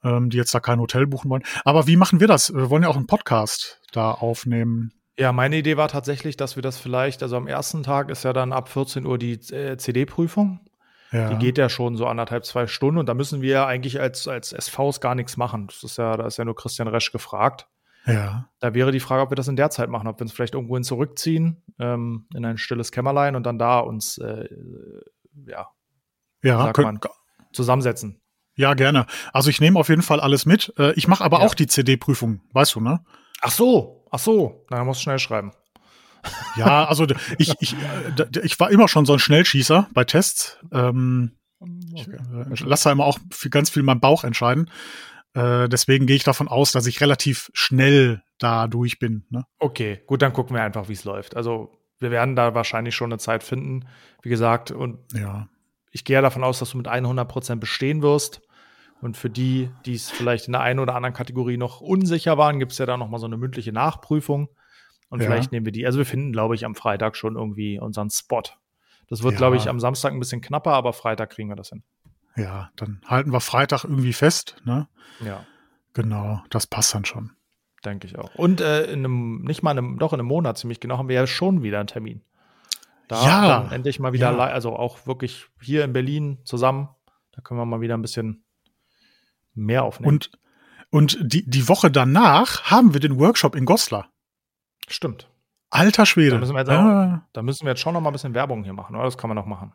ähm, 0.02 0.30
die 0.30 0.36
jetzt 0.36 0.54
da 0.54 0.60
kein 0.60 0.80
Hotel 0.80 1.06
buchen 1.06 1.30
wollen. 1.30 1.44
Aber 1.64 1.86
wie 1.86 1.96
machen 1.96 2.18
wir 2.18 2.26
das? 2.26 2.52
Wir 2.52 2.70
wollen 2.70 2.82
ja 2.82 2.88
auch 2.88 2.96
einen 2.96 3.06
Podcast 3.06 3.80
da 3.92 4.10
aufnehmen. 4.10 4.92
Ja, 5.18 5.32
meine 5.32 5.58
Idee 5.58 5.76
war 5.76 5.88
tatsächlich, 5.88 6.36
dass 6.36 6.56
wir 6.56 6.62
das 6.62 6.78
vielleicht, 6.78 7.22
also 7.22 7.36
am 7.36 7.46
ersten 7.46 7.82
Tag 7.82 8.10
ist 8.10 8.24
ja 8.24 8.32
dann 8.32 8.52
ab 8.52 8.68
14 8.68 9.04
Uhr 9.04 9.18
die 9.18 9.34
äh, 9.52 9.76
CD-Prüfung. 9.76 10.60
Ja. 11.12 11.28
Die 11.30 11.36
geht 11.38 11.58
ja 11.58 11.68
schon 11.68 11.96
so 11.96 12.06
anderthalb, 12.06 12.44
zwei 12.46 12.66
Stunden 12.66 12.98
und 12.98 13.06
da 13.06 13.14
müssen 13.14 13.42
wir 13.42 13.50
ja 13.50 13.66
eigentlich 13.66 14.00
als, 14.00 14.26
als 14.28 14.50
SVs 14.50 15.00
gar 15.00 15.14
nichts 15.14 15.36
machen. 15.36 15.66
Das 15.66 15.82
ist 15.82 15.98
ja, 15.98 16.16
da 16.16 16.26
ist 16.26 16.38
ja 16.38 16.44
nur 16.44 16.56
Christian 16.56 16.88
Resch 16.88 17.12
gefragt. 17.12 17.68
ja. 18.06 18.48
Da 18.60 18.72
wäre 18.74 18.92
die 18.92 19.00
Frage, 19.00 19.22
ob 19.22 19.30
wir 19.30 19.36
das 19.36 19.48
in 19.48 19.56
der 19.56 19.68
Zeit 19.70 19.90
machen, 19.90 20.08
ob 20.08 20.18
wir 20.18 20.22
uns 20.22 20.32
vielleicht 20.32 20.54
irgendwohin 20.54 20.84
zurückziehen, 20.84 21.62
ähm, 21.78 22.26
in 22.34 22.44
ein 22.44 22.56
stilles 22.58 22.92
Kämmerlein 22.92 23.36
und 23.36 23.44
dann 23.44 23.58
da 23.58 23.80
uns, 23.80 24.16
äh, 24.18 24.48
ja, 25.46 25.68
Ja, 26.42 26.72
könnt, 26.72 26.86
man, 26.86 27.00
zusammensetzen. 27.52 28.20
ja, 28.54 28.74
gerne. 28.74 29.06
Also 29.32 29.50
ich 29.50 29.60
nehme 29.60 29.78
auf 29.78 29.88
jeden 29.90 30.02
Fall 30.02 30.20
alles 30.20 30.46
mit. 30.46 30.72
Äh, 30.78 30.92
ich 30.92 31.08
mache 31.08 31.22
aber 31.24 31.40
Ja. 31.40 31.46
auch 31.46 31.54
die 31.54 31.66
CD-Prüfung, 31.66 32.40
weißt 32.52 32.74
du, 32.76 32.80
ne? 32.80 33.04
Ach 33.42 33.50
so, 33.50 34.06
ach 34.10 34.18
so, 34.18 34.64
na, 34.70 34.78
dann 34.78 34.86
musst 34.86 35.00
du 35.00 35.04
schnell 35.04 35.18
schreiben. 35.18 35.52
Ja, 36.56 36.84
also 36.86 37.06
ich, 37.38 37.52
ich, 37.60 37.74
äh, 37.74 38.40
ich 38.44 38.58
war 38.60 38.70
immer 38.70 38.88
schon 38.88 39.06
so 39.06 39.12
ein 39.14 39.18
Schnellschießer 39.18 39.88
bei 39.92 40.04
Tests. 40.04 40.58
Ähm, 40.72 41.32
ich 41.94 42.08
Okay. 42.08 42.16
äh, 42.16 42.64
lasse 42.64 42.84
da 42.84 42.92
immer 42.92 43.04
auch 43.04 43.18
für 43.30 43.50
ganz 43.50 43.70
viel 43.70 43.82
meinen 43.82 44.00
Bauch 44.00 44.24
entscheiden. 44.24 44.70
Äh, 45.34 45.68
deswegen 45.68 46.06
gehe 46.06 46.16
ich 46.16 46.24
davon 46.24 46.48
aus, 46.48 46.72
dass 46.72 46.86
ich 46.86 47.00
relativ 47.00 47.50
schnell 47.54 48.22
da 48.38 48.66
durch 48.66 48.98
bin. 48.98 49.24
Ne? 49.30 49.44
Okay, 49.58 50.02
gut, 50.06 50.22
dann 50.22 50.32
gucken 50.32 50.54
wir 50.56 50.62
einfach, 50.62 50.88
wie 50.88 50.92
es 50.94 51.04
läuft. 51.04 51.36
Also 51.36 51.72
wir 52.00 52.10
werden 52.10 52.36
da 52.36 52.54
wahrscheinlich 52.54 52.94
schon 52.94 53.12
eine 53.12 53.18
Zeit 53.18 53.42
finden, 53.44 53.86
wie 54.22 54.28
gesagt, 54.28 54.70
und 54.72 54.98
Ja. 55.14 55.48
ich 55.92 56.04
gehe 56.04 56.14
ja 56.14 56.20
davon 56.20 56.44
aus, 56.44 56.58
dass 56.58 56.70
du 56.70 56.76
mit 56.78 56.88
100% 56.88 57.60
bestehen 57.60 58.02
wirst. 58.02 58.42
Und 59.00 59.16
für 59.16 59.30
die, 59.30 59.70
die 59.86 59.94
es 59.94 60.10
vielleicht 60.10 60.46
in 60.46 60.52
der 60.52 60.60
einen 60.60 60.78
oder 60.78 60.94
anderen 60.94 61.14
Kategorie 61.14 61.56
noch 61.56 61.80
unsicher 61.80 62.38
waren, 62.38 62.58
gibt 62.60 62.72
es 62.72 62.78
ja 62.78 62.86
da 62.86 62.96
noch 62.96 63.08
mal 63.08 63.18
so 63.18 63.26
eine 63.26 63.36
mündliche 63.36 63.72
Nachprüfung. 63.72 64.48
Und 65.12 65.20
Ja. 65.20 65.26
vielleicht 65.26 65.52
nehmen 65.52 65.66
wir 65.66 65.72
die. 65.72 65.84
Also 65.84 65.98
wir 65.98 66.06
finden, 66.06 66.32
glaube 66.32 66.54
ich, 66.54 66.64
am 66.64 66.74
Freitag 66.74 67.16
schon 67.16 67.36
irgendwie 67.36 67.78
unseren 67.78 68.08
Spot. 68.08 68.42
Das 69.08 69.22
wird, 69.22 69.34
Ja. 69.34 69.38
glaube 69.38 69.56
ich, 69.56 69.68
am 69.68 69.78
Samstag 69.78 70.12
ein 70.14 70.18
bisschen 70.18 70.40
knapper, 70.40 70.72
aber 70.72 70.94
Freitag 70.94 71.28
kriegen 71.30 71.50
wir 71.50 71.56
das 71.56 71.68
hin. 71.68 71.82
Ja, 72.34 72.70
dann 72.76 73.02
halten 73.06 73.30
wir 73.30 73.40
Freitag 73.40 73.84
irgendwie 73.84 74.14
fest. 74.14 74.56
Ne? 74.64 74.88
Ja, 75.24 75.44
Genau, 75.92 76.40
das 76.48 76.66
passt 76.66 76.94
dann 76.94 77.04
schon. 77.04 77.32
denke 77.84 78.06
ich 78.06 78.16
auch. 78.16 78.34
Und 78.36 78.60
äh, 78.62 78.84
in 78.84 79.00
einem, 79.00 79.42
nicht 79.42 79.62
mal 79.62 79.72
in 79.72 79.78
einem, 79.78 79.98
doch 79.98 80.12
in 80.14 80.20
einem 80.20 80.28
Monat 80.28 80.56
ziemlich 80.56 80.80
genau, 80.80 80.96
haben 80.96 81.08
wir 81.08 81.16
ja 81.16 81.26
schon 81.26 81.62
wieder 81.62 81.78
einen 81.80 81.88
Termin. 81.88 82.22
Da 83.08 83.22
Ja. 83.26 83.68
endlich 83.72 83.98
mal 84.00 84.12
wieder, 84.14 84.30
Ja. 84.32 84.38
also 84.38 84.74
auch 84.76 85.06
wirklich 85.06 85.46
hier 85.60 85.84
in 85.84 85.92
Berlin 85.92 86.38
zusammen. 86.44 86.88
Da 87.32 87.42
können 87.42 87.60
wir 87.60 87.66
mal 87.66 87.80
wieder 87.82 87.94
ein 87.98 88.02
bisschen 88.02 88.44
mehr 89.54 89.82
aufnehmen. 89.84 90.08
Und, 90.14 90.30
und 90.90 91.18
die, 91.20 91.44
die 91.48 91.68
Woche 91.68 91.90
danach 91.90 92.70
haben 92.70 92.94
wir 92.94 93.00
den 93.00 93.18
Workshop 93.18 93.54
in 93.56 93.64
Goslar. 93.66 94.08
Stimmt. 94.88 95.28
Alter 95.70 96.04
Schwede. 96.06 96.32
Da 96.32 96.38
müssen 96.38 96.54
wir 96.54 96.60
jetzt 96.60 96.68
ja, 96.68 97.26
Da 97.32 97.42
müssen 97.42 97.64
wir 97.64 97.70
jetzt 97.70 97.80
schon 97.80 97.94
noch 97.94 98.00
mal 98.00 98.10
ein 98.10 98.12
bisschen 98.12 98.34
Werbung 98.34 98.62
hier 98.64 98.74
machen, 98.74 98.94
oder? 98.94 99.04
Das 99.04 99.16
kann 99.16 99.28
man 99.28 99.36
noch 99.36 99.46
machen. 99.46 99.72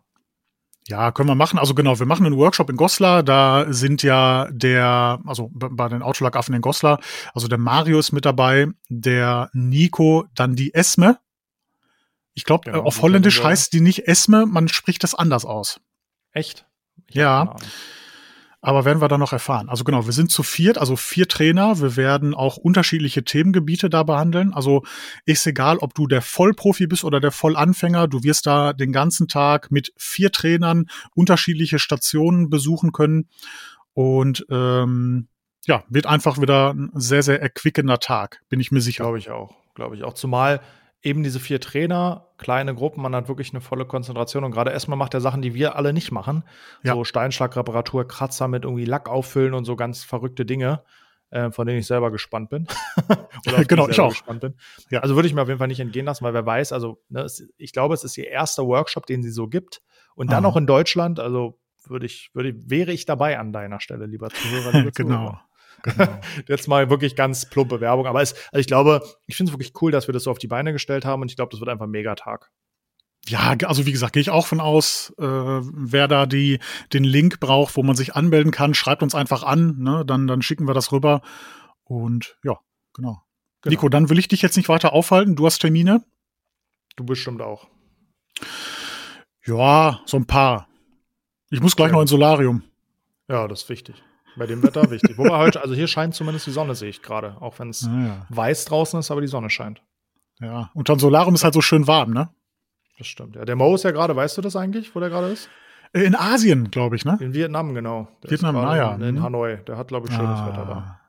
ja, 0.87 1.11
können 1.11 1.27
wir 1.27 1.35
machen. 1.35 1.57
Also 1.59 1.73
genau, 1.73 1.97
wir 1.99 2.05
machen 2.05 2.25
einen 2.25 2.37
Workshop 2.37 2.69
in 2.69 2.77
Goslar. 2.77 3.23
Da 3.23 3.65
sind 3.73 4.03
ja 4.03 4.47
der, 4.51 5.19
also 5.25 5.49
bei 5.51 5.89
den 5.89 6.03
Autolackaffen 6.03 6.53
in 6.53 6.61
Goslar, 6.61 6.99
also 7.33 7.47
der 7.47 7.57
Mario 7.57 7.99
ist 7.99 8.11
mit 8.11 8.25
dabei, 8.25 8.67
der 8.89 9.49
Nico, 9.53 10.25
dann 10.35 10.55
die 10.55 10.73
Esme. 10.73 11.19
Ich 12.35 12.43
glaube, 12.43 12.69
Genau, 12.69 12.83
auf 12.83 13.01
Holländisch 13.01 13.43
heißt 13.43 13.73
die 13.73 13.81
nicht 13.81 14.07
Esme, 14.07 14.45
man 14.45 14.67
spricht 14.67 15.03
das 15.03 15.15
anders 15.15 15.43
aus. 15.45 15.81
Echt? 16.31 16.67
Ich 17.07 17.15
Ja. 17.15 17.55
Aber 18.59 18.85
werden 18.85 19.01
wir 19.01 19.07
dann 19.07 19.19
noch 19.19 19.33
erfahren. 19.33 19.69
Also 19.69 19.83
genau, 19.83 20.05
wir 20.05 20.13
sind 20.13 20.31
zu 20.31 20.41
viert, 20.41 20.77
also 20.79 20.95
vier 20.95 21.27
Trainer. 21.27 21.79
Wir 21.79 21.95
werden 21.95 22.33
auch 22.33 22.57
unterschiedliche 22.57 23.23
Themengebiete 23.23 23.89
da 23.89 24.01
behandeln. 24.03 24.51
Also 24.51 24.83
ist 25.25 25.45
egal, 25.45 25.77
ob 25.77 25.93
du 25.93 26.07
der 26.07 26.23
Vollprofi 26.23 26.87
bist 26.87 27.03
oder 27.03 27.19
der 27.19 27.31
Vollanfänger. 27.31 28.07
Du 28.07 28.23
wirst 28.23 28.47
da 28.47 28.73
den 28.73 28.91
ganzen 28.91 29.27
Tag 29.27 29.71
mit 29.71 29.93
vier 29.95 30.31
Trainern 30.31 30.87
unterschiedliche 31.13 31.77
Stationen 31.77 32.49
besuchen 32.49 32.91
können. 32.91 33.29
Und 33.93 34.45
ähm, 34.49 35.27
ja, 35.65 35.83
wird 35.89 36.07
einfach 36.07 36.41
wieder 36.41 36.73
ein 36.73 36.91
sehr, 36.95 37.21
sehr 37.23 37.41
erquickender 37.41 37.99
Tag, 37.99 38.41
bin 38.49 38.59
ich 38.59 38.71
mir 38.71 38.81
sicher. 38.81 39.03
Glaube 39.03 39.19
ich 39.19 39.29
auch. 39.29 39.55
Glaube 39.75 39.95
ich 39.95 40.03
auch. 40.03 40.13
Zumal 40.13 40.61
eben 41.01 41.23
diese 41.23 41.39
vier 41.39 41.61
Trainer, 41.61 42.27
kleine 42.37 42.73
Gruppen, 42.73 43.01
man 43.01 43.15
hat 43.15 43.27
wirklich 43.27 43.51
eine 43.51 43.61
volle 43.61 43.85
Konzentration. 43.85 44.43
Und 44.43 44.51
gerade 44.51 44.71
erstmal 44.71 44.97
macht 44.97 45.13
er 45.13 45.21
Sachen, 45.21 45.41
die 45.41 45.53
wir 45.53 45.75
alle 45.75 45.93
nicht 45.93 46.11
machen. 46.11 46.43
Ja. 46.83 46.93
So 46.93 47.03
Steinschlagreparatur, 47.03 48.07
Kratzer 48.07 48.47
mit 48.47 48.63
irgendwie 48.63 48.85
Lack 48.85 49.09
auffüllen 49.09 49.53
und 49.53 49.65
so 49.65 49.75
ganz 49.75 50.03
verrückte 50.03 50.45
Dinge, 50.45 50.83
äh, 51.29 51.51
von 51.51 51.67
denen 51.67 51.79
ich 51.79 51.87
selber 51.87 52.11
gespannt 52.11 52.49
bin. 52.49 52.67
Oder 53.47 53.63
Genau, 53.65 53.87
ich 53.87 53.95
selber 53.95 54.07
auch. 54.07 54.13
Gespannt 54.13 54.41
bin. 54.41 54.55
Ja. 54.89 55.01
Also 55.01 55.15
würde 55.15 55.27
ich 55.27 55.33
mir 55.33 55.41
auf 55.41 55.47
jeden 55.47 55.59
Fall 55.59 55.67
nicht 55.67 55.79
entgehen 55.79 56.05
lassen, 56.05 56.23
weil 56.25 56.33
wer 56.33 56.45
weiß, 56.45 56.73
also 56.73 57.01
ne, 57.09 57.21
es, 57.21 57.47
ich 57.57 57.73
glaube, 57.73 57.93
es 57.93 58.03
ist 58.03 58.17
ihr 58.17 58.27
erster 58.27 58.65
Workshop, 58.65 59.05
den 59.05 59.23
sie 59.23 59.31
so 59.31 59.47
gibt. 59.47 59.81
Und 60.15 60.31
dann 60.31 60.45
Aha. 60.45 60.51
auch 60.51 60.57
in 60.57 60.65
Deutschland. 60.65 61.19
Also 61.19 61.59
würde 61.85 62.05
ich, 62.05 62.31
würde, 62.33 62.53
wäre 62.65 62.91
ich 62.91 63.05
dabei 63.05 63.39
an 63.39 63.53
deiner 63.53 63.79
Stelle, 63.79 64.07
lieber 64.07 64.29
Zuhörer. 64.29 64.71
Liebe. 64.79 64.91
Zuhörer. 64.91 65.19
genau. 65.19 65.39
Jetzt 66.47 66.67
mal 66.67 66.89
wirklich 66.89 67.15
ganz 67.15 67.49
plumpe 67.49 67.79
Werbung. 67.81 68.07
Aber 68.07 68.21
es, 68.21 68.33
also 68.51 68.59
ich 68.59 68.67
glaube, 68.67 69.01
ich 69.25 69.35
finde 69.35 69.51
es 69.51 69.53
wirklich 69.53 69.73
cool, 69.81 69.91
dass 69.91 70.07
wir 70.07 70.13
das 70.13 70.23
so 70.23 70.31
auf 70.31 70.39
die 70.39 70.47
Beine 70.47 70.73
gestellt 70.73 71.05
haben 71.05 71.21
und 71.21 71.29
ich 71.29 71.35
glaube, 71.35 71.51
das 71.51 71.59
wird 71.59 71.69
einfach 71.69 71.85
ein 71.85 71.91
Megatag. 71.91 72.51
Ja, 73.27 73.55
also 73.65 73.85
wie 73.85 73.91
gesagt, 73.91 74.13
gehe 74.13 74.21
ich 74.21 74.29
auch 74.29 74.47
von 74.47 74.61
aus, 74.61 75.13
äh, 75.17 75.23
wer 75.23 76.07
da 76.07 76.25
die, 76.25 76.59
den 76.93 77.03
Link 77.03 77.39
braucht, 77.41 77.75
wo 77.75 77.83
man 77.83 77.95
sich 77.95 78.15
anmelden 78.15 78.51
kann, 78.51 78.73
schreibt 78.73 79.03
uns 79.03 79.15
einfach 79.15 79.43
an, 79.43 79.75
ne? 79.79 80.03
dann, 80.05 80.27
dann 80.27 80.41
schicken 80.41 80.65
wir 80.67 80.73
das 80.73 80.91
rüber. 80.93 81.21
Und 81.83 82.37
ja, 82.43 82.57
genau. 82.93 83.21
Genau. 83.61 83.71
Nico, 83.71 83.89
dann 83.89 84.09
will 84.09 84.19
ich 84.19 84.27
dich 84.29 84.41
jetzt 84.41 84.55
nicht 84.55 84.69
weiter 84.69 84.93
aufhalten. 84.93 85.35
Du 85.35 85.45
hast 85.45 85.59
Termine? 85.59 86.03
Du 86.95 87.03
bestimmt 87.05 87.41
auch. 87.41 87.67
Ja, 89.45 90.01
so 90.05 90.17
ein 90.17 90.25
paar. 90.27 90.67
Ich 91.49 91.61
muss 91.61 91.75
gleich 91.75 91.87
Ja. 91.87 91.93
noch 91.93 92.01
ins 92.01 92.11
Solarium. 92.11 92.63
Ja, 93.27 93.47
das 93.47 93.63
ist 93.63 93.69
wichtig. 93.69 93.95
Bei 94.37 94.45
dem 94.45 94.61
Wetter 94.63 94.89
wichtig. 94.91 95.17
Wobei 95.17 95.37
heute, 95.37 95.61
also 95.61 95.73
hier 95.73 95.87
scheint 95.87 96.13
zumindest 96.15 96.45
die 96.47 96.51
Sonne, 96.51 96.75
sehe 96.75 96.89
ich 96.89 97.01
gerade. 97.01 97.35
Auch 97.41 97.57
wenn 97.59 97.69
es 97.69 97.81
Ja, 97.81 98.25
weiß 98.29 98.65
draußen 98.65 98.99
ist, 98.99 99.09
aber 99.11 99.21
die 99.21 99.27
Sonne 99.27 99.49
scheint. 99.49 99.81
ja. 100.39 100.69
Und 100.73 100.89
dann 100.89 100.99
Solarium 100.99 101.33
ist 101.35 101.43
halt 101.43 101.53
so 101.53 101.61
schön 101.61 101.87
warm, 101.87 102.11
ne? 102.11 102.29
Das 102.97 103.07
stimmt. 103.07 103.35
Ja, 103.35 103.45
der 103.45 103.55
Mo 103.55 103.73
ist 103.75 103.83
ja 103.83 103.91
gerade, 103.91 104.15
weißt 104.15 104.37
du 104.37 104.41
das 104.41 104.55
eigentlich, 104.55 104.95
wo 104.95 104.99
der 104.99 105.09
gerade 105.09 105.27
ist? 105.27 105.49
Äh, 105.93 106.03
In 106.03 106.15
Asien, 106.15 106.69
glaube 106.71 106.95
ich, 106.95 107.05
ne? 107.05 107.17
In 107.21 107.33
Vietnam, 107.33 107.73
genau. 107.73 108.07
Der 108.23 108.31
Vietnam, 108.31 108.55
gerade 108.55 108.67
ah 108.67 108.75
ja. 108.77 108.95
In, 108.95 109.01
in 109.01 109.15
Mhm. 109.15 109.23
Hanoi. 109.23 109.57
Der 109.67 109.77
hat, 109.77 109.87
glaube 109.89 110.07
ich, 110.07 110.13
schönes 110.15 110.39
Wetter 110.45 110.65
da. 110.65 110.99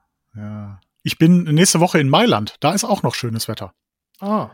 Ja. 0.40 0.80
Ich 1.02 1.18
bin 1.18 1.44
nächste 1.44 1.80
Woche 1.80 1.98
in 1.98 2.08
Mailand. 2.08 2.56
Da 2.60 2.72
ist 2.72 2.84
auch 2.84 3.02
noch 3.02 3.14
schönes 3.14 3.48
Wetter. 3.48 3.72
Ah. 4.20 4.50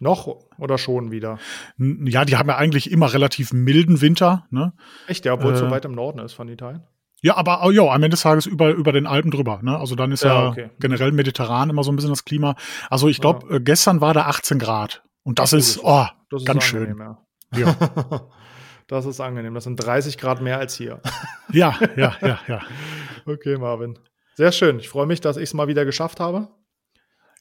Noch 0.00 0.28
oder 0.58 0.78
schon 0.78 1.10
wieder? 1.10 1.38
Ja, 1.78 2.24
die 2.24 2.36
haben 2.36 2.48
ja 2.48 2.56
eigentlich 2.56 2.90
immer 2.90 3.12
relativ 3.12 3.52
milden 3.52 4.00
Winter, 4.00 4.46
ne? 4.50 4.72
Echt, 5.08 5.24
ja, 5.24 5.32
obwohl 5.34 5.52
es 5.54 5.58
so 5.58 5.66
Äh, 5.66 5.70
weit 5.70 5.84
im 5.84 5.92
Norden 5.92 6.20
ist 6.20 6.34
von 6.34 6.48
Italien. 6.48 6.82
Ja, 7.22 7.36
aber 7.36 7.64
oh, 7.64 7.70
ja, 7.70 7.82
am 7.82 7.94
Ende 7.96 8.10
des 8.10 8.20
Tages 8.20 8.46
über, 8.46 8.70
über 8.70 8.92
den 8.92 9.06
Alpen 9.06 9.30
drüber. 9.30 9.60
Ne? 9.62 9.76
Also 9.76 9.96
dann 9.96 10.12
ist 10.12 10.22
ja, 10.22 10.44
Ja, 10.44 10.48
okay. 10.48 10.70
generell 10.78 11.12
mediterran 11.12 11.70
immer 11.70 11.82
so 11.82 11.90
ein 11.90 11.96
bisschen 11.96 12.10
das 12.10 12.24
Klima. 12.24 12.54
Also 12.90 13.08
ich 13.08 13.20
glaube, 13.20 13.56
äh, 13.56 13.60
gestern 13.60 14.00
war 14.00 14.14
da 14.14 14.26
18 14.26 14.58
Grad. 14.58 15.02
Und 15.24 15.38
das 15.38 15.50
gut, 15.50 15.58
ist, 15.60 15.76
das 15.76 15.84
oh, 15.84 16.06
Das 16.30 16.42
ist 16.42 16.46
ganz 16.46 16.72
angenehm, 16.72 16.96
schön. 16.96 17.60
Ja. 17.60 17.76
Ja. 17.80 18.20
das 18.86 19.04
ist 19.06 19.20
angenehm. 19.20 19.54
Das 19.54 19.64
sind 19.64 19.76
30 19.76 20.16
Grad 20.16 20.40
mehr 20.40 20.58
als 20.58 20.74
hier. 20.76 21.00
Ja, 21.50 21.78
ja, 21.96 22.14
ja, 22.20 22.38
ja. 22.46 22.60
Okay, 23.26 23.56
Marvin. 23.56 23.98
Sehr 24.34 24.52
schön. 24.52 24.78
Ich 24.80 24.90
freue 24.90 25.06
mich, 25.06 25.22
dass 25.22 25.38
ich 25.38 25.44
es 25.44 25.54
mal 25.54 25.66
wieder 25.66 25.86
geschafft 25.86 26.20
habe. 26.20 26.48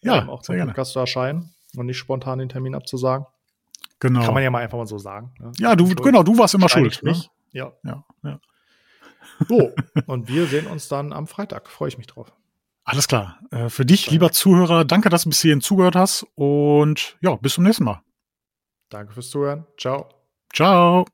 Ja, 0.02 0.20
ähm, 0.22 0.30
auch 0.30 0.42
sehr 0.42 0.46
zum 0.46 0.56
gerne. 0.56 0.72
Podcast 0.72 0.94
zu 0.94 1.00
erscheinen 1.00 1.54
und 1.76 1.88
nicht 1.88 1.98
spontan 1.98 2.40
den 2.40 2.48
Termin 2.48 2.74
abzusagen. 2.74 3.28
Genau. 4.00 4.24
Kann 4.24 4.34
man 4.34 4.44
ja 4.44 4.50
mal 4.50 4.64
einfach 4.64 4.78
mal 4.78 4.88
so 4.88 4.98
sagen. 4.98 5.34
ne? 5.40 5.52
ja, 5.58 5.76
du, 5.76 5.88
Schuld. 5.88 6.04
genau, 6.04 6.24
du 6.24 6.38
warst 6.38 6.54
immer 6.54 6.70
schuld. 6.70 7.02
Ne? 7.04 7.22
Ja. 7.52 7.74
Ja, 7.84 8.04
ja. 8.24 8.40
So, 9.48 9.72
und 10.08 10.28
wir 10.28 10.48
sehen 10.48 10.68
uns 10.68 10.88
dann 10.88 11.14
am 11.14 11.28
Freitag. 11.28 11.70
Freue 11.70 11.90
ich 11.90 11.98
mich 11.98 12.08
drauf. 12.08 12.34
Alles 12.84 13.08
klar. 13.08 13.40
Äh, 13.52 13.70
für 13.70 13.86
dich, 13.86 14.10
lieber 14.10 14.32
Zuhörer, 14.32 14.86
danke, 14.86 15.10
dass 15.10 15.24
du 15.24 15.30
bis 15.30 15.42
hierhin 15.42 15.62
zugehört 15.62 15.96
hast. 15.96 16.26
Und 16.36 17.18
ja, 17.22 17.36
bis 17.36 17.54
zum 17.54 17.66
nächsten 17.66 17.84
Mal. 17.84 18.02
Danke 18.90 19.14
fürs 19.14 19.30
Zuhören. 19.30 19.66
Ciao. 19.78 20.10
Ciao. 20.54 21.06